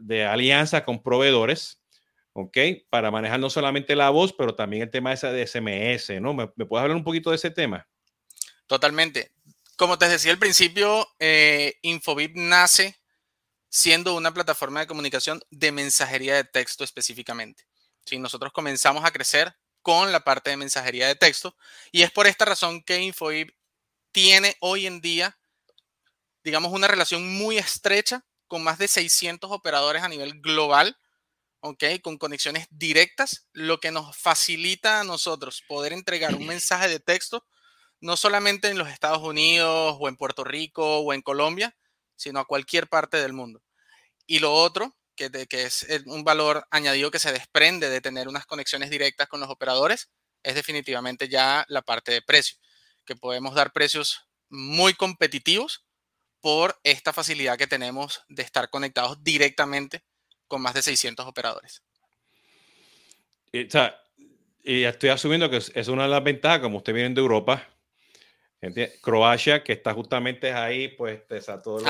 de 0.00 0.24
alianzas 0.24 0.82
con 0.82 1.02
proveedores, 1.02 1.82
¿ok? 2.34 2.58
Para 2.90 3.10
manejar 3.10 3.40
no 3.40 3.48
solamente 3.48 3.96
la 3.96 4.10
voz, 4.10 4.32
pero 4.32 4.54
también 4.54 4.82
el 4.82 4.90
tema 4.90 5.12
ese 5.12 5.28
de 5.28 5.46
SMS, 5.46 6.20
¿no? 6.20 6.34
¿Me, 6.34 6.48
puedes 6.48 6.82
hablar 6.82 6.96
un 6.96 7.04
poquito 7.04 7.30
de 7.30 7.36
ese 7.36 7.50
tema? 7.50 7.88
Totalmente. 8.66 9.32
Como 9.76 9.98
te 9.98 10.08
decía 10.08 10.32
al 10.32 10.38
principio, 10.38 11.06
eh, 11.18 11.78
Infobip 11.82 12.36
nace 12.36 12.96
siendo 13.68 14.14
una 14.14 14.32
plataforma 14.32 14.80
de 14.80 14.86
comunicación 14.86 15.40
de 15.50 15.72
mensajería 15.72 16.36
de 16.36 16.44
texto 16.44 16.84
específicamente. 16.84 17.64
Si 18.04 18.18
nosotros 18.18 18.52
comenzamos 18.52 19.04
a 19.04 19.10
crecer 19.10 19.56
con 19.82 20.12
la 20.12 20.20
parte 20.20 20.50
de 20.50 20.56
mensajería 20.56 21.08
de 21.08 21.16
texto 21.16 21.56
y 21.90 22.02
es 22.02 22.10
por 22.10 22.26
esta 22.26 22.44
razón 22.44 22.82
que 22.82 23.00
Infobip 23.00 23.50
tiene 24.14 24.56
hoy 24.60 24.86
en 24.86 25.00
día, 25.00 25.36
digamos, 26.44 26.72
una 26.72 26.86
relación 26.86 27.36
muy 27.36 27.58
estrecha 27.58 28.24
con 28.46 28.62
más 28.62 28.78
de 28.78 28.86
600 28.86 29.50
operadores 29.50 30.04
a 30.04 30.08
nivel 30.08 30.40
global, 30.40 30.96
¿ok? 31.58 31.82
Con 32.00 32.16
conexiones 32.16 32.68
directas, 32.70 33.48
lo 33.52 33.80
que 33.80 33.90
nos 33.90 34.16
facilita 34.16 35.00
a 35.00 35.04
nosotros 35.04 35.64
poder 35.66 35.92
entregar 35.92 36.36
un 36.36 36.46
mensaje 36.46 36.88
de 36.88 37.00
texto, 37.00 37.44
no 38.00 38.16
solamente 38.16 38.68
en 38.68 38.78
los 38.78 38.88
Estados 38.88 39.22
Unidos 39.22 39.96
o 39.98 40.08
en 40.08 40.16
Puerto 40.16 40.44
Rico 40.44 41.00
o 41.00 41.12
en 41.12 41.20
Colombia, 41.20 41.76
sino 42.14 42.38
a 42.38 42.46
cualquier 42.46 42.88
parte 42.88 43.16
del 43.16 43.32
mundo. 43.32 43.64
Y 44.28 44.38
lo 44.38 44.54
otro, 44.54 44.96
que, 45.16 45.28
que 45.48 45.64
es 45.64 45.86
un 46.06 46.22
valor 46.22 46.64
añadido 46.70 47.10
que 47.10 47.18
se 47.18 47.32
desprende 47.32 47.90
de 47.90 48.00
tener 48.00 48.28
unas 48.28 48.46
conexiones 48.46 48.90
directas 48.90 49.26
con 49.26 49.40
los 49.40 49.50
operadores, 49.50 50.08
es 50.44 50.54
definitivamente 50.54 51.28
ya 51.28 51.64
la 51.68 51.82
parte 51.82 52.12
de 52.12 52.22
precio, 52.22 52.56
que 53.04 53.16
podemos 53.16 53.54
dar 53.54 53.72
precios 53.72 54.26
muy 54.48 54.94
competitivos 54.94 55.84
por 56.40 56.78
esta 56.82 57.12
facilidad 57.12 57.56
que 57.56 57.66
tenemos 57.66 58.22
de 58.28 58.42
estar 58.42 58.68
conectados 58.70 59.22
directamente 59.22 60.02
con 60.46 60.60
más 60.60 60.74
de 60.74 60.82
600 60.82 61.26
operadores. 61.26 61.82
Y, 63.52 63.68
y 64.62 64.84
estoy 64.84 65.10
asumiendo 65.10 65.48
que 65.48 65.56
es 65.56 65.88
una 65.88 66.04
de 66.04 66.08
las 66.08 66.22
ventajas, 66.22 66.60
como 66.60 66.78
usted 66.78 66.92
viene 66.92 67.14
de 67.14 67.20
Europa, 67.20 67.66
Croacia, 69.00 69.62
que 69.62 69.72
está 69.72 69.92
justamente 69.92 70.52
ahí, 70.52 70.88
pues, 70.88 71.20
está 71.30 71.60
todo 71.60 71.84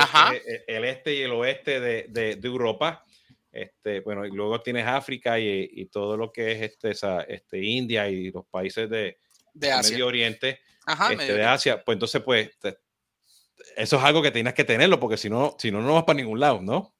el 0.67 0.85
este 0.85 1.13
y 1.15 1.21
el 1.21 1.31
oeste 1.31 1.79
de, 1.79 2.05
de, 2.09 2.47
Europa. 2.47 3.03
Este, 3.51 4.01
bueno, 4.01 4.25
y 4.25 4.31
luego 4.31 4.61
tienes 4.61 4.85
África 4.85 5.39
y, 5.39 5.85
todo 5.85 6.17
lo 6.17 6.31
que 6.31 6.51
es 6.51 6.61
este, 6.61 6.91
esa, 6.91 7.21
este, 7.21 7.63
India 7.63 8.09
y 8.09 8.31
los 8.31 8.45
países 8.47 8.89
de, 8.89 9.17
Medio 9.53 10.07
Oriente, 10.07 10.59
este, 11.11 11.33
de 11.33 11.43
Asia. 11.43 11.83
Pues 11.83 11.95
entonces, 11.95 12.21
pues, 12.21 12.49
eso 13.75 13.97
es 13.97 14.03
algo 14.03 14.21
que 14.21 14.31
tienes 14.31 14.53
que 14.53 14.63
tenerlo, 14.63 14.99
porque 14.99 15.17
si 15.17 15.29
no, 15.29 15.55
si 15.59 15.71
no, 15.71 15.81
no 15.81 15.93
vas 15.93 16.03
para 16.03 16.17
ningún 16.17 16.39
lado, 16.39 16.61
¿no? 16.61 16.95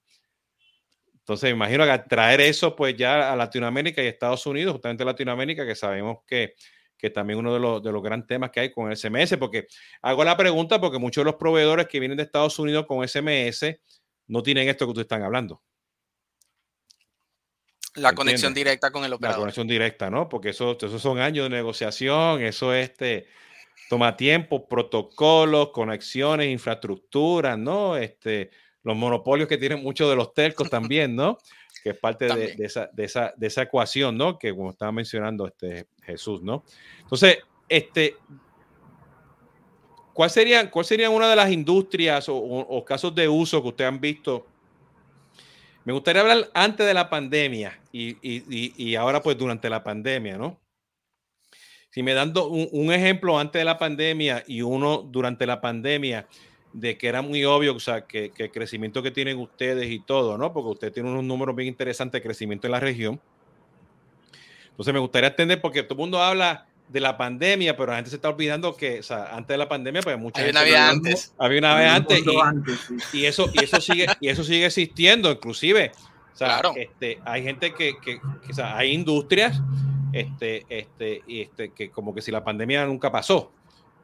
Entonces, 1.14 1.44
me 1.46 1.56
imagino 1.56 1.86
que 1.86 2.00
traer 2.08 2.42
eso, 2.42 2.76
pues, 2.76 2.96
ya 2.96 3.32
a 3.32 3.36
Latinoamérica 3.36 4.04
y 4.04 4.08
Estados 4.08 4.46
Unidos, 4.46 4.74
justamente 4.74 5.04
Latinoamérica, 5.04 5.66
que 5.66 5.76
sabemos 5.76 6.20
que 6.28 6.56
que 6.98 7.10
también 7.10 7.40
uno 7.40 7.54
de 7.54 7.60
los, 7.60 7.84
de 7.84 7.92
los 7.92 8.02
grandes 8.02 8.28
temas 8.28 8.52
que 8.52 8.62
hay 8.62 8.72
con 8.72 8.90
el 8.90 8.98
SMS, 8.98 9.38
porque 9.38 9.68
hago 10.02 10.24
la 10.24 10.38
pregunta 10.38 10.80
porque 10.80 10.98
muchos 10.98 11.24
de 11.24 11.26
los 11.26 11.36
proveedores 11.36 11.88
que 11.88 12.00
vienen 12.00 12.18
de 12.18 12.24
Estados 12.24 12.58
Unidos 12.60 12.86
con 12.88 13.08
SMS 13.08 13.76
no 14.28 14.42
tienen 14.42 14.70
esto 14.70 14.86
que 14.86 14.92
ustedes 14.92 15.06
están 15.06 15.24
hablando. 15.24 15.62
La 17.96 18.14
conexión 18.14 18.54
directa 18.54 18.92
con 18.92 19.06
el 19.06 19.14
operador. 19.14 19.38
La 19.38 19.42
conexión 19.42 19.68
directa, 19.68 20.10
¿no? 20.10 20.28
Porque 20.28 20.50
eso, 20.50 20.78
esos 20.82 21.02
son 21.02 21.20
años 21.20 21.46
de 21.46 21.56
negociación, 21.56 22.42
eso 22.42 22.74
este, 22.74 23.28
toma 23.90 24.16
tiempo, 24.16 24.68
protocolos, 24.68 25.70
conexiones, 25.70 26.48
infraestructuras, 26.48 27.58
¿no? 27.58 27.98
Este, 27.98 28.52
los 28.84 28.96
monopolios 28.96 29.48
que 29.48 29.58
tienen 29.58 29.82
muchos 29.84 30.10
de 30.10 30.16
los 30.16 30.34
telcos 30.34 30.70
también, 30.70 31.16
¿no? 31.16 31.38
que 31.86 31.92
es 31.92 32.00
parte 32.00 32.26
de, 32.26 32.56
esa, 32.66 32.90
de, 32.92 33.04
esa, 33.04 33.32
de, 33.38 33.46
esa, 33.46 33.62
ecuación, 33.62 34.18
¿no? 34.18 34.40
Que 34.40 34.50
como 34.56 34.72
estaba 34.72 34.92
mencionando 34.92 35.46
este 35.46 35.86
Jesús, 36.02 36.42
¿no? 36.42 36.64
Entonces, 37.02 37.38
este, 37.70 38.16
¿cuál 40.12 40.32
sería, 40.32 40.72
cuál 40.72 40.84
sería 40.84 41.12
una 41.12 41.30
de 41.30 41.36
las 41.36 41.52
industrias 41.52 42.26
o, 42.28 42.84
casos 42.84 43.14
de 43.14 43.30
uso 43.30 43.62
que 43.62 43.68
ustedes 43.68 43.88
han 43.88 44.02
visto? 44.02 44.48
Me 45.84 45.94
gustaría 45.94 46.24
hablar 46.24 46.50
antes 46.56 46.88
de 46.88 46.94
la 46.96 47.08
pandemia 47.08 47.80
y, 47.92 48.18
y, 48.24 48.74
y 48.84 48.96
ahora 48.96 49.22
pues 49.22 49.38
durante 49.38 49.70
la 49.70 49.84
pandemia, 49.84 50.40
¿no? 50.40 50.60
Si 51.96 52.04
me 52.04 52.14
dando 52.14 52.50
un, 52.50 52.68
un, 52.74 52.92
ejemplo 52.92 53.40
antes 53.40 53.58
de 53.62 53.64
la 53.64 53.78
pandemia 53.78 54.44
y 54.48 54.62
uno 54.62 54.98
durante 54.98 55.46
la 55.46 55.62
pandemia, 55.62 56.28
de 56.74 56.98
que 56.98 57.08
era 57.08 57.22
muy 57.22 57.46
obvio, 57.46 57.74
o 57.74 57.80
sea, 57.80 58.02
que, 58.02 58.34
el 58.38 58.52
crecimiento 58.52 59.02
que 59.02 59.12
tienen 59.12 59.38
ustedes 59.38 59.90
y 59.90 60.00
todo, 60.00 60.38
¿no? 60.38 60.52
Porque 60.52 60.72
usted 60.72 60.92
tiene 60.92 61.10
unos 61.10 61.24
números 61.24 61.56
bien 61.56 61.70
interesantes 61.70 62.20
de 62.20 62.22
crecimiento 62.22 62.68
en 62.68 62.72
la 62.72 62.82
región. 62.82 63.22
Entonces 64.72 64.94
me 64.94 65.00
gustaría 65.00 65.30
entender, 65.30 65.62
porque 65.62 65.84
todo 65.84 65.94
el 65.94 66.00
mundo 66.00 66.22
habla 66.22 66.68
de 66.90 67.00
la 67.00 67.16
pandemia, 67.16 67.78
pero 67.78 67.92
la 67.92 67.96
gente 67.96 68.10
se 68.10 68.18
está 68.18 68.28
olvidando 68.28 68.76
que, 68.76 69.00
o 69.00 69.04
sea, 69.04 69.34
antes 69.34 69.54
de 69.54 69.58
la 69.58 69.70
pandemia, 69.70 70.02
pues 70.02 70.20
mucha 70.20 70.42
había 70.42 70.52
una 70.52 70.64
vez 70.64 70.76
antes. 70.76 71.34
Había 71.38 71.60
una 71.60 71.76
vez 71.76 71.88
antes, 71.88 72.24
y, 73.14 73.26
eso, 73.26 73.50
y 73.54 73.64
eso 73.64 73.80
sigue, 73.80 74.08
y 74.20 74.28
eso 74.28 74.44
sigue 74.44 74.66
existiendo, 74.66 75.32
inclusive. 75.32 75.94
O 76.34 76.38
sea, 76.38 76.62
este, 76.76 77.20
hay 77.24 77.42
gente 77.42 77.74
que, 77.74 77.94
que, 78.04 78.20
o 78.50 78.54
sea, 78.54 78.76
hay 78.76 78.92
industrias, 78.92 79.62
este, 80.16 80.66
este, 80.70 81.24
y 81.28 81.42
este, 81.42 81.70
que 81.72 81.90
como 81.90 82.14
que 82.14 82.22
si 82.22 82.32
la 82.32 82.44
pandemia 82.44 82.86
nunca 82.86 83.12
pasó. 83.12 83.52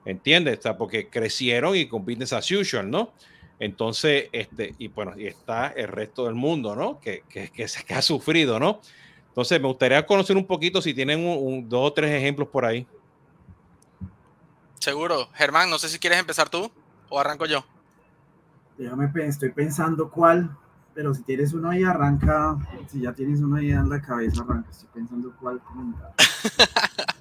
¿Entiendes? 0.03 0.65
O 0.65 0.77
porque 0.77 1.09
crecieron 1.09 1.75
y 1.75 1.87
con 1.87 2.03
business 2.03 2.33
as 2.33 2.49
usual, 2.51 2.89
¿no? 2.89 3.13
Entonces, 3.59 4.27
este, 4.31 4.73
y 4.79 4.87
bueno, 4.87 5.13
y 5.15 5.27
está 5.27 5.67
el 5.67 5.87
resto 5.87 6.25
del 6.25 6.33
mundo, 6.33 6.75
¿no? 6.75 6.99
Que, 6.99 7.23
que, 7.29 7.49
que, 7.49 7.67
que 7.85 7.93
ha 7.93 8.01
sufrido, 8.01 8.59
¿no? 8.59 8.81
Entonces, 9.27 9.61
me 9.61 9.67
gustaría 9.67 10.05
conocer 10.05 10.35
un 10.35 10.45
poquito 10.45 10.81
si 10.81 10.93
tienen 10.93 11.25
un, 11.25 11.69
dos 11.69 11.89
o 11.89 11.93
tres 11.93 12.11
ejemplos 12.11 12.49
por 12.49 12.65
ahí. 12.65 12.85
Seguro. 14.79 15.29
Germán, 15.33 15.69
no 15.69 15.77
sé 15.77 15.87
si 15.87 15.99
quieres 15.99 16.19
empezar 16.19 16.49
tú 16.49 16.69
o 17.07 17.19
arranco 17.19 17.45
yo. 17.45 17.63
Déjame, 18.77 19.09
estoy 19.27 19.51
pensando 19.51 20.09
cuál, 20.09 20.49
pero 20.93 21.13
si 21.13 21.23
tienes 21.23 21.53
uno 21.53 21.69
ahí, 21.69 21.83
arranca. 21.83 22.57
Si 22.91 23.01
ya 23.01 23.13
tienes 23.13 23.39
uno 23.39 23.57
ahí 23.57 23.71
en 23.71 23.89
la 23.89 24.01
cabeza, 24.01 24.41
arranca. 24.41 24.69
Estoy 24.69 24.89
pensando 24.93 25.35
cuál 25.39 25.59
comentar. 25.61 26.13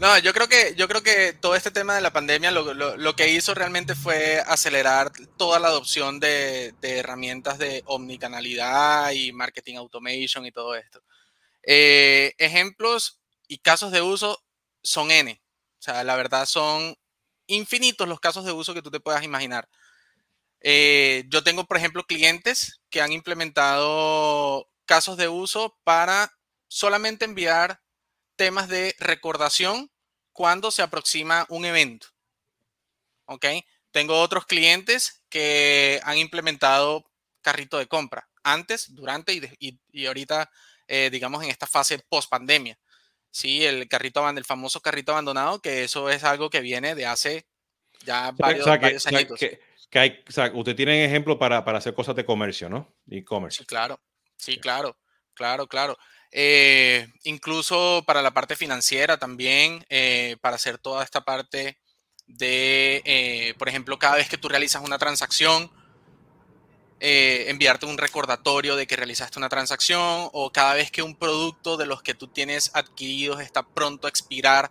No, 0.00 0.18
yo 0.18 0.32
creo 0.32 0.48
que, 0.48 0.74
yo 0.76 0.88
creo 0.88 1.02
que 1.02 1.32
todo 1.32 1.54
este 1.54 1.70
tema 1.70 1.94
de 1.94 2.00
la 2.00 2.12
pandemia 2.12 2.50
lo, 2.50 3.16
que 3.16 3.32
hizo 3.32 3.54
realmente 3.54 3.94
fue 3.94 4.40
acelerar 4.46 5.12
toda 5.36 5.58
la 5.58 5.68
adopción 5.68 6.20
de, 6.20 6.74
herramientas 6.82 7.58
de 7.58 7.82
omnicanalidad 7.86 9.12
y 9.12 9.32
marketing 9.32 9.76
automation 9.76 10.44
y 10.44 10.52
todo 10.52 10.74
esto. 10.74 11.00
Eh, 11.62 12.34
ejemplos 12.38 13.20
y 13.48 13.58
casos 13.58 13.92
de 13.92 14.02
uso 14.02 14.42
son 14.82 15.10
N. 15.10 15.40
O 15.78 15.82
sea, 15.82 16.04
la 16.04 16.16
verdad 16.16 16.46
son 16.46 16.96
infinitos 17.46 18.08
los 18.08 18.20
casos 18.20 18.44
de 18.44 18.52
uso 18.52 18.74
que 18.74 18.82
tú 18.82 18.90
te 18.90 19.00
puedas 19.00 19.22
imaginar. 19.22 19.68
Eh, 20.60 21.24
yo 21.28 21.42
tengo, 21.42 21.64
por 21.64 21.76
ejemplo, 21.76 22.04
clientes 22.04 22.80
que 22.90 23.00
han 23.00 23.12
implementado 23.12 24.68
casos 24.84 25.16
de 25.16 25.28
uso 25.28 25.78
para 25.84 26.32
solamente 26.68 27.24
enviar 27.24 27.80
temas 28.36 28.68
de 28.68 28.94
recordación 28.98 29.90
cuando 30.32 30.70
se 30.70 30.82
aproxima 30.82 31.46
un 31.48 31.64
evento. 31.64 32.08
¿Ok? 33.26 33.46
Tengo 33.90 34.20
otros 34.20 34.46
clientes 34.46 35.22
que 35.28 36.00
han 36.04 36.18
implementado 36.18 37.10
carrito 37.40 37.78
de 37.78 37.86
compra 37.86 38.28
antes, 38.42 38.94
durante 38.94 39.34
y, 39.34 39.80
y, 39.90 40.06
ahorita, 40.06 40.50
eh, 40.86 41.10
digamos, 41.10 41.42
en 41.42 41.50
esta 41.50 41.66
fase 41.66 41.98
post 42.08 42.30
pandemia. 42.30 42.78
Sí, 43.30 43.64
el 43.64 43.88
carrito, 43.88 44.28
el 44.28 44.44
famoso 44.44 44.80
carrito 44.80 45.12
abandonado, 45.12 45.60
que 45.60 45.84
eso 45.84 46.10
es 46.10 46.24
algo 46.24 46.48
que 46.48 46.60
viene 46.60 46.94
de 46.94 47.06
hace 47.06 47.46
ya 48.04 48.32
varios, 48.32 48.66
años. 48.66 49.04
Que, 49.38 49.60
hay, 49.92 50.22
usted 50.54 50.76
tiene 50.76 51.04
ejemplo 51.04 51.38
para, 51.38 51.64
para 51.64 51.78
hacer 51.78 51.94
cosas 51.94 52.14
de 52.16 52.24
comercio, 52.24 52.68
¿no? 52.68 52.94
E-commerce. 53.08 53.58
Sí, 53.58 53.64
claro. 53.64 54.00
Sí, 54.36 54.58
claro. 54.58 54.96
Claro, 55.36 55.66
claro. 55.66 55.98
Eh, 56.32 57.06
incluso 57.24 58.02
para 58.06 58.22
la 58.22 58.32
parte 58.32 58.56
financiera 58.56 59.18
también, 59.18 59.84
eh, 59.88 60.36
para 60.40 60.56
hacer 60.56 60.78
toda 60.78 61.04
esta 61.04 61.20
parte 61.20 61.78
de, 62.26 63.02
eh, 63.04 63.54
por 63.58 63.68
ejemplo, 63.68 63.98
cada 63.98 64.16
vez 64.16 64.28
que 64.28 64.38
tú 64.38 64.48
realizas 64.48 64.82
una 64.82 64.98
transacción, 64.98 65.70
enviarte 66.98 67.84
un 67.84 67.98
recordatorio 67.98 68.74
de 68.74 68.86
que 68.86 68.96
realizaste 68.96 69.38
una 69.38 69.50
transacción 69.50 70.30
o 70.32 70.50
cada 70.50 70.72
vez 70.72 70.90
que 70.90 71.02
un 71.02 71.14
producto 71.14 71.76
de 71.76 71.84
los 71.84 72.02
que 72.02 72.14
tú 72.14 72.28
tienes 72.28 72.70
adquiridos 72.74 73.42
está 73.42 73.62
pronto 73.62 74.06
a 74.06 74.10
expirar, 74.10 74.70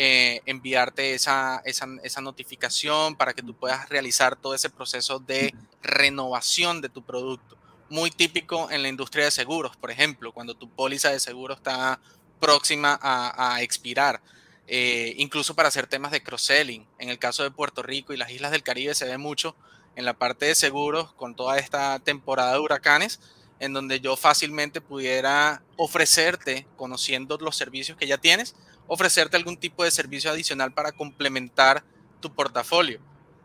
enviarte 0.00 1.14
esa, 1.14 1.60
esa 1.64 2.20
notificación 2.20 3.16
para 3.16 3.34
que 3.34 3.42
tú 3.42 3.54
puedas 3.54 3.88
realizar 3.88 4.36
todo 4.36 4.54
ese 4.54 4.70
proceso 4.70 5.18
de 5.18 5.52
renovación 5.82 6.80
de 6.80 6.88
tu 6.88 7.02
producto 7.02 7.58
muy 7.90 8.10
típico 8.10 8.70
en 8.70 8.82
la 8.82 8.88
industria 8.88 9.24
de 9.24 9.30
seguros, 9.30 9.76
por 9.76 9.90
ejemplo, 9.90 10.32
cuando 10.32 10.54
tu 10.54 10.68
póliza 10.68 11.10
de 11.10 11.20
seguro 11.20 11.54
está 11.54 12.00
próxima 12.40 12.98
a, 13.02 13.62
expirar. 13.62 14.20
Eh, 14.66 15.14
incluso 15.16 15.54
para 15.54 15.68
hacer 15.68 15.86
temas 15.86 16.12
de 16.12 16.22
cross-selling. 16.22 16.86
En 16.98 17.08
el 17.08 17.18
caso 17.18 17.42
de 17.42 17.50
Puerto 17.50 17.82
Rico 17.82 18.12
y 18.12 18.18
las 18.18 18.30
islas 18.30 18.50
del 18.50 18.62
Caribe 18.62 18.94
se 18.94 19.06
ve 19.06 19.16
mucho 19.16 19.56
en 19.96 20.04
la 20.04 20.12
parte 20.12 20.44
de 20.44 20.54
seguros 20.54 21.12
con 21.14 21.34
toda 21.34 21.58
esta 21.58 21.98
temporada 22.00 22.52
de 22.52 22.58
huracanes, 22.58 23.18
en 23.60 23.72
donde 23.72 24.00
yo 24.00 24.14
fácilmente 24.14 24.80
pudiera 24.80 25.62
ofrecerte, 25.76 26.66
conociendo 26.76 27.38
los 27.38 27.56
servicios 27.56 27.96
que 27.96 28.06
ya 28.06 28.18
tienes, 28.18 28.54
ofrecerte 28.88 29.36
algún 29.36 29.56
tipo 29.56 29.84
de 29.84 29.90
servicio 29.92 30.30
adicional 30.30 30.72
para 30.72 30.92
complementar 30.92 31.84
tu 32.20 32.34
portafolio. 32.34 33.00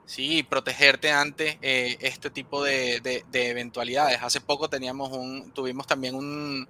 Sí, 0.05 0.43
protegerte 0.43 1.11
ante 1.11 1.59
eh, 1.61 1.97
este 2.01 2.29
tipo 2.29 2.63
de, 2.63 3.23
eventualidades. 3.31 4.21
Hace 4.21 4.41
poco 4.41 4.69
teníamos 4.69 5.11
tuvimos 5.53 5.87
también 5.87 6.15
un, 6.15 6.67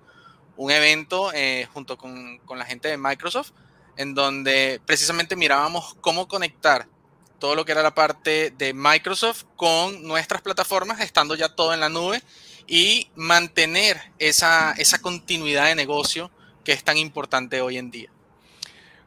evento 0.70 1.32
eh, 1.34 1.68
junto 1.74 1.98
con, 1.98 2.40
la 2.56 2.66
gente 2.66 2.90
de 2.90 2.98
Microsoft, 2.98 3.52
en 3.96 4.14
donde 4.14 4.82
precisamente 4.86 5.36
mirábamos 5.36 5.96
cómo 6.02 6.28
conectar 6.28 6.88
todo 7.40 7.56
lo 7.56 7.66
que 7.66 7.74
era 7.74 7.84
la 7.84 7.94
parte 7.94 8.52
de 8.52 8.74
Microsoft 8.74 9.44
con 9.56 10.04
nuestras 10.04 10.42
plataformas, 10.42 11.02
estando 11.02 11.36
ya 11.36 11.50
todo 11.50 11.74
en 11.74 11.80
la 11.80 11.90
nube, 11.90 12.22
y 12.68 13.10
mantener 13.16 14.00
esa, 14.20 14.72
esa 14.74 15.00
continuidad 15.00 15.66
de 15.66 15.76
negocio 15.76 16.32
que 16.64 16.72
es 16.72 16.84
tan 16.84 16.98
importante 16.98 17.62
hoy 17.62 17.78
en 17.78 17.92
día. 17.92 18.10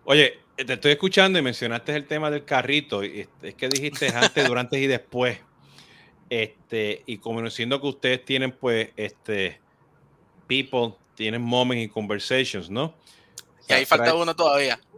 Oye, 0.08 0.38
te 0.56 0.72
estoy 0.72 0.92
escuchando 0.92 1.36
y 1.38 1.42
mencionaste 1.42 1.94
el 1.94 2.06
tema 2.06 2.30
del 2.30 2.44
carrito. 2.44 3.04
Y 3.04 3.28
es 3.42 3.54
que 3.56 3.68
dijiste 3.68 4.08
antes, 4.08 4.46
durante 4.48 4.78
y 4.78 4.86
después. 4.86 5.38
Este, 6.30 7.02
y 7.06 7.18
conociendo 7.18 7.80
que 7.80 7.88
ustedes 7.88 8.24
tienen, 8.24 8.52
pues, 8.52 8.90
este, 8.96 9.60
people, 10.46 10.94
tienen 11.14 11.42
moments 11.42 11.84
y 11.84 11.88
conversations, 11.88 12.70
¿no? 12.70 12.94
Y 13.68 13.72
ahí 13.72 13.84
falta 13.84 14.14
uno 14.14 14.34
todavía. 14.34 14.80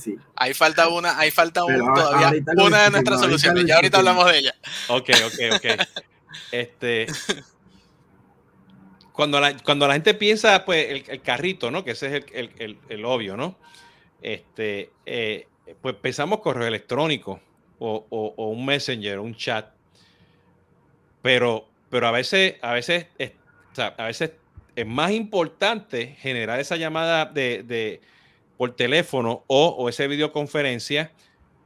Sí. 0.00 0.16
Ahí 0.36 0.54
falta 0.54 0.86
una, 0.86 1.18
ahí 1.18 1.32
falta 1.32 1.64
uno 1.64 1.92
todavía, 1.92 2.30
una 2.64 2.84
de 2.84 2.90
nuestras 2.90 3.18
soluciones. 3.18 3.66
Ya 3.66 3.74
ahorita 3.74 3.98
hablamos 3.98 4.24
de 4.26 4.38
ella. 4.38 4.54
Ok, 4.86 5.10
ok, 5.26 5.56
ok. 5.56 5.86
este, 6.52 7.06
cuando 9.18 9.40
la, 9.40 9.56
cuando 9.64 9.88
la 9.88 9.94
gente 9.94 10.14
piensa, 10.14 10.64
pues, 10.64 11.04
el, 11.08 11.22
carrito, 11.22 11.72
¿no? 11.72 11.82
Que 11.82 11.90
ese 11.90 12.18
es 12.18 12.24
el, 12.32 12.52
el, 12.56 12.78
el 12.88 13.04
obvio, 13.04 13.36
¿no? 13.36 13.56
Este, 14.22 14.92
eh, 15.04 15.48
pues 15.82 15.96
pensamos 15.96 16.38
correo 16.38 16.68
electrónico 16.68 17.40
o, 17.80 18.06
o, 18.10 18.48
un 18.48 18.64
messenger, 18.64 19.18
un 19.18 19.34
chat. 19.34 19.70
Pero, 21.20 21.66
pero 21.90 22.06
a 22.06 22.12
veces, 22.12 22.58
a 22.62 22.74
veces, 22.74 23.06
es, 23.18 23.32
a 23.76 24.04
veces 24.04 24.34
es 24.76 24.86
más 24.86 25.10
importante 25.10 26.14
generar 26.20 26.60
esa 26.60 26.76
llamada 26.76 27.24
de, 27.24 27.64
de 27.64 28.00
por 28.56 28.76
teléfono 28.76 29.42
o, 29.48 29.66
o 29.70 29.88
esa 29.88 30.06
videoconferencia 30.06 31.10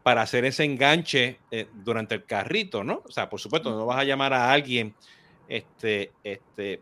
para 0.02 0.22
hacer 0.22 0.46
ese 0.46 0.64
enganche 0.64 1.38
eh, 1.50 1.66
durante 1.74 2.14
el 2.14 2.24
carrito, 2.24 2.82
¿no? 2.82 3.02
O 3.04 3.10
sea, 3.10 3.28
por 3.28 3.40
supuesto, 3.40 3.68
no 3.76 3.84
vas 3.84 3.98
a 3.98 4.04
llamar 4.04 4.32
a 4.32 4.50
alguien 4.50 4.94
este, 5.48 6.12
este, 6.24 6.80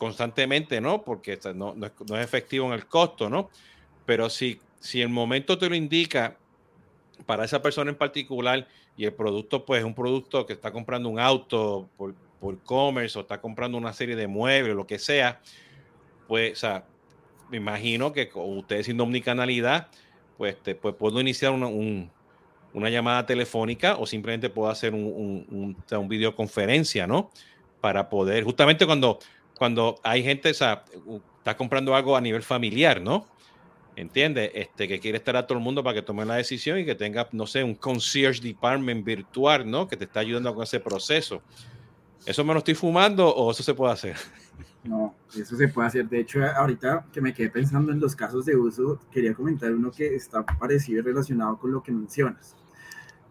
constantemente, 0.00 0.80
¿no? 0.80 1.02
Porque 1.02 1.38
no, 1.54 1.74
no, 1.74 2.16
es, 2.16 2.24
efectivo 2.24 2.66
en 2.68 2.72
el 2.72 2.86
costo, 2.86 3.28
¿no? 3.28 3.50
Pero 4.06 4.30
si, 4.30 4.58
si 4.78 5.02
el 5.02 5.10
momento 5.10 5.58
te 5.58 5.68
lo 5.68 5.74
indica 5.74 6.38
para 7.26 7.44
esa 7.44 7.60
persona 7.60 7.90
en 7.90 7.98
particular 7.98 8.66
y 8.96 9.04
el 9.04 9.12
producto, 9.12 9.66
pues, 9.66 9.80
es 9.80 9.84
un 9.84 9.94
producto 9.94 10.46
que 10.46 10.54
está 10.54 10.72
comprando 10.72 11.10
un 11.10 11.20
auto 11.20 11.90
por, 11.98 12.14
por 12.40 12.58
commerce 12.60 13.18
o 13.18 13.20
está 13.20 13.42
comprando 13.42 13.76
una 13.76 13.92
serie 13.92 14.16
de 14.16 14.26
muebles, 14.26 14.74
lo 14.74 14.86
que 14.86 14.98
sea, 14.98 15.42
pues, 16.26 16.52
o 16.54 16.56
sea, 16.56 16.86
me 17.50 17.58
imagino 17.58 18.14
que 18.14 18.30
ustedes 18.34 18.86
sin 18.86 18.98
omnicanalidad, 18.98 19.88
pues, 20.38 20.56
te, 20.62 20.74
pues 20.74 20.94
puedo 20.94 21.20
iniciar 21.20 21.52
una, 21.52 21.66
un, 21.66 22.10
una 22.72 22.88
llamada 22.88 23.26
telefónica 23.26 23.96
o 23.98 24.06
simplemente 24.06 24.48
puedo 24.48 24.70
hacer 24.70 24.94
un, 24.94 25.44
un, 25.50 25.76
un, 25.90 26.08
videoconferencia, 26.08 27.06
¿no? 27.06 27.30
Para 27.82 28.08
poder, 28.08 28.44
justamente 28.44 28.86
cuando, 28.86 29.18
cuando 29.60 30.00
hay 30.02 30.22
gente, 30.22 30.52
o 30.52 30.54
sea, 30.54 30.86
está 31.36 31.54
comprando 31.54 31.94
algo 31.94 32.16
a 32.16 32.20
nivel 32.22 32.42
familiar, 32.42 32.98
¿no? 32.98 33.26
¿Entiendes? 33.94 34.50
Este, 34.54 34.88
que 34.88 34.98
quiere 34.98 35.18
estar 35.18 35.36
a 35.36 35.46
todo 35.46 35.58
el 35.58 35.62
mundo 35.62 35.84
para 35.84 35.96
que 35.96 36.00
tome 36.00 36.24
la 36.24 36.36
decisión 36.36 36.78
y 36.78 36.86
que 36.86 36.94
tenga, 36.94 37.28
no 37.32 37.46
sé, 37.46 37.62
un 37.62 37.74
concierge 37.74 38.40
department 38.40 39.04
virtual, 39.04 39.70
¿no? 39.70 39.86
Que 39.86 39.98
te 39.98 40.04
está 40.04 40.20
ayudando 40.20 40.54
con 40.54 40.62
ese 40.62 40.80
proceso. 40.80 41.42
¿Eso 42.24 42.42
me 42.42 42.54
lo 42.54 42.60
estoy 42.60 42.74
fumando 42.74 43.28
o 43.28 43.50
eso 43.50 43.62
se 43.62 43.74
puede 43.74 43.92
hacer? 43.92 44.16
No, 44.82 45.14
eso 45.36 45.54
se 45.54 45.68
puede 45.68 45.88
hacer. 45.88 46.08
De 46.08 46.20
hecho, 46.20 46.42
ahorita 46.42 47.04
que 47.12 47.20
me 47.20 47.34
quedé 47.34 47.50
pensando 47.50 47.92
en 47.92 48.00
los 48.00 48.16
casos 48.16 48.46
de 48.46 48.56
uso, 48.56 48.98
quería 49.12 49.34
comentar 49.34 49.70
uno 49.72 49.90
que 49.90 50.14
está 50.14 50.42
parecido 50.42 51.00
y 51.00 51.02
relacionado 51.02 51.58
con 51.58 51.70
lo 51.70 51.82
que 51.82 51.92
mencionas. 51.92 52.56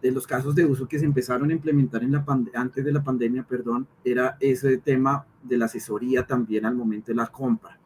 De 0.02 0.10
los 0.10 0.26
casos 0.26 0.54
de 0.54 0.64
uso 0.64 0.88
que 0.88 0.98
se 0.98 1.04
empezaron 1.04 1.50
a 1.50 1.52
implementar 1.52 2.02
en 2.02 2.12
la 2.12 2.24
antes 2.54 2.84
de 2.84 2.92
la 2.92 3.02
pandemia, 3.02 3.42
perdón, 3.42 3.86
era 4.04 4.36
ese 4.40 4.78
tema 4.78 5.26
de 5.42 5.58
la 5.58 5.66
asesoría 5.66 6.26
también 6.26 6.64
al 6.64 6.74
momento 6.74 7.12
de 7.12 7.16
la 7.16 7.26
compra 7.26 7.78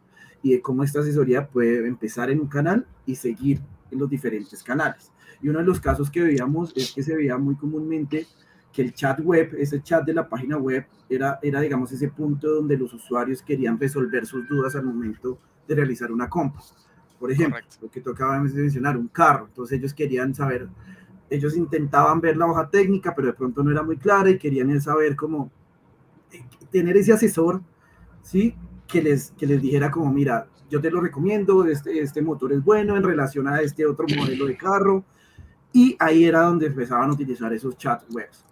y 0.42 0.52
de 0.52 0.60
cómo 0.60 0.84
esta 0.84 1.00
asesoría 1.00 1.48
puede 1.48 1.86
empezar 1.86 2.30
en 2.30 2.40
un 2.40 2.48
canal 2.48 2.86
y 3.06 3.16
seguir 3.16 3.60
en 3.90 3.98
los 3.98 4.08
diferentes 4.08 4.62
canales. 4.62 5.10
Y 5.42 5.48
uno 5.48 5.58
de 5.58 5.64
los 5.64 5.80
casos 5.80 6.10
que 6.10 6.22
veíamos 6.22 6.72
es 6.76 6.92
que 6.92 7.02
se 7.02 7.16
veía 7.16 7.36
muy 7.38 7.56
comúnmente 7.56 8.26
que 8.72 8.82
el 8.82 8.92
chat 8.92 9.20
web, 9.20 9.54
ese 9.58 9.82
chat 9.82 10.04
de 10.04 10.12
la 10.12 10.28
página 10.28 10.56
web, 10.58 10.86
era, 11.08 11.38
era 11.42 11.60
digamos, 11.60 11.92
ese 11.92 12.08
punto 12.08 12.48
donde 12.48 12.76
los 12.76 12.92
usuarios 12.92 13.40
querían 13.40 13.78
resolver 13.78 14.26
sus 14.26 14.48
dudas 14.48 14.74
al 14.74 14.84
momento 14.84 15.38
de 15.66 15.74
realizar 15.74 16.10
una 16.10 16.28
compra. 16.28 16.60
Por 17.18 17.30
ejemplo, 17.30 17.60
lo 17.80 17.90
que 17.90 18.00
tocaba 18.00 18.38
mencionar, 18.40 18.96
un 18.96 19.08
carro. 19.08 19.46
Entonces 19.46 19.78
ellos 19.78 19.94
querían 19.94 20.34
saber, 20.34 20.68
ellos 21.30 21.56
intentaban 21.56 22.20
ver 22.20 22.36
la 22.36 22.46
hoja 22.46 22.68
técnica, 22.68 23.14
pero 23.14 23.28
de 23.28 23.34
pronto 23.34 23.62
no 23.62 23.70
era 23.70 23.82
muy 23.82 23.96
clara 23.96 24.30
y 24.30 24.38
querían 24.38 24.80
saber 24.80 25.16
cómo 25.16 25.50
eh, 26.32 26.44
tener 26.70 26.96
ese 26.96 27.12
asesor, 27.12 27.62
¿sí? 28.22 28.54
Que 28.86 29.02
les, 29.02 29.32
que 29.32 29.46
les 29.46 29.60
dijera 29.60 29.90
como, 29.90 30.12
mira, 30.12 30.48
yo 30.70 30.80
te 30.80 30.90
lo 30.90 31.00
recomiendo, 31.00 31.64
este, 31.66 32.00
este 32.00 32.22
motor 32.22 32.52
es 32.52 32.62
bueno 32.62 32.96
en 32.96 33.02
relación 33.02 33.46
a 33.48 33.60
este 33.60 33.86
otro 33.86 34.06
modelo 34.16 34.46
de 34.46 34.56
carro. 34.56 35.04
Y 35.72 35.96
ahí 35.98 36.24
era 36.24 36.42
donde 36.42 36.66
empezaban 36.66 37.10
a 37.10 37.12
utilizar 37.12 37.52
esos 37.52 37.76
chat 37.76 38.02
webs. 38.12 38.44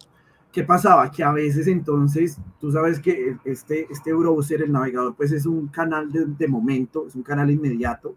¿Qué 0.51 0.63
pasaba? 0.63 1.09
Que 1.09 1.23
a 1.23 1.31
veces 1.31 1.67
entonces, 1.67 2.37
tú 2.59 2.71
sabes 2.71 2.99
que 2.99 3.37
este, 3.43 3.87
este 3.89 4.13
browser, 4.13 4.61
el 4.61 4.71
navegador, 4.71 5.15
pues 5.15 5.31
es 5.31 5.45
un 5.45 5.67
canal 5.67 6.11
de, 6.11 6.25
de 6.25 6.47
momento, 6.47 7.07
es 7.07 7.15
un 7.15 7.23
canal 7.23 7.49
inmediato, 7.49 8.15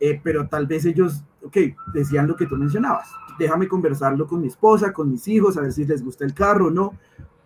eh, 0.00 0.20
pero 0.22 0.48
tal 0.48 0.66
vez 0.66 0.84
ellos, 0.84 1.24
ok, 1.42 1.56
decían 1.92 2.26
lo 2.26 2.36
que 2.36 2.46
tú 2.46 2.56
mencionabas, 2.56 3.08
déjame 3.38 3.68
conversarlo 3.68 4.26
con 4.26 4.40
mi 4.40 4.48
esposa, 4.48 4.92
con 4.92 5.10
mis 5.10 5.26
hijos, 5.28 5.56
a 5.56 5.62
ver 5.62 5.72
si 5.72 5.84
les 5.84 6.02
gusta 6.02 6.24
el 6.24 6.34
carro 6.34 6.66
o 6.66 6.70
no. 6.70 6.94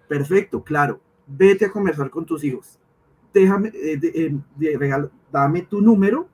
Perfecto, 0.09 0.63
claro, 0.63 1.01
vete 1.27 1.67
a 1.67 1.71
conversar 1.71 2.11
con 2.11 2.25
tus 2.25 2.43
hijos, 2.45 2.79
déjame, 3.33 3.69
eh, 3.75 3.99
de, 3.99 4.09
eh, 4.09 4.37
de, 4.57 5.09
dame 5.31 5.63
tu 5.63 5.81
número 5.81 6.29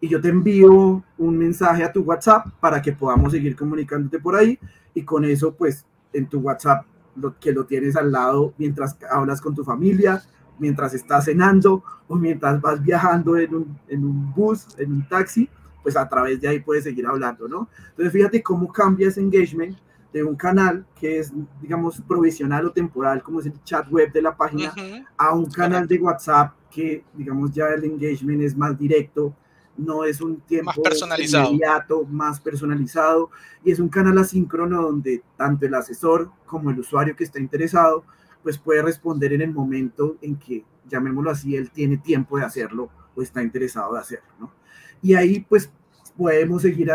y 0.00 0.08
yo 0.08 0.20
te 0.20 0.28
envío 0.28 1.04
un 1.18 1.38
mensaje 1.38 1.84
a 1.84 1.92
tu 1.92 2.02
WhatsApp 2.02 2.46
para 2.58 2.80
que 2.80 2.92
podamos 2.92 3.32
seguir 3.32 3.54
comunicándote 3.54 4.18
por 4.18 4.34
ahí 4.34 4.58
y 4.94 5.02
con 5.02 5.24
eso 5.24 5.54
pues 5.54 5.84
en 6.12 6.26
tu 6.26 6.40
WhatsApp 6.40 6.84
lo, 7.16 7.38
que 7.38 7.52
lo 7.52 7.64
tienes 7.64 7.96
al 7.96 8.10
lado 8.10 8.54
mientras 8.58 8.96
hablas 9.10 9.40
con 9.40 9.54
tu 9.54 9.62
familia, 9.62 10.22
mientras 10.58 10.94
estás 10.94 11.26
cenando 11.26 11.82
o 12.08 12.16
mientras 12.16 12.60
vas 12.60 12.82
viajando 12.82 13.36
en 13.36 13.54
un, 13.54 13.78
en 13.88 14.04
un 14.04 14.32
bus, 14.34 14.66
en 14.78 14.92
un 14.92 15.08
taxi, 15.08 15.48
pues 15.82 15.96
a 15.96 16.08
través 16.08 16.40
de 16.40 16.48
ahí 16.48 16.60
puedes 16.60 16.84
seguir 16.84 17.06
hablando, 17.06 17.48
¿no? 17.48 17.68
Entonces 17.90 18.12
fíjate 18.12 18.42
cómo 18.42 18.72
cambia 18.72 19.08
ese 19.08 19.20
engagement 19.20 19.76
de 20.12 20.24
un 20.24 20.34
canal 20.34 20.84
que 20.98 21.18
es, 21.20 21.32
digamos, 21.60 22.00
provisional 22.00 22.66
o 22.66 22.72
temporal, 22.72 23.22
como 23.22 23.40
es 23.40 23.46
el 23.46 23.62
chat 23.62 23.88
web 23.90 24.12
de 24.12 24.22
la 24.22 24.36
página, 24.36 24.72
uh 24.76 24.80
-huh. 24.80 25.06
a 25.16 25.34
un 25.34 25.46
canal 25.50 25.86
de 25.86 25.98
WhatsApp 25.98 26.54
que, 26.70 27.04
digamos, 27.14 27.52
ya 27.52 27.68
el 27.68 27.84
engagement 27.84 28.42
es 28.42 28.56
más 28.56 28.76
directo, 28.76 29.34
no 29.76 30.04
es 30.04 30.20
un 30.20 30.40
tiempo 30.40 30.70
más 30.70 30.78
personalizado. 30.78 31.46
inmediato, 31.46 32.04
más 32.04 32.40
personalizado, 32.40 33.30
y 33.64 33.70
es 33.70 33.78
un 33.78 33.88
canal 33.88 34.18
asíncrono 34.18 34.82
donde 34.82 35.22
tanto 35.36 35.66
el 35.66 35.74
asesor 35.74 36.30
como 36.44 36.70
el 36.70 36.78
usuario 36.80 37.14
que 37.14 37.24
está 37.24 37.38
interesado, 37.38 38.04
pues 38.42 38.58
puede 38.58 38.82
responder 38.82 39.32
en 39.32 39.42
el 39.42 39.52
momento 39.52 40.16
en 40.22 40.36
que, 40.36 40.64
llamémoslo 40.88 41.30
así, 41.30 41.56
él 41.56 41.70
tiene 41.70 41.98
tiempo 41.98 42.36
de 42.36 42.44
hacerlo 42.44 42.90
o 43.14 43.22
está 43.22 43.42
interesado 43.42 43.94
de 43.94 44.00
hacerlo, 44.00 44.28
¿no? 44.38 44.52
Y 45.02 45.14
ahí, 45.14 45.40
pues, 45.48 45.70
podemos 46.16 46.62
seguir 46.62 46.90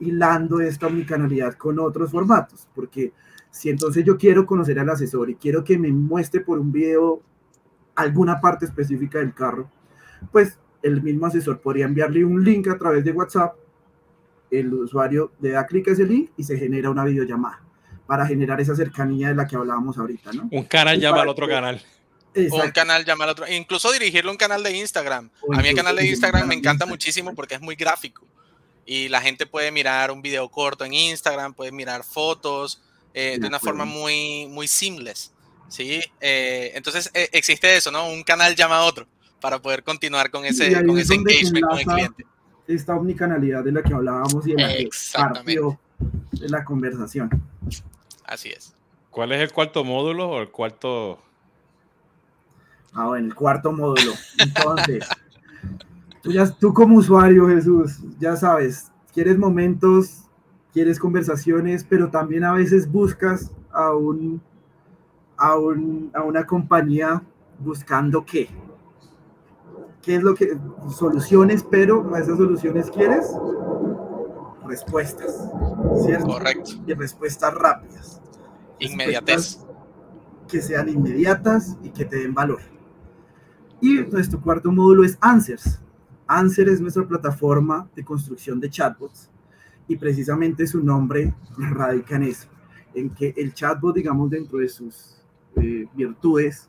hilando 0.00 0.60
esta 0.60 0.88
omnicanalidad 0.88 1.54
con 1.54 1.78
otros 1.78 2.10
formatos, 2.10 2.66
porque 2.74 3.12
si 3.50 3.70
entonces 3.70 4.04
yo 4.04 4.18
quiero 4.18 4.44
conocer 4.44 4.78
al 4.78 4.90
asesor 4.90 5.30
y 5.30 5.36
quiero 5.36 5.62
que 5.62 5.78
me 5.78 5.88
muestre 5.92 6.40
por 6.40 6.58
un 6.58 6.72
video 6.72 7.22
alguna 7.94 8.40
parte 8.40 8.66
específica 8.66 9.20
del 9.20 9.32
carro, 9.32 9.70
pues 10.32 10.58
el 10.82 11.00
mismo 11.02 11.26
asesor 11.26 11.60
podría 11.60 11.86
enviarle 11.86 12.24
un 12.24 12.42
link 12.42 12.68
a 12.68 12.76
través 12.76 13.04
de 13.04 13.12
WhatsApp, 13.12 13.54
el 14.50 14.72
usuario 14.74 15.32
le 15.40 15.50
da 15.50 15.66
clic 15.66 15.88
a 15.88 15.92
ese 15.92 16.04
link 16.04 16.30
y 16.36 16.44
se 16.44 16.58
genera 16.58 16.90
una 16.90 17.04
videollamada 17.04 17.62
para 18.06 18.26
generar 18.26 18.60
esa 18.60 18.76
cercanía 18.76 19.28
de 19.28 19.34
la 19.34 19.46
que 19.46 19.56
hablábamos 19.56 19.98
ahorita, 19.98 20.32
¿no? 20.32 20.48
Un 20.50 20.64
canal 20.64 21.00
llama 21.00 21.22
al 21.22 21.28
otro 21.28 21.48
canal. 21.48 21.80
Exacto. 22.36 22.56
O 22.56 22.64
un 22.64 22.70
canal 22.70 23.04
llama 23.04 23.24
al 23.24 23.30
otro. 23.30 23.48
Incluso 23.48 23.90
dirigirle 23.92 24.30
un 24.30 24.36
canal 24.36 24.62
de 24.62 24.76
Instagram. 24.76 25.30
A 25.52 25.62
mí 25.62 25.68
el 25.68 25.74
canal 25.74 25.96
de 25.96 26.06
Instagram 26.06 26.46
me 26.46 26.54
encanta 26.54 26.86
muchísimo 26.86 27.34
porque 27.34 27.54
es 27.54 27.60
muy 27.60 27.74
gráfico. 27.74 28.26
Y 28.84 29.08
la 29.08 29.20
gente 29.20 29.46
puede 29.46 29.72
mirar 29.72 30.10
un 30.10 30.22
video 30.22 30.48
corto 30.48 30.84
en 30.84 30.94
Instagram, 30.94 31.54
puede 31.54 31.72
mirar 31.72 32.04
fotos 32.04 32.82
eh, 33.14 33.38
de 33.40 33.46
una 33.46 33.58
forma 33.58 33.84
muy, 33.84 34.46
muy 34.46 34.68
seamless. 34.68 35.32
¿sí? 35.68 36.00
Eh, 36.20 36.72
entonces 36.74 37.10
eh, 37.14 37.28
existe 37.32 37.76
eso, 37.76 37.90
¿no? 37.90 38.08
Un 38.08 38.22
canal 38.22 38.54
llama 38.54 38.76
a 38.76 38.84
otro 38.84 39.06
para 39.40 39.60
poder 39.60 39.82
continuar 39.82 40.30
con 40.30 40.44
ese, 40.44 40.84
con 40.84 40.98
ese 40.98 41.14
engagement 41.14 41.66
con 41.66 41.78
el 41.78 41.86
cliente. 41.86 42.26
Esta 42.66 42.94
omnicanalidad 42.94 43.64
de 43.64 43.72
la 43.72 43.82
que 43.82 43.94
hablábamos 43.94 44.46
y 44.46 44.54
de 44.54 44.62
la 44.62 44.68
que 44.68 44.88
partió 45.12 45.78
de 46.32 46.48
la 46.48 46.64
conversación. 46.64 47.30
Así 48.24 48.50
es. 48.50 48.74
¿Cuál 49.10 49.32
es 49.32 49.40
el 49.40 49.52
cuarto 49.52 49.84
módulo 49.84 50.28
o 50.28 50.40
el 50.40 50.50
cuarto? 50.50 51.18
Ah, 52.96 53.08
bueno, 53.08 53.26
el 53.26 53.34
cuarto 53.34 53.72
módulo. 53.72 54.12
Entonces, 54.38 55.06
tú, 56.22 56.32
ya, 56.32 56.50
tú 56.50 56.72
como 56.72 56.96
usuario, 56.96 57.46
Jesús, 57.46 57.98
ya 58.18 58.36
sabes, 58.36 58.90
quieres 59.12 59.36
momentos, 59.36 60.24
quieres 60.72 60.98
conversaciones, 60.98 61.84
pero 61.84 62.08
también 62.08 62.42
a 62.44 62.54
veces 62.54 62.90
buscas 62.90 63.52
a 63.70 63.94
un, 63.94 64.40
a, 65.36 65.58
un, 65.58 66.10
a 66.14 66.22
una 66.22 66.46
compañía 66.46 67.22
buscando 67.58 68.24
qué, 68.24 68.48
qué 70.00 70.16
es 70.16 70.22
lo 70.22 70.34
que, 70.34 70.56
soluciones, 70.88 71.66
pero 71.70 72.14
a 72.14 72.20
esas 72.20 72.38
soluciones 72.38 72.90
quieres 72.90 73.30
respuestas, 74.66 75.50
¿cierto? 76.02 76.28
Correcto. 76.28 76.70
Y 76.86 76.94
respuestas 76.94 77.52
rápidas. 77.52 78.22
Inmediatez. 78.78 79.60
Que 80.48 80.62
sean 80.62 80.88
inmediatas 80.88 81.76
y 81.82 81.90
que 81.90 82.06
te 82.06 82.16
den 82.16 82.32
valor. 82.32 82.75
Y 83.80 83.94
nuestro 84.10 84.40
cuarto 84.40 84.72
módulo 84.72 85.04
es 85.04 85.18
Answers. 85.20 85.80
Answer 86.26 86.68
es 86.68 86.80
nuestra 86.80 87.06
plataforma 87.06 87.88
de 87.94 88.04
construcción 88.04 88.58
de 88.58 88.70
chatbots 88.70 89.30
y 89.86 89.96
precisamente 89.96 90.66
su 90.66 90.82
nombre 90.82 91.34
radica 91.56 92.16
en 92.16 92.24
eso, 92.24 92.48
en 92.94 93.10
que 93.10 93.34
el 93.36 93.54
chatbot, 93.54 93.94
digamos, 93.94 94.30
dentro 94.30 94.58
de 94.58 94.68
sus 94.68 95.22
eh, 95.56 95.86
virtudes, 95.94 96.68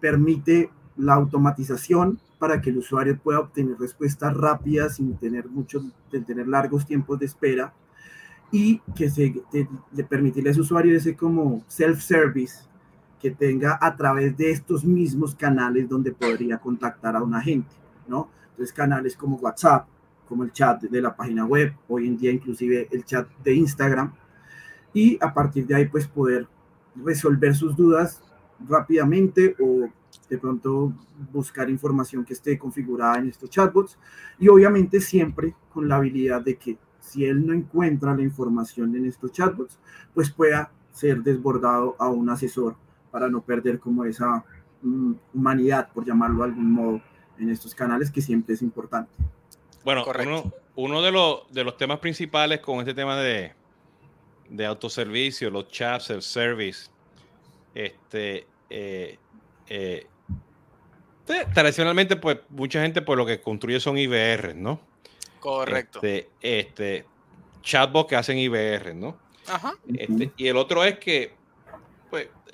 permite 0.00 0.70
la 0.96 1.14
automatización 1.14 2.20
para 2.38 2.60
que 2.60 2.70
el 2.70 2.78
usuario 2.78 3.16
pueda 3.18 3.40
obtener 3.40 3.78
respuestas 3.78 4.36
rápidas 4.36 4.96
sin 4.96 5.16
tener 5.16 5.48
muchos, 5.48 5.84
tener 6.10 6.48
largos 6.48 6.84
tiempos 6.84 7.18
de 7.20 7.26
espera 7.26 7.72
y 8.50 8.80
que 8.94 9.08
se, 9.08 9.34
le 9.92 10.04
permitirle 10.04 10.50
a 10.50 10.52
ese 10.52 10.60
usuario 10.60 10.96
ese 10.96 11.16
como 11.16 11.64
self-service 11.68 12.64
que 13.22 13.30
tenga 13.30 13.78
a 13.80 13.96
través 13.96 14.36
de 14.36 14.50
estos 14.50 14.84
mismos 14.84 15.36
canales 15.36 15.88
donde 15.88 16.10
podría 16.10 16.58
contactar 16.58 17.14
a 17.14 17.22
un 17.22 17.32
agente, 17.32 17.70
¿no? 18.08 18.28
Entonces 18.50 18.72
canales 18.72 19.16
como 19.16 19.36
WhatsApp, 19.36 19.86
como 20.28 20.42
el 20.42 20.52
chat 20.52 20.82
de 20.82 21.00
la 21.00 21.14
página 21.14 21.46
web, 21.46 21.72
hoy 21.88 22.08
en 22.08 22.18
día 22.18 22.32
inclusive 22.32 22.88
el 22.90 23.04
chat 23.04 23.28
de 23.44 23.54
Instagram, 23.54 24.12
y 24.92 25.16
a 25.20 25.32
partir 25.32 25.64
de 25.68 25.76
ahí 25.76 25.86
pues 25.86 26.08
poder 26.08 26.48
resolver 26.96 27.54
sus 27.54 27.76
dudas 27.76 28.20
rápidamente 28.68 29.54
o 29.60 29.88
de 30.28 30.38
pronto 30.38 30.92
buscar 31.32 31.70
información 31.70 32.24
que 32.24 32.32
esté 32.32 32.58
configurada 32.58 33.18
en 33.18 33.28
estos 33.28 33.48
chatbots 33.48 33.98
y 34.38 34.48
obviamente 34.48 35.00
siempre 35.00 35.54
con 35.72 35.88
la 35.88 35.96
habilidad 35.96 36.42
de 36.42 36.56
que 36.56 36.76
si 36.98 37.24
él 37.24 37.46
no 37.46 37.52
encuentra 37.52 38.16
la 38.16 38.22
información 38.22 38.96
en 38.96 39.06
estos 39.06 39.30
chatbots, 39.30 39.78
pues 40.12 40.30
pueda 40.30 40.72
ser 40.92 41.22
desbordado 41.22 41.94
a 41.98 42.08
un 42.08 42.28
asesor 42.28 42.76
para 43.12 43.28
no 43.28 43.40
perder 43.40 43.78
como 43.78 44.04
esa 44.04 44.44
mm, 44.82 45.12
humanidad, 45.34 45.88
por 45.92 46.04
llamarlo 46.04 46.38
de 46.38 46.44
algún 46.50 46.72
modo, 46.72 47.00
en 47.38 47.50
estos 47.50 47.74
canales 47.74 48.10
que 48.10 48.20
siempre 48.20 48.54
es 48.54 48.62
importante. 48.62 49.12
Bueno, 49.84 50.04
uno, 50.04 50.52
uno, 50.74 51.02
de, 51.02 51.12
los, 51.12 51.52
de 51.52 51.62
los 51.62 51.76
temas 51.76 52.00
principales 52.00 52.60
con 52.60 52.80
este 52.80 52.94
tema 52.94 53.16
de, 53.16 53.52
de 54.48 54.66
autoservicio, 54.66 55.50
los 55.50 55.68
chats, 55.68 56.10
el 56.10 56.22
service, 56.22 56.90
este, 57.74 58.46
eh, 58.70 59.18
eh, 59.68 60.06
tradicionalmente, 61.54 62.16
pues 62.16 62.38
mucha 62.48 62.82
gente 62.82 63.02
pues 63.02 63.16
lo 63.16 63.26
que 63.26 63.40
construye 63.40 63.80
son 63.80 63.98
IBR, 63.98 64.54
¿no? 64.54 64.80
Correcto. 65.40 66.00
Este, 66.02 66.30
este 66.40 67.06
chatbots 67.62 68.08
que 68.08 68.16
hacen 68.16 68.38
IBR, 68.38 68.94
¿no? 68.94 69.16
Ajá. 69.46 69.74
Este, 69.92 70.30
y 70.36 70.46
el 70.48 70.56
otro 70.56 70.84
es 70.84 70.98
que, 70.98 71.34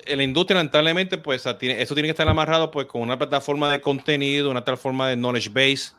en 0.05 0.17
la 0.17 0.23
industria, 0.23 0.57
lamentablemente, 0.57 1.17
pues, 1.17 1.45
eso 1.45 1.57
tiene 1.57 2.07
que 2.07 2.09
estar 2.09 2.27
amarrado, 2.27 2.71
pues, 2.71 2.87
con 2.87 3.01
una 3.01 3.17
plataforma 3.17 3.71
de 3.71 3.81
contenido, 3.81 4.49
una 4.49 4.63
plataforma 4.63 5.09
de 5.09 5.15
knowledge 5.15 5.49
base, 5.49 5.93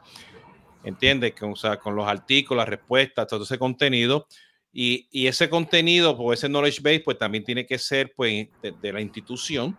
¿entiendes? 0.84 1.34
Con, 1.38 1.52
o 1.52 1.56
sea, 1.56 1.76
con 1.76 1.94
los 1.94 2.06
artículos, 2.06 2.62
las 2.62 2.68
respuestas, 2.68 3.26
todo 3.26 3.44
ese 3.44 3.58
contenido. 3.58 4.26
Y, 4.72 5.08
y, 5.10 5.26
ese 5.26 5.50
contenido, 5.50 6.16
pues 6.16 6.40
ese 6.40 6.48
knowledge 6.48 6.80
base, 6.80 7.00
pues 7.00 7.18
también 7.18 7.44
tiene 7.44 7.66
que 7.66 7.78
ser 7.78 8.12
pues, 8.14 8.48
de, 8.62 8.92
la 8.92 9.00
institución, 9.00 9.76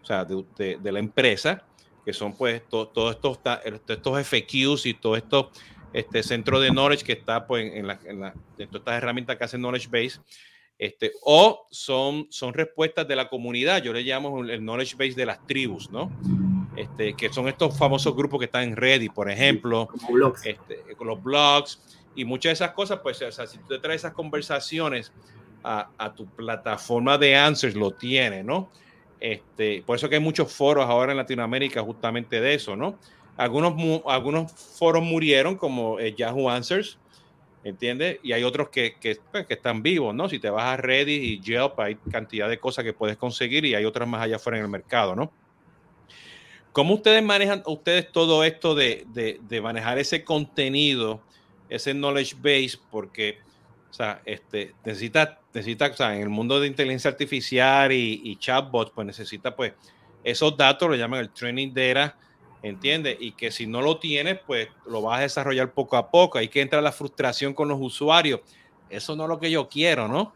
o 0.00 0.04
sea, 0.04 0.24
de, 0.24 0.78
de, 0.78 0.92
la 0.92 0.98
empresa, 0.98 1.64
que 2.04 2.12
son 2.12 2.34
pues 2.34 2.62
todos 2.68 3.14
estos, 3.14 3.38
estos 3.88 4.26
FQs 4.26 4.86
y 4.86 4.94
todos 4.94 5.18
estos 5.18 5.46
este, 5.92 6.22
centros 6.22 6.62
de 6.62 6.70
knowledge 6.70 7.04
que 7.04 7.12
está 7.12 7.46
pues, 7.46 7.72
en, 7.74 7.86
la, 7.86 8.00
en, 8.04 8.20
la, 8.20 8.34
de 8.56 8.66
todas 8.66 8.80
estas 8.80 8.94
herramientas 8.94 9.36
que 9.36 9.44
hacen 9.44 9.60
knowledge 9.60 9.88
base. 9.88 10.20
Este, 10.82 11.12
o 11.22 11.68
son, 11.70 12.26
son 12.28 12.52
respuestas 12.52 13.06
de 13.06 13.14
la 13.14 13.28
comunidad, 13.28 13.80
yo 13.84 13.92
le 13.92 14.02
llamo 14.02 14.40
el 14.40 14.58
knowledge 14.58 14.96
base 14.96 15.14
de 15.14 15.24
las 15.24 15.46
tribus, 15.46 15.88
¿no? 15.92 16.10
Este, 16.74 17.14
que 17.14 17.32
son 17.32 17.46
estos 17.46 17.78
famosos 17.78 18.16
grupos 18.16 18.40
que 18.40 18.46
están 18.46 18.64
en 18.64 18.74
Reddit, 18.74 19.12
por 19.12 19.30
ejemplo, 19.30 19.88
blogs. 20.10 20.44
Este, 20.44 20.82
con 20.96 21.06
los 21.06 21.22
blogs 21.22 21.80
y 22.16 22.24
muchas 22.24 22.50
de 22.50 22.54
esas 22.54 22.72
cosas, 22.72 22.98
pues, 23.00 23.22
o 23.22 23.30
sea, 23.30 23.46
si 23.46 23.58
tú 23.58 23.68
te 23.68 23.78
traes 23.78 24.00
esas 24.00 24.12
conversaciones 24.12 25.12
a, 25.62 25.88
a, 25.96 26.12
tu 26.12 26.26
plataforma 26.26 27.16
de 27.16 27.36
answers, 27.36 27.76
lo 27.76 27.92
tiene, 27.92 28.42
¿no? 28.42 28.68
Este, 29.20 29.84
por 29.86 29.94
eso 29.94 30.08
que 30.08 30.16
hay 30.16 30.20
muchos 30.20 30.52
foros 30.52 30.86
ahora 30.86 31.12
en 31.12 31.18
Latinoamérica 31.18 31.80
justamente 31.82 32.40
de 32.40 32.54
eso, 32.54 32.74
¿no? 32.74 32.98
Algunos, 33.36 34.02
algunos 34.04 34.50
foros 34.50 35.04
murieron, 35.04 35.56
como 35.56 36.00
eh, 36.00 36.12
Yahoo 36.16 36.50
Answers, 36.50 36.98
¿entiendes? 37.64 38.18
Y 38.22 38.32
hay 38.32 38.44
otros 38.44 38.68
que, 38.68 38.96
que, 39.00 39.18
pues, 39.30 39.46
que, 39.46 39.54
están 39.54 39.82
vivos, 39.82 40.14
¿no? 40.14 40.28
Si 40.28 40.38
te 40.38 40.50
vas 40.50 40.64
a 40.64 40.76
Reddit 40.76 41.22
y 41.22 41.40
Yelp, 41.40 41.78
hay 41.78 41.96
cantidad 42.10 42.48
de 42.48 42.58
cosas 42.58 42.84
que 42.84 42.92
puedes 42.92 43.16
conseguir 43.16 43.64
y 43.64 43.74
hay 43.74 43.84
otras 43.84 44.08
más 44.08 44.22
allá 44.22 44.36
afuera 44.36 44.58
en 44.58 44.64
el 44.64 44.70
mercado, 44.70 45.14
¿no? 45.14 45.32
¿Cómo 46.72 46.94
ustedes 46.94 47.22
manejan 47.22 47.62
ustedes 47.66 48.10
todo 48.10 48.44
esto 48.44 48.74
de, 48.74 49.06
de, 49.12 49.60
manejar 49.60 49.98
ese 49.98 50.24
contenido, 50.24 51.20
ese 51.68 51.92
knowledge 51.92 52.34
base? 52.36 52.78
Porque, 52.90 53.38
o 53.90 53.92
sea, 53.92 54.22
este, 54.24 54.74
necesita, 54.84 55.38
necesita, 55.52 55.88
o 55.88 55.94
sea, 55.94 56.16
en 56.16 56.22
el 56.22 56.30
mundo 56.30 56.58
de 56.58 56.66
inteligencia 56.66 57.10
artificial 57.10 57.92
y, 57.92 58.22
y 58.24 58.36
chatbots, 58.36 58.90
pues 58.94 59.06
necesita, 59.06 59.54
pues, 59.54 59.74
esos 60.24 60.56
datos, 60.56 60.88
lo 60.88 60.96
llaman 60.96 61.20
el 61.20 61.30
training 61.30 61.74
data, 61.74 62.16
¿entiendes? 62.62 63.16
Y 63.20 63.32
que 63.32 63.50
si 63.50 63.66
no 63.66 63.82
lo 63.82 63.98
tienes, 63.98 64.38
pues 64.46 64.68
lo 64.86 65.02
vas 65.02 65.18
a 65.18 65.22
desarrollar 65.22 65.72
poco 65.72 65.96
a 65.96 66.10
poco. 66.10 66.38
Hay 66.38 66.48
que 66.48 66.60
entrar 66.60 66.82
la 66.82 66.92
frustración 66.92 67.54
con 67.54 67.68
los 67.68 67.78
usuarios. 67.80 68.40
Eso 68.88 69.16
no 69.16 69.24
es 69.24 69.28
lo 69.28 69.40
que 69.40 69.50
yo 69.50 69.68
quiero, 69.68 70.08
¿no? 70.08 70.32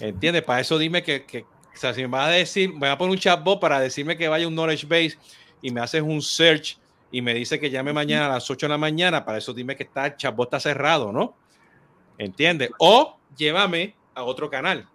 ¿Entiendes? 0.00 0.42
Para 0.42 0.60
eso 0.60 0.78
dime 0.78 1.02
que, 1.02 1.24
que 1.24 1.40
o 1.76 1.78
sea, 1.78 1.92
si 1.92 2.00
me 2.02 2.08
vas 2.08 2.28
a 2.28 2.32
decir, 2.32 2.72
me 2.72 2.80
voy 2.80 2.88
a 2.88 2.98
poner 2.98 3.12
un 3.12 3.18
chatbot 3.18 3.60
para 3.60 3.80
decirme 3.80 4.16
que 4.16 4.28
vaya 4.28 4.48
un 4.48 4.54
knowledge 4.54 4.86
base 4.86 5.18
y 5.60 5.70
me 5.70 5.80
haces 5.80 6.00
un 6.00 6.22
search 6.22 6.78
y 7.10 7.20
me 7.20 7.34
dice 7.34 7.60
que 7.60 7.70
llame 7.70 7.92
mañana 7.92 8.26
a 8.26 8.28
las 8.30 8.50
8 8.50 8.66
de 8.66 8.70
la 8.70 8.78
mañana, 8.78 9.24
para 9.24 9.38
eso 9.38 9.52
dime 9.52 9.76
que 9.76 9.84
está, 9.84 10.06
el 10.06 10.16
chatbot 10.16 10.46
está 10.46 10.60
cerrado, 10.60 11.12
¿no? 11.12 11.36
¿Entiendes? 12.18 12.70
O 12.78 13.18
llévame 13.36 13.94
a 14.14 14.22
otro 14.24 14.48
canal, 14.48 14.88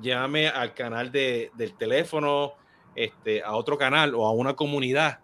llévame 0.00 0.48
al 0.48 0.72
canal 0.74 1.12
de, 1.12 1.50
del 1.54 1.74
teléfono, 1.74 2.54
este, 2.94 3.42
a 3.42 3.52
otro 3.52 3.76
canal 3.76 4.14
o 4.14 4.26
a 4.26 4.32
una 4.32 4.54
comunidad, 4.54 5.20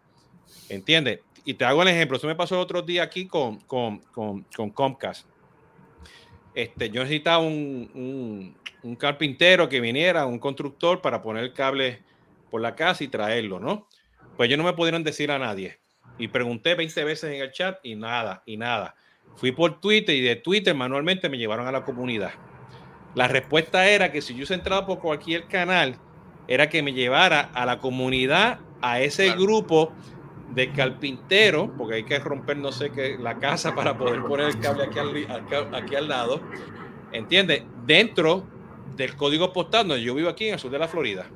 ¿entiendes? 0.68 1.20
Y 1.44 1.54
te 1.54 1.64
hago 1.64 1.82
el 1.82 1.88
ejemplo, 1.88 2.16
eso 2.16 2.26
me 2.26 2.34
pasó 2.34 2.56
el 2.56 2.60
otro 2.60 2.82
día 2.82 3.02
aquí 3.02 3.26
con, 3.26 3.58
con, 3.60 3.98
con, 3.98 4.42
con 4.54 4.70
Comcast. 4.70 5.26
Este, 6.54 6.90
yo 6.90 7.02
necesitaba 7.02 7.38
un, 7.38 7.90
un, 7.94 8.56
un 8.82 8.96
carpintero 8.96 9.68
que 9.68 9.80
viniera, 9.80 10.26
un 10.26 10.38
constructor 10.38 11.00
para 11.00 11.22
poner 11.22 11.44
el 11.44 11.52
cable 11.52 12.02
por 12.50 12.60
la 12.60 12.74
casa 12.74 13.04
y 13.04 13.08
traerlo, 13.08 13.60
¿no? 13.60 13.86
Pues 14.36 14.48
ellos 14.48 14.58
no 14.58 14.64
me 14.64 14.72
pudieron 14.72 15.04
decir 15.04 15.30
a 15.30 15.38
nadie. 15.38 15.78
Y 16.18 16.28
pregunté 16.28 16.74
20 16.74 17.04
veces 17.04 17.32
en 17.32 17.40
el 17.40 17.52
chat 17.52 17.78
y 17.82 17.94
nada, 17.94 18.42
y 18.44 18.56
nada. 18.56 18.94
Fui 19.36 19.52
por 19.52 19.80
Twitter 19.80 20.14
y 20.14 20.20
de 20.20 20.36
Twitter 20.36 20.74
manualmente 20.74 21.28
me 21.28 21.38
llevaron 21.38 21.66
a 21.66 21.72
la 21.72 21.84
comunidad. 21.84 22.32
La 23.14 23.28
respuesta 23.28 23.88
era 23.88 24.12
que 24.12 24.20
si 24.20 24.34
yo 24.34 24.52
entraba 24.52 24.86
por 24.86 24.98
cualquier 24.98 25.46
canal, 25.46 25.96
era 26.46 26.68
que 26.68 26.82
me 26.82 26.92
llevara 26.92 27.50
a 27.54 27.66
la 27.66 27.78
comunidad, 27.78 28.60
a 28.80 29.00
ese 29.00 29.32
grupo 29.32 29.92
de 30.54 30.72
carpintero, 30.72 31.72
porque 31.76 31.96
hay 31.96 32.04
que 32.04 32.18
romper, 32.18 32.56
no 32.56 32.72
sé 32.72 32.90
qué, 32.90 33.16
la 33.18 33.38
casa 33.38 33.74
para 33.74 33.96
poder 33.96 34.22
poner 34.22 34.48
el 34.48 34.58
cable 34.58 34.84
aquí 34.84 34.98
al, 34.98 35.74
aquí 35.74 35.94
al 35.94 36.08
lado. 36.08 36.40
¿Entiendes? 37.12 37.62
Dentro 37.86 38.44
del 38.96 39.16
código 39.16 39.52
postal 39.52 39.88
donde 39.88 40.02
yo 40.02 40.14
vivo 40.14 40.28
aquí 40.28 40.48
en 40.48 40.54
el 40.54 40.60
sur 40.60 40.70
de 40.70 40.78
la 40.78 40.88
Florida. 40.88 41.26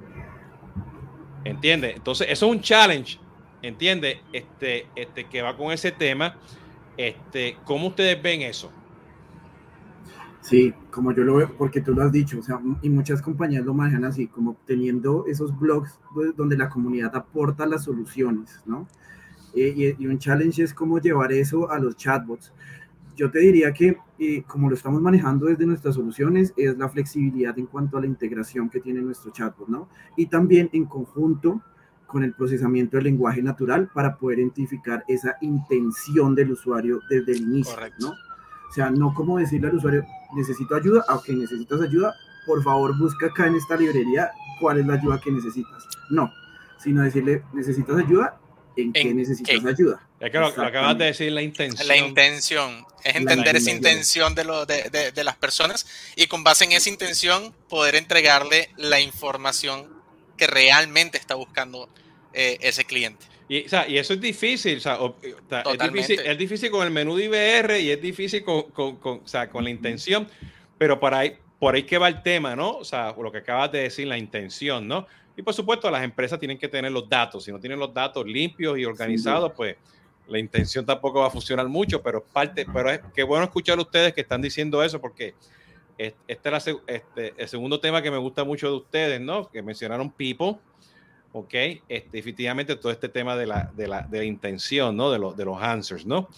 ¿Entiendes? 1.45 1.97
Entonces, 1.97 2.29
eso 2.31 2.47
es 2.47 2.53
un 2.53 2.61
challenge, 2.61 3.19
¿entiendes? 3.63 4.19
Este, 4.33 4.87
este, 4.95 5.25
que 5.25 5.43
va 5.43 5.57
con 5.57 5.73
ese 5.73 5.93
tema. 5.93 6.37
Este, 6.97 7.57
¿Cómo 7.65 7.89
ustedes 7.89 8.21
ven 8.23 8.43
eso? 8.43 8.71
Sí, 10.41 10.75
como 10.91 11.13
yo 11.13 11.23
lo 11.23 11.37
veo, 11.37 11.55
porque 11.57 11.81
tú 11.81 11.95
lo 11.95 12.03
has 12.03 12.11
dicho, 12.11 12.41
o 12.41 12.43
sea, 12.43 12.61
y 12.83 12.91
muchas 12.91 13.23
compañías 13.23 13.65
lo 13.65 13.75
manejan 13.75 14.05
así, 14.05 14.27
como 14.27 14.57
teniendo 14.67 15.25
esos 15.27 15.57
blogs 15.57 16.01
donde 16.37 16.57
la 16.57 16.69
comunidad 16.69 17.15
aporta 17.15 17.65
las 17.65 17.85
soluciones, 17.85 18.61
¿no? 18.67 18.89
Eh, 19.55 19.95
y, 19.99 20.03
y, 20.03 20.07
un 20.07 20.19
challenge 20.19 20.63
es 20.63 20.73
cómo 20.73 20.99
llevar 20.99 21.33
eso 21.33 21.71
a 21.71 21.79
los 21.79 21.97
chatbots 21.97 22.53
yo 23.17 23.31
te 23.31 23.41
diría 23.41 23.73
que 23.73 23.99
eh, 24.19 24.43
como 24.47 24.69
lo 24.69 24.77
estamos 24.77 25.01
manejando 25.03 25.47
desde 25.47 25.67
nuestras 25.67 25.95
soluciones, 25.95 26.53
es 26.57 26.77
la 26.79 26.89
flexibilidad 26.89 27.59
en 27.59 27.67
cuanto 27.67 27.99
a 27.99 28.01
la 28.01 28.07
integración 28.07 28.71
que 28.71 28.81
tiene 28.81 29.01
nuestro 29.01 29.33
chatbot, 29.33 29.69
¿no? 29.69 29.89
Y 30.17 30.27
también 30.27 30.71
en 30.73 30.85
conjunto 30.87 31.61
con 32.07 32.23
el 32.23 32.33
procesamiento 32.35 32.97
del 32.97 33.05
lenguaje 33.05 33.43
natural 33.43 33.91
para 33.93 34.17
poder 34.17 34.39
identificar 34.39 35.05
esa 35.09 35.37
intención 35.41 36.35
del 36.35 36.53
usuario 36.53 37.01
desde 37.09 37.33
el 37.33 37.43
inicio, 37.43 37.77
¿no? 38.01 38.11
O 38.11 38.73
sea, 38.73 38.91
no 38.91 39.13
como 39.15 39.39
decirle 39.39 39.69
al 39.69 39.77
usuario, 39.77 40.05
necesito 40.35 40.75
ayuda, 40.75 41.05
aunque 41.09 41.35
necesitas 41.35 41.81
ayuda, 41.81 42.15
por 42.47 42.63
favor 42.63 42.97
busca 42.99 43.27
acá 43.27 43.47
en 43.47 43.57
esta 43.57 43.77
librería 43.77 44.31
cuál 44.61 44.79
es 44.79 44.87
la 44.87 44.95
ayuda 44.95 45.21
que 45.21 45.31
necesitas. 45.31 45.87
No, 46.11 46.31
sino 46.79 47.03
decirle, 47.03 47.45
necesitas 47.53 47.97
ayuda, 47.97 48.39
¿en, 48.77 48.93
qué 48.93 49.15
necesitas 49.15 49.65
ayuda? 49.65 50.07
Es 50.21 50.31
que 50.31 50.39
lo, 50.39 50.47
acabas 50.47 50.99
de 50.99 51.07
decir, 51.07 51.33
la 51.33 51.43
intención. 51.43 51.89
La 51.89 51.97
intención. 51.97 52.87
Es 53.05 53.17
entender 53.17 53.57
esa 53.57 53.73
intención 53.73 54.35
de, 54.37 54.45
lo, 54.45 54.65
de, 54.65 55.25
las 55.25 55.37
personas 55.37 55.87
y 56.15 56.29
con 56.29 56.45
base 56.45 56.65
en 56.65 56.73
esa 56.73 56.89
intención 56.89 57.53
poder 57.69 57.97
entregarle 57.97 58.71
la 58.77 59.01
información 59.01 59.89
que 60.37 60.47
realmente 60.47 61.19
está 61.19 61.35
buscando 61.35 61.89
eh, 62.33 62.59
ese 62.61 62.85
cliente. 62.85 63.27
Y, 63.49 63.67
y, 63.89 63.99
eso 63.99 64.15
es 64.15 64.21
difícil, 64.21 64.79
o 64.79 64.81
sea, 64.81 64.99
es, 65.73 65.79
difícil, 65.79 66.21
es 66.21 66.39
difícil 66.39 66.71
con 66.71 66.87
el 66.87 66.93
menú 66.93 67.17
de 67.17 67.25
IBR 67.25 67.81
y 67.81 67.91
es 67.91 68.01
difícil 68.01 68.45
con, 68.45 68.71
con, 68.71 68.97
con, 68.97 69.23
con 69.51 69.65
la 69.65 69.71
intención, 69.71 70.29
pero 70.79 71.01
por 71.01 71.13
ahí, 71.13 71.37
por 71.59 71.75
ahí 71.75 71.83
que 71.83 71.99
va 71.99 72.09
el 72.09 72.23
tema, 72.23 72.57
¿no? 72.57 72.79
O 72.79 72.85
sea, 72.85 73.15
lo 73.21 73.31
que 73.33 73.39
acabas 73.39 73.71
de 73.73 73.83
decir, 73.83 74.07
la 74.07 74.17
intención, 74.17 74.87
¿no? 74.87 75.07
Y 75.37 75.43
por 75.43 75.55
supuesto, 75.55 75.91
las 75.91 76.03
empresas 76.03 76.39
tienen 76.39 76.59
que 76.59 76.69
tener 76.69 76.93
los 76.93 77.09
datos. 77.09 77.45
Si 77.45 77.53
no 77.53 77.59
tienen 77.59 77.79
los 77.79 77.93
datos 77.93 78.27
limpios 78.27 78.79
y 78.79 78.85
organizados, 78.85 79.53
pues 79.57 79.77
la 80.29 80.39
intención 80.39 80.85
tampoco 80.85 81.21
va 81.21 81.27
a 81.27 81.31
funcionar 81.31 81.69
mucho, 81.69 82.03
pero 82.03 82.23
parte, 82.23 82.67
pero 82.73 82.91
es 82.91 83.01
que 83.15 83.23
bueno 83.23 83.45
escuchar 83.45 83.79
a 83.79 83.83
ustedes 83.83 84.13
que 84.13 84.21
están 84.21 84.41
diciendo 84.41 84.83
eso, 84.83 85.01
porque 85.01 85.35
este 85.99 86.57
es 86.57 86.67
este, 86.87 87.35
el 87.37 87.49
segundo 87.49 87.81
tema 87.81 88.03
que 88.03 88.11
me 88.11 88.19
gusta 88.19 88.45
mucho 88.45 88.69
de 88.69 88.77
ustedes, 88.77 89.21
¿no? 89.21 89.49
Que 89.51 89.63
mencionaron 89.63 90.11
people, 90.11 90.57
¿ok? 91.33 91.55
Este, 91.89 92.09
definitivamente 92.11 92.77
todo 92.77 92.93
este 92.93 93.09
tema 93.09 93.37
de 93.37 93.47
la, 93.47 93.71
de 93.75 93.89
la, 93.89 94.03
de 94.03 94.19
la 94.19 94.25
intención, 94.25 94.97
¿no? 94.97 95.11
De, 95.11 95.19
los 95.19 95.37
de 95.37 95.45
los 95.45 95.61
answers, 95.61 96.07
¿no? 96.07 96.29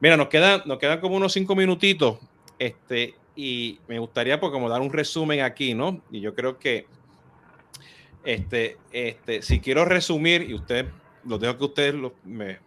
Mira, 0.00 0.16
nos 0.16 0.28
quedan, 0.28 0.62
nos 0.66 0.78
quedan 0.78 1.00
como 1.00 1.16
unos 1.16 1.32
cinco 1.32 1.54
minutitos, 1.54 2.18
este, 2.58 3.14
y 3.34 3.78
me 3.86 3.98
gustaría 3.98 4.40
pues 4.40 4.50
como 4.52 4.68
dar 4.68 4.80
un 4.80 4.92
resumen 4.92 5.40
aquí, 5.42 5.74
¿no? 5.74 6.02
Y 6.10 6.20
yo 6.20 6.34
creo 6.34 6.58
que 6.58 6.86
este, 8.26 8.76
este, 8.92 9.40
si 9.40 9.60
quiero 9.60 9.84
resumir, 9.84 10.42
y 10.42 10.54
usted, 10.54 10.86
lo 11.24 11.38
dejo 11.38 11.56
que 11.56 11.64
ustedes 11.64 11.94
me 12.24 12.58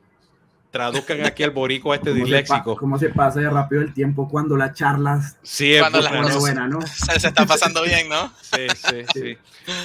traduzcan 0.72 1.26
aquí 1.26 1.44
al 1.44 1.52
borico 1.52 1.92
a 1.92 1.96
este 1.98 2.14
disléxico. 2.16 2.78
¿Cómo 2.78 2.98
se 2.98 3.10
pasa 3.10 3.42
de 3.42 3.50
rápido 3.50 3.82
el 3.82 3.94
tiempo 3.94 4.30
cuando 4.30 4.56
las 4.56 4.74
charlas 4.74 5.38
sí, 5.44 5.76
cuando 5.78 6.00
las 6.02 6.14
cosas 6.14 6.40
buena, 6.40 6.68
¿no? 6.68 6.80
Se, 6.82 7.28
está 7.28 7.46
pasando 7.46 7.84
bien, 7.84 8.08
¿no? 8.08 8.32
Sí, 8.42 8.68
sí, 8.74 9.06
sí. 9.14 9.38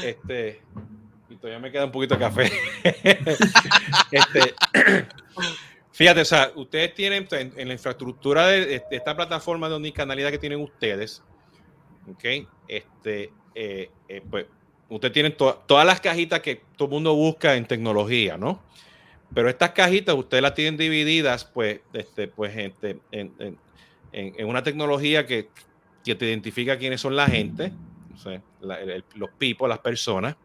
Este, 0.05 0.62
y 1.29 1.37
todavía 1.37 1.59
me 1.59 1.72
queda 1.72 1.87
un 1.87 1.93
poquito 1.93 2.14
de 2.14 2.20
café. 2.20 2.53
este, 4.12 4.55
fíjate, 5.91 6.20
o 6.20 6.25
sea, 6.25 6.53
ustedes 6.55 6.95
tienen 6.95 7.27
en, 7.33 7.66
la 7.66 7.75
infraestructura 7.75 8.47
de, 8.47 8.81
esta 8.93 9.16
plataforma 9.16 9.68
de 9.68 9.75
omnicanalidad 9.75 10.31
que 10.31 10.39
tienen 10.39 10.61
ustedes, 10.61 11.20
¿ok? 12.09 12.47
Este, 12.68 13.33
eh, 13.57 13.91
eh, 14.09 14.22
pues 14.31 14.47
usted 14.95 15.11
tiene 15.11 15.30
todas 15.30 15.86
las 15.86 16.01
cajitas 16.01 16.40
que 16.40 16.62
todo 16.76 16.86
el 16.86 16.92
mundo 16.92 17.14
busca 17.14 17.57
en 17.57 17.66
tecnología, 17.66 18.36
¿no? 18.36 18.62
Pero 19.34 19.49
estas 19.49 19.70
cajitas 19.70 20.14
usted 20.14 20.40
las 20.40 20.55
tienen 20.55 20.76
divididas, 20.76 21.45
pues, 21.45 21.80
este, 21.92 22.28
pues, 22.28 22.57
este, 22.57 22.99
en, 23.11 24.47
una 24.47 24.62
tecnología 24.62 25.26
que, 25.26 25.49
que, 26.05 26.14
te 26.14 26.26
identifica 26.26 26.78
quiénes 26.78 27.01
son 27.01 27.16
la 27.16 27.26
gente, 27.26 27.72
los 29.16 29.30
people, 29.36 29.66
las 29.66 29.80
personas, 29.80 30.36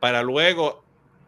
para 0.00 0.22
luego 0.24 0.82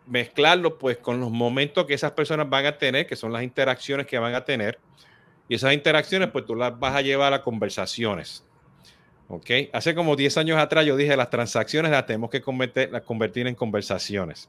mezclarlo, 0.07 0.79
pues, 0.79 0.97
con 0.97 1.21
los 1.21 1.31
momentos 1.31 1.87
que 1.87 1.95
esas 1.95 2.13
personas 2.13 2.51
van 2.51 2.67
a 2.67 2.77
tener, 2.77 3.07
que 3.07 3.15
son 3.15 3.33
las 3.33 3.45
interacciones 3.45 4.07
que 4.07 4.19
van 4.19 4.35
a 4.35 4.45
tener. 4.45 4.81
Y 5.49 5.55
esas 5.55 5.73
interacciones, 5.73 6.31
pues, 6.31 6.45
tú 6.45 6.57
las 6.57 6.77
vas 6.77 6.97
a 6.97 7.03
llevar 7.03 7.33
a 7.33 7.43
conversaciones. 7.43 8.45
¿Ok? 9.29 9.51
Hace 9.73 9.95
como 9.95 10.17
10 10.17 10.39
años 10.39 10.59
atrás 10.59 10.85
yo 10.85 10.97
dije 10.97 11.17
las 11.17 11.31
transacciones 11.31 11.91
las 11.91 12.07
tenemos 12.07 12.31
que 12.31 12.41
convertir, 12.41 12.91
las 12.91 13.03
convertir 13.03 13.47
en 13.47 13.55
conversaciones. 13.55 14.49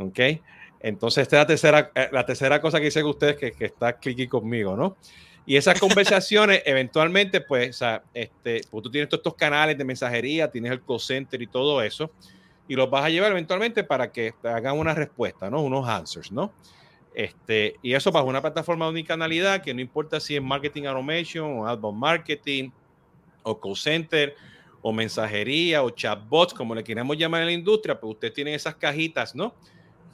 ¿ok? 0.00 0.20
Entonces, 0.80 1.22
esta 1.22 1.36
es 1.36 1.40
la 1.40 1.46
tercera, 1.46 1.90
eh, 1.94 2.08
la 2.10 2.24
tercera 2.24 2.60
cosa 2.60 2.78
que 2.78 2.86
dicen 2.86 3.04
ustedes 3.04 3.36
que, 3.36 3.52
que 3.52 3.66
está 3.66 3.98
clicky 3.98 4.26
conmigo, 4.26 4.76
¿no? 4.76 4.96
Y 5.44 5.56
esas 5.56 5.78
conversaciones, 5.78 6.62
eventualmente, 6.66 7.40
pues, 7.40 7.70
o 7.70 7.78
sea, 7.78 8.02
este, 8.14 8.62
pues 8.70 8.82
tú 8.82 8.90
tienes 8.90 9.08
todos 9.08 9.20
estos 9.20 9.34
canales 9.34 9.76
de 9.76 9.84
mensajería, 9.84 10.50
tienes 10.50 10.72
el 10.72 10.82
call 10.82 11.00
center 11.00 11.40
y 11.42 11.46
todo 11.46 11.82
eso, 11.82 12.10
y 12.66 12.76
los 12.76 12.88
vas 12.88 13.04
a 13.04 13.10
llevar 13.10 13.32
eventualmente 13.32 13.84
para 13.84 14.10
que 14.10 14.32
te 14.40 14.48
hagan 14.48 14.78
una 14.78 14.94
respuesta, 14.94 15.50
¿no? 15.50 15.60
Unos 15.60 15.88
answers, 15.88 16.32
¿no? 16.32 16.52
Este, 17.14 17.76
y 17.82 17.94
eso 17.94 18.12
bajo 18.12 18.28
una 18.28 18.40
plataforma 18.40 18.86
de 18.86 18.92
unicanalidad 18.92 19.62
que 19.62 19.74
no 19.74 19.80
importa 19.80 20.20
si 20.20 20.36
es 20.36 20.42
marketing 20.42 20.84
automation 20.84 21.58
o 21.58 21.66
outbound 21.66 21.98
marketing 21.98 22.70
o 23.42 23.58
call 23.58 23.76
center 23.76 24.36
o 24.82 24.92
mensajería 24.92 25.82
o 25.82 25.90
chatbots, 25.90 26.54
como 26.54 26.74
le 26.74 26.84
queramos 26.84 27.16
llamar 27.16 27.42
en 27.42 27.46
la 27.46 27.52
industria, 27.52 28.00
pues 28.00 28.14
usted 28.14 28.32
tiene 28.32 28.54
esas 28.54 28.76
cajitas, 28.76 29.34
¿no? 29.34 29.54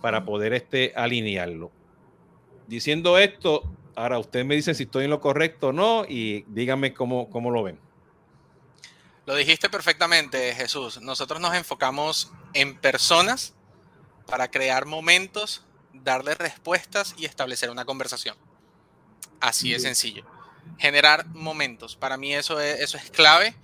Para 0.01 0.25
poder 0.25 0.53
este, 0.53 0.93
alinearlo. 0.97 1.71
Diciendo 2.67 3.17
esto, 3.19 3.63
ahora 3.95 4.19
usted 4.19 4.45
me 4.45 4.57
dice 4.57 4.75
si 4.75 4.85
estoy 4.85 5.05
en 5.05 5.11
lo 5.11 5.21
correcto 5.21 5.69
o 5.69 5.73
no 5.73 6.05
y 6.05 6.45
díganme 6.49 6.93
cómo, 6.93 7.31
cómo 7.31 7.51
lo 7.51 7.63
ven. 7.63 7.79
Lo 9.25 9.35
dijiste 9.35 9.69
perfectamente, 9.69 10.55
Jesús. 10.55 11.01
Nosotros 11.01 11.41
nos 11.41 11.55
enfocamos 11.55 12.33
en 12.53 12.77
personas 12.77 13.55
para 14.27 14.51
crear 14.51 14.87
momentos, 14.87 15.65
darle 15.93 16.35
respuestas 16.35 17.15
y 17.17 17.25
establecer 17.25 17.71
una 17.71 17.85
conversación. 17.85 18.37
Así 19.41 19.73
de 19.73 19.81
sencillo 19.81 20.36
generar 20.79 21.27
momentos. 21.29 21.97
Para 21.97 22.17
mí 22.17 22.35
eso 22.35 22.61
es, 22.61 22.81
eso 22.81 22.97
es 22.97 23.11
clave. 23.11 23.55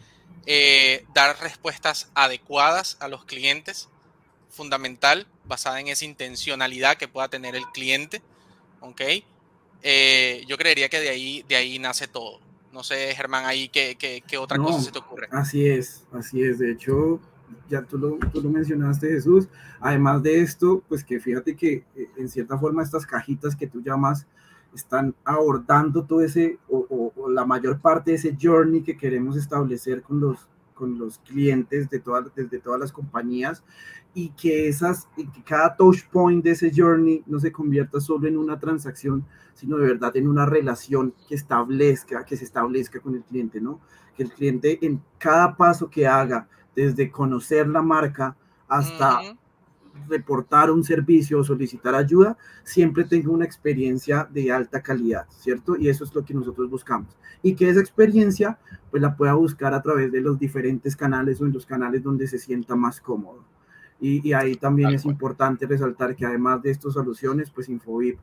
Eh, 0.47 1.05
dar 1.15 1.39
respuestas 1.41 2.11
adecuadas 2.15 2.97
a 3.01 3.09
los 3.09 3.25
clientes, 3.25 3.89
fundamental, 4.51 5.29
basada 5.45 5.81
en 5.81 5.89
esa 5.89 6.05
intencionalidad 6.05 6.97
que 6.97 7.09
pueda 7.09 7.29
tener 7.29 7.55
el 7.55 7.65
cliente. 7.73 8.23
¿Ok? 8.81 9.01
Eh, 9.83 10.45
yo 10.47 10.57
creería 10.57 10.89
que 10.89 11.01
de 11.01 11.11
ahí, 11.11 11.45
de 11.49 11.57
ahí 11.57 11.79
nace 11.79 12.09
todo. 12.09 12.41
No 12.73 12.83
sé, 12.83 13.15
Germán, 13.15 13.45
ahí 13.45 13.69
qué, 13.69 13.97
qué, 13.99 14.39
otra 14.39 14.57
cosa 14.57 14.81
se 14.81 14.93
te 14.93 14.99
ocurre. 14.99 15.29
Así 15.31 15.67
es, 15.67 16.05
así 16.13 16.43
es. 16.43 16.59
De 16.59 16.73
hecho, 16.73 17.21
ya 17.69 17.83
tú 17.83 17.99
lo, 17.99 18.19
tú 18.33 18.41
lo 18.41 18.49
mencionaste, 18.49 19.09
Jesús. 19.09 19.49
Además 19.81 20.23
de 20.23 20.41
esto, 20.41 20.83
pues 20.89 21.05
que 21.05 21.21
fíjate 21.21 21.55
que 21.55 21.85
eh, 21.95 22.09
en 22.17 22.31
cierta 22.31 22.59
forma 22.59 22.83
estas 22.83 23.05
cajitas 23.05 23.55
que 23.55 23.67
tú 23.67 23.83
llamas 23.83 24.27
están 24.75 25.14
abordando 25.25 26.05
todo 26.05 26.23
ese, 26.23 26.59
o, 26.68 27.12
la 27.29 27.45
mayor 27.45 27.81
parte 27.81 28.12
de 28.12 28.16
ese 28.16 28.37
journey 28.41 28.83
que 28.83 28.97
queremos 28.97 29.37
establecer 29.37 30.03
con 30.03 30.20
los, 30.20 30.49
con 30.75 30.99
los 30.99 31.18
clientes 31.18 31.89
de 31.91 31.99
todas, 31.99 32.35
desde 32.35 32.59
todas 32.59 32.81
las 32.81 32.93
compañías 32.93 33.62
y 34.14 34.31
que, 34.31 34.68
esas, 34.68 35.09
y 35.16 35.27
que 35.27 35.43
cada 35.43 35.77
touch 35.77 36.05
point 36.11 36.45
de 36.45 36.53
ese 36.53 36.70
journey 36.75 37.23
no 37.27 37.41
se 37.41 37.53
convierta 37.53 38.01
solo 38.01 38.29
en 38.29 38.37
una 38.37 38.59
transacción, 38.59 39.25
sino 39.55 39.79
de 39.79 39.87
verdad 39.87 40.16
en 40.16 40.29
una 40.29 40.47
relación 40.47 41.14
que 41.29 41.35
establezca, 41.35 42.25
que 42.25 42.37
se 42.37 42.45
establezca 42.45 43.01
con 43.01 43.14
el 43.14 43.23
cliente, 43.23 43.61
¿no? 43.61 43.81
Que 44.14 44.25
el 44.25 44.33
cliente 44.33 44.79
en 44.85 45.03
cada 45.18 45.57
paso 45.57 45.89
que 45.89 46.07
haga, 46.07 46.49
desde 46.75 47.11
conocer 47.11 47.68
la 47.68 47.83
marca 47.83 48.37
hasta 48.68 49.20
reportar 50.09 50.70
un 50.70 50.84
servicio 50.84 51.38
o 51.38 51.45
solicitar 51.45 51.95
ayuda, 51.95 52.36
siempre 52.64 53.05
tenga 53.05 53.30
una 53.30 53.45
experiencia 53.45 54.28
de 54.30 54.51
alta 54.51 54.82
calidad, 54.82 55.26
¿cierto? 55.30 55.76
Y 55.76 55.88
eso 55.88 56.05
es 56.05 56.14
lo 56.14 56.24
que 56.24 56.34
nosotros 56.34 56.70
buscamos. 56.70 57.16
Y 57.43 57.55
que 57.55 57.68
esa 57.68 57.80
experiencia 57.80 58.59
pues 58.90 59.03
la 59.03 59.16
pueda 59.16 59.34
buscar 59.34 59.74
a 59.74 59.82
través 59.82 60.12
de 60.12 60.20
los 60.20 60.38
diferentes 60.38 60.97
canales 60.97 61.40
o 61.40 61.47
en 61.47 61.53
los 61.53 61.66
canales 61.66 62.03
donde 62.03 62.26
se 62.26 62.38
sienta 62.38 62.76
más 62.76 63.01
cómodo. 63.01 63.45
Y, 64.01 64.32
ahí 64.32 64.57
también 64.57 64.90
es 64.90 65.05
importante 65.05 65.64
resaltar 65.64 66.16
que 66.16 66.26
además 66.26 66.61
de 66.61 66.72
estas 66.72 66.95
soluciones, 66.95 67.51
pues 67.51 67.68
Infovip 67.68 68.18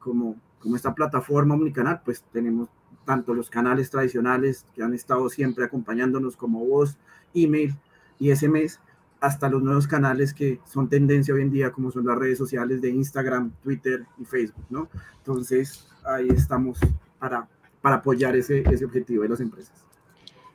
como, 0.00 0.36
como 0.58 0.74
esta 0.74 0.92
plataforma 0.92 1.54
omnicanal, 1.54 2.02
pues 2.04 2.24
tenemos 2.32 2.68
tanto 3.04 3.32
los 3.32 3.48
canales 3.48 3.90
tradicionales 3.90 4.66
que 4.74 4.82
han 4.82 4.92
estado 4.92 5.28
siempre 5.28 5.64
acompañándonos 5.64 6.36
como 6.36 6.64
voz, 6.66 6.98
email 7.32 7.76
y 8.18 8.34
SMS, 8.34 8.80
hasta 9.20 9.48
los 9.48 9.62
nuevos 9.62 9.86
canales 9.86 10.32
que 10.32 10.60
son 10.64 10.88
tendencia 10.88 11.34
hoy 11.34 11.42
en 11.42 11.50
día, 11.50 11.70
como 11.70 11.90
son 11.90 12.06
las 12.06 12.18
redes 12.18 12.38
sociales 12.38 12.80
de 12.80 12.90
Instagram, 12.90 13.52
Twitter 13.62 14.04
y 14.18 14.24
Facebook, 14.24 14.64
¿no? 14.70 14.88
Entonces, 15.18 15.86
ahí 16.04 16.28
estamos 16.28 16.78
para, 17.18 17.46
para 17.82 17.96
apoyar 17.96 18.34
ese, 18.36 18.62
ese 18.70 18.84
objetivo 18.84 19.22
de 19.22 19.28
las 19.28 19.40
empresas. 19.40 19.74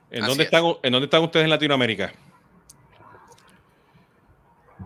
¿En 0.10 0.26
dónde, 0.26 0.44
están, 0.44 0.64
¿En 0.82 0.92
dónde 0.92 1.06
están 1.06 1.24
ustedes 1.24 1.44
en 1.44 1.50
Latinoamérica? 1.50 2.14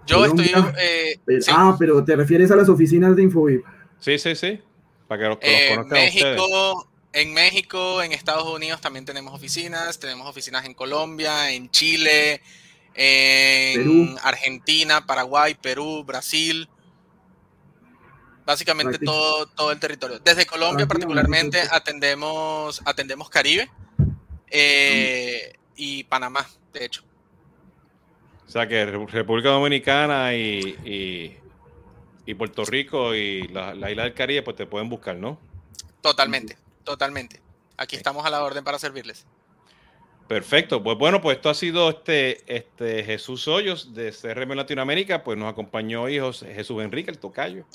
Yo 0.06 0.26
estoy... 0.26 0.52
Eh, 0.80 1.20
Ah, 1.52 1.76
pero 1.78 2.04
te 2.04 2.16
refieres 2.16 2.52
a 2.52 2.56
las 2.56 2.68
oficinas 2.68 3.16
de 3.16 3.24
Infovip. 3.24 3.64
Sí, 4.00 4.18
sí, 4.18 4.36
sí. 4.36 4.60
Para 5.08 5.22
que 5.22 5.30
los, 5.30 5.38
eh, 5.42 5.70
conozcan 5.76 6.00
México, 6.00 6.90
En 7.14 7.34
México, 7.34 8.02
en 8.02 8.12
Estados 8.12 8.48
Unidos 8.48 8.82
también 8.82 9.06
tenemos 9.06 9.34
oficinas. 9.34 10.00
Tenemos 10.00 10.28
oficinas 10.28 10.66
en 10.66 10.74
Colombia, 10.74 11.52
en 11.52 11.70
Chile, 11.70 12.42
en 13.02 14.18
Argentina, 14.24 15.06
Paraguay, 15.06 15.56
Perú, 15.56 16.04
Brasil, 16.04 16.68
básicamente 18.46 19.00
todo, 19.00 19.46
todo 19.46 19.72
el 19.72 19.80
territorio. 19.80 20.20
Desde 20.20 20.46
Colombia 20.46 20.86
particularmente 20.86 21.62
atendemos, 21.72 22.82
atendemos 22.84 23.30
Caribe 23.30 23.72
eh, 24.52 25.54
y 25.78 26.04
Panamá, 26.04 26.46
de 26.74 26.86
hecho. 26.86 27.04
O 28.46 28.52
sea 28.52 28.68
que 28.68 28.86
República 28.86 29.50
Dominicana 29.50 30.36
y, 30.36 31.40
y, 32.26 32.34
Puerto 32.34 32.66
Rico 32.66 33.16
y 33.16 33.48
la, 33.48 33.74
isla 33.90 34.04
del 34.04 34.14
Caribe 34.14 34.44
pues 34.44 34.58
te 34.58 34.66
pueden 34.66 34.90
buscar, 34.90 35.16
¿no? 35.16 35.40
Totalmente, 36.02 36.58
totalmente. 36.84 37.42
Aquí 37.78 37.96
estamos 37.96 38.26
a 38.26 38.30
la 38.30 38.44
orden 38.44 38.64
para 38.66 38.78
servirles. 38.78 39.26
Perfecto, 40.30 40.84
pues 40.84 40.96
bueno, 40.96 41.22
pues 41.22 41.38
esto 41.38 41.50
ha 41.50 41.56
sido 41.56 41.90
este, 41.90 42.44
este 42.46 43.04
Jesús 43.04 43.48
Hoyos 43.48 43.96
de 43.96 44.12
CRM 44.12 44.52
Latinoamérica, 44.52 45.24
pues 45.24 45.40
nos 45.40 45.52
acompañó 45.52 46.04
hoy 46.04 46.22
Jesús 46.54 46.84
Enrique, 46.84 47.10
el 47.10 47.18
tocayo, 47.18 47.66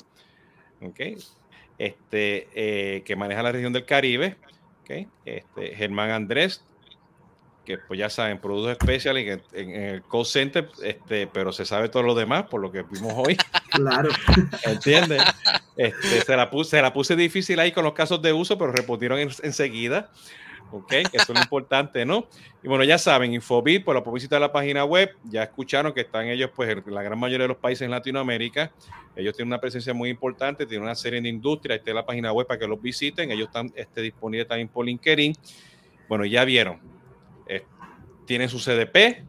okay. 0.81 1.17
este, 1.77 2.47
eh, 2.55 3.03
que 3.03 3.17
maneja 3.17 3.43
la 3.43 3.51
región 3.51 3.73
del 3.73 3.83
Caribe, 3.83 4.37
okay. 4.81 5.05
este, 5.25 5.75
Germán 5.75 6.11
Andrés, 6.11 6.63
que 7.65 7.77
pues 7.77 7.99
ya 7.99 8.09
saben, 8.09 8.39
productos 8.39 8.71
especiales 8.71 9.41
en, 9.51 9.71
el 9.71 10.03
call 10.09 10.25
center, 10.25 10.69
este, 10.81 11.27
pero 11.27 11.51
se 11.51 11.65
sabe 11.65 11.89
todo 11.89 12.03
lo 12.03 12.15
demás 12.15 12.43
por 12.43 12.61
lo 12.61 12.71
que 12.71 12.83
vimos 12.83 13.11
hoy. 13.17 13.35
Claro. 13.75 14.07
¿Entiendes? 14.63 15.21
Este, 15.75 16.21
se, 16.21 16.37
la 16.37 16.49
puse, 16.49 16.69
se 16.69 16.81
la 16.81 16.93
puse 16.93 17.17
difícil 17.17 17.59
ahí 17.59 17.73
con 17.73 17.83
los 17.83 17.91
casos 17.91 18.21
de 18.21 18.31
uso, 18.31 18.57
pero 18.57 18.71
respondieron 18.71 19.19
enseguida. 19.19 20.09
¿Ok? 20.71 20.87
Que 20.87 21.01
eso 21.13 21.31
es 21.31 21.35
lo 21.35 21.41
importante, 21.41 22.05
¿no? 22.05 22.27
Y 22.63 22.67
bueno, 22.67 22.83
ya 22.83 22.97
saben, 22.97 23.33
Infobit, 23.33 23.83
pues 23.83 23.93
lo 23.95 24.03
pueden 24.03 24.15
visitar 24.15 24.41
la 24.41 24.51
página 24.51 24.85
web, 24.85 25.15
ya 25.23 25.43
escucharon 25.43 25.93
que 25.93 26.01
están 26.01 26.27
ellos, 26.27 26.49
pues 26.55 26.69
en 26.69 26.93
la 26.93 27.03
gran 27.03 27.19
mayoría 27.19 27.43
de 27.43 27.49
los 27.49 27.57
países 27.57 27.83
en 27.83 27.91
Latinoamérica, 27.91 28.71
ellos 29.15 29.35
tienen 29.35 29.49
una 29.49 29.61
presencia 29.61 29.93
muy 29.93 30.09
importante, 30.09 30.65
tienen 30.65 30.83
una 30.83 30.95
serie 30.95 31.21
de 31.21 31.29
industria, 31.29 31.75
está 31.75 31.91
en 31.91 31.95
la 31.95 32.05
página 32.05 32.33
web 32.33 32.47
para 32.47 32.59
que 32.59 32.67
los 32.67 32.81
visiten, 32.81 33.31
ellos 33.31 33.47
están 33.47 33.71
este, 33.75 34.01
disponibles 34.01 34.47
también 34.47 34.67
por 34.67 34.85
LinkedIn. 34.85 35.35
Bueno, 36.09 36.25
ya 36.25 36.43
vieron, 36.43 36.79
eh, 37.47 37.63
tienen 38.25 38.49
su 38.49 38.59
CDP, 38.59 39.23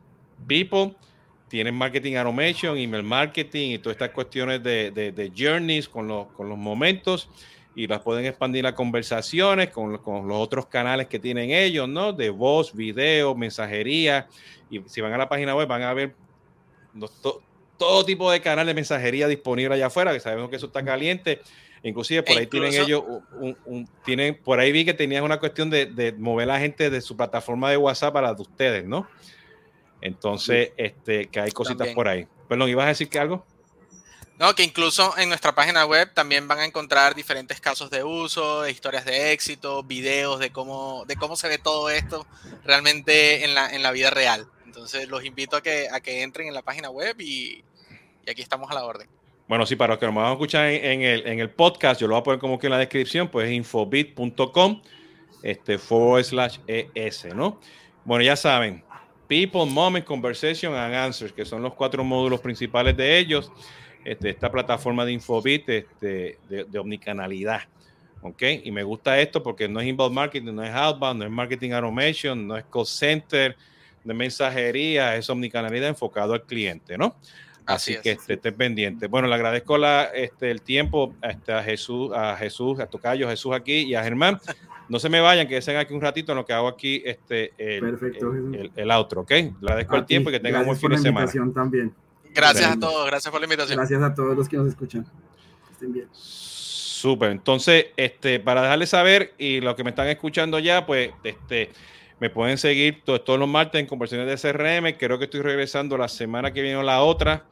People, 0.46 0.96
tienen 1.48 1.74
marketing 1.74 2.16
automation, 2.16 2.76
email 2.76 3.02
marketing 3.02 3.70
y 3.70 3.78
todas 3.78 3.94
estas 3.94 4.10
cuestiones 4.10 4.62
de, 4.62 4.90
de, 4.90 5.12
de 5.12 5.32
journeys 5.36 5.88
con 5.88 6.08
los, 6.08 6.26
con 6.32 6.48
los 6.48 6.58
momentos 6.58 7.28
y 7.76 7.86
las 7.86 8.00
pueden 8.00 8.24
expandir 8.24 8.66
a 8.66 8.74
conversaciones 8.74 9.68
con, 9.68 9.92
los 9.92 10.36
otros 10.38 10.66
canales 10.66 11.08
que 11.08 11.18
tienen 11.18 11.50
ellos, 11.50 11.86
¿no? 11.86 12.14
De 12.14 12.30
voz, 12.30 12.74
video, 12.74 13.34
mensajería. 13.34 14.26
Y 14.70 14.80
si 14.86 15.02
van 15.02 15.12
a 15.12 15.18
la 15.18 15.28
página 15.28 15.54
web 15.54 15.68
van 15.68 15.82
a 15.82 15.92
ver 15.92 16.14
todo 17.76 18.04
tipo 18.06 18.30
de 18.30 18.40
canales 18.40 18.68
de 18.68 18.74
mensajería 18.74 19.28
disponible 19.28 19.74
allá 19.74 19.88
afuera, 19.88 20.14
que 20.14 20.20
sabemos 20.20 20.48
que 20.48 20.56
eso 20.56 20.66
está 20.66 20.82
caliente. 20.82 21.42
Inclusive 21.82 22.22
por 22.22 22.36
e 22.36 22.40
ahí 22.40 22.46
tienen 22.46 22.72
ellos, 22.72 23.04
un, 23.66 23.86
tienen, 24.06 24.40
por 24.42 24.58
ahí 24.58 24.72
vi 24.72 24.86
que 24.86 24.94
tenían 24.94 25.22
una 25.22 25.38
cuestión 25.38 25.68
de, 25.68 26.14
mover 26.16 26.48
a 26.48 26.54
la 26.54 26.58
gente 26.58 26.88
de 26.88 27.02
su 27.02 27.14
plataforma 27.14 27.70
de 27.70 27.76
WhatsApp 27.76 28.14
para 28.14 28.32
de 28.32 28.40
ustedes, 28.40 28.86
¿no? 28.86 29.06
Entonces, 30.00 30.72
este, 30.78 31.26
que 31.26 31.40
hay 31.40 31.50
cositas 31.50 31.88
por 31.88 32.08
ahí. 32.08 32.26
Perdón, 32.48 32.70
¿ibas 32.70 32.86
a 32.86 32.88
decir 32.88 33.10
que 33.10 33.18
algo? 33.18 33.44
No, 34.38 34.54
que 34.54 34.62
incluso 34.62 35.16
en 35.16 35.30
nuestra 35.30 35.54
página 35.54 35.86
web 35.86 36.12
también 36.12 36.46
van 36.46 36.58
a 36.58 36.64
encontrar 36.66 37.14
diferentes 37.14 37.58
casos 37.58 37.90
de 37.90 38.04
uso, 38.04 38.68
historias 38.68 39.06
de 39.06 39.32
éxito, 39.32 39.82
videos 39.82 40.38
de 40.38 40.50
cómo, 40.50 41.04
de 41.06 41.16
cómo 41.16 41.36
se 41.36 41.48
ve 41.48 41.56
todo 41.56 41.88
esto 41.88 42.26
realmente 42.64 43.44
en 43.44 43.54
la, 43.54 43.70
en 43.70 43.82
la 43.82 43.92
vida 43.92 44.10
real. 44.10 44.46
Entonces 44.66 45.08
los 45.08 45.24
invito 45.24 45.56
a 45.56 45.62
que, 45.62 45.88
a 45.90 46.00
que 46.00 46.22
entren 46.22 46.48
en 46.48 46.54
la 46.54 46.60
página 46.60 46.90
web 46.90 47.16
y, 47.18 47.64
y 48.26 48.30
aquí 48.30 48.42
estamos 48.42 48.70
a 48.70 48.74
la 48.74 48.84
orden. 48.84 49.08
Bueno, 49.48 49.64
sí, 49.64 49.76
para 49.76 49.94
los 49.94 50.00
que 50.00 50.06
nos 50.06 50.14
van 50.14 50.26
a 50.26 50.32
escuchar 50.32 50.66
en, 50.66 51.02
el, 51.02 51.26
en 51.26 51.38
el 51.38 51.50
podcast, 51.50 52.00
yo 52.00 52.08
lo 52.08 52.14
voy 52.14 52.20
a 52.20 52.24
poner 52.24 52.40
como 52.40 52.58
que 52.58 52.66
en 52.66 52.72
la 52.72 52.78
descripción, 52.78 53.28
pues 53.28 53.50
infobit.com, 53.50 54.82
este 55.42 55.78
forward 55.78 56.24
slash 56.24 56.58
ES, 56.66 57.26
¿no? 57.34 57.60
Bueno, 58.04 58.24
ya 58.24 58.36
saben, 58.36 58.84
People, 59.28 59.66
Moment, 59.66 60.04
Conversation 60.04 60.74
and 60.74 60.94
Answers, 60.94 61.32
que 61.32 61.44
son 61.44 61.62
los 61.62 61.74
cuatro 61.74 62.04
módulos 62.04 62.40
principales 62.40 62.96
de 62.96 63.18
ellos. 63.18 63.50
Este, 64.06 64.30
esta 64.30 64.52
plataforma 64.52 65.04
de 65.04 65.10
Infobit 65.10 65.68
este, 65.68 66.38
de, 66.48 66.78
omnicanalidad. 66.78 67.62
¿Ok? 68.22 68.40
Y 68.62 68.70
me 68.70 68.84
gusta 68.84 69.18
esto 69.18 69.42
porque 69.42 69.68
no 69.68 69.80
es 69.80 69.86
inbound 69.88 70.14
marketing, 70.14 70.54
no 70.54 70.62
es 70.62 70.72
outbound, 70.72 71.18
no 71.18 71.24
es 71.26 71.30
marketing 71.30 71.72
automation, 71.72 72.46
no 72.46 72.56
es 72.56 72.64
call 72.72 72.86
center, 72.86 73.56
no 74.04 74.12
es 74.12 74.18
mensajería, 74.18 75.16
es 75.16 75.28
omnicanalidad 75.28 75.88
enfocado 75.88 76.34
al 76.34 76.42
cliente, 76.42 76.96
¿no? 76.96 77.16
Así, 77.66 77.96
que 78.00 78.12
esté, 78.12 78.52
pendiente. 78.52 79.08
Bueno, 79.08 79.26
le 79.26 79.34
agradezco 79.34 79.76
la, 79.76 80.04
este, 80.04 80.52
el 80.52 80.62
tiempo 80.62 81.12
este, 81.20 81.52
a 81.52 81.64
Jesús, 81.64 82.12
a 82.14 82.36
Jesús, 82.36 82.78
a 82.78 82.86
Tocayo, 82.86 83.28
Jesús 83.28 83.52
aquí 83.54 83.78
y 83.78 83.96
a 83.96 84.04
Germán. 84.04 84.38
No 84.88 85.00
se 85.00 85.08
me 85.08 85.20
vayan, 85.20 85.48
que 85.48 85.56
estén 85.56 85.76
aquí 85.76 85.92
un 85.92 86.00
ratito 86.00 86.30
en 86.30 86.38
lo 86.38 86.46
que 86.46 86.52
hago 86.52 86.68
aquí 86.68 87.02
este, 87.04 87.52
el, 87.58 87.98
el, 88.54 88.70
el, 88.76 88.90
outro, 88.92 89.22
¿ok? 89.22 89.30
Le 89.30 89.52
agradezco 89.62 89.96
el 89.96 90.06
tiempo 90.06 90.30
y 90.30 90.34
que 90.34 90.40
tengan 90.40 90.60
un 90.60 90.66
buen 90.68 90.78
fin 90.78 90.90
de 90.90 90.98
semana. 90.98 91.28
También. 91.52 91.92
Gracias 92.36 92.70
a 92.70 92.78
todos, 92.78 93.06
gracias 93.06 93.32
por 93.32 93.40
la 93.40 93.46
invitación. 93.46 93.78
Gracias 93.78 94.02
a 94.02 94.14
todos 94.14 94.36
los 94.36 94.48
que 94.48 94.58
nos 94.58 94.68
escuchan. 94.68 95.06
Estén 95.72 95.92
bien. 95.92 96.08
Súper. 96.12 97.30
Entonces, 97.30 97.86
este, 97.96 98.40
para 98.40 98.62
dejarles 98.62 98.90
saber 98.90 99.34
y 99.38 99.60
los 99.60 99.74
que 99.74 99.84
me 99.84 99.90
están 99.90 100.08
escuchando 100.08 100.58
ya, 100.58 100.84
pues, 100.84 101.10
este, 101.24 101.70
me 102.20 102.28
pueden 102.28 102.58
seguir 102.58 103.02
todos, 103.04 103.24
todos 103.24 103.38
los 103.38 103.48
martes 103.48 103.80
en 103.80 103.86
conversiones 103.86 104.26
de 104.26 104.52
CRM. 104.52 104.98
Creo 104.98 105.18
que 105.18 105.24
estoy 105.24 105.40
regresando 105.40 105.96
la 105.96 106.08
semana 106.08 106.52
que 106.52 106.60
viene 106.60 106.76
o 106.76 106.82
la 106.82 107.02
otra. 107.02 107.46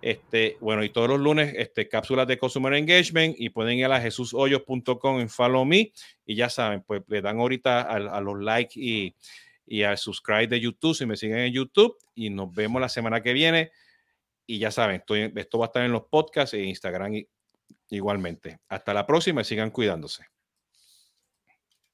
Este, 0.00 0.56
bueno, 0.60 0.84
y 0.84 0.90
todos 0.90 1.08
los 1.08 1.18
lunes, 1.18 1.52
este, 1.56 1.88
cápsulas 1.88 2.28
de 2.28 2.38
Consumer 2.38 2.74
Engagement 2.74 3.34
y 3.36 3.50
pueden 3.50 3.78
ir 3.78 3.86
a 3.86 3.88
la 3.88 4.00
jesushoyos.com 4.00 5.18
en 5.18 5.28
Follow 5.28 5.64
Me 5.64 5.92
y 6.24 6.36
ya 6.36 6.48
saben, 6.48 6.82
pues 6.86 7.02
le 7.08 7.20
dan 7.20 7.40
ahorita 7.40 7.80
a, 7.82 7.96
a 7.96 8.20
los 8.20 8.40
likes 8.40 8.74
y, 8.76 9.14
y 9.66 9.82
al 9.82 9.98
subscribe 9.98 10.46
de 10.46 10.60
YouTube 10.60 10.94
si 10.94 11.04
me 11.04 11.16
siguen 11.16 11.38
en 11.38 11.52
YouTube 11.52 11.96
y 12.14 12.30
nos 12.30 12.52
vemos 12.54 12.80
la 12.80 12.88
semana 12.88 13.20
que 13.20 13.32
viene. 13.32 13.72
Y 14.50 14.58
ya 14.58 14.70
saben, 14.70 15.04
esto 15.36 15.58
va 15.58 15.66
a 15.66 15.68
estar 15.68 15.84
en 15.84 15.92
los 15.92 16.06
podcasts 16.06 16.54
e 16.54 16.64
Instagram 16.64 17.22
igualmente. 17.90 18.60
Hasta 18.68 18.94
la 18.94 19.06
próxima 19.06 19.42
y 19.42 19.44
sigan 19.44 19.70
cuidándose. 19.70 20.24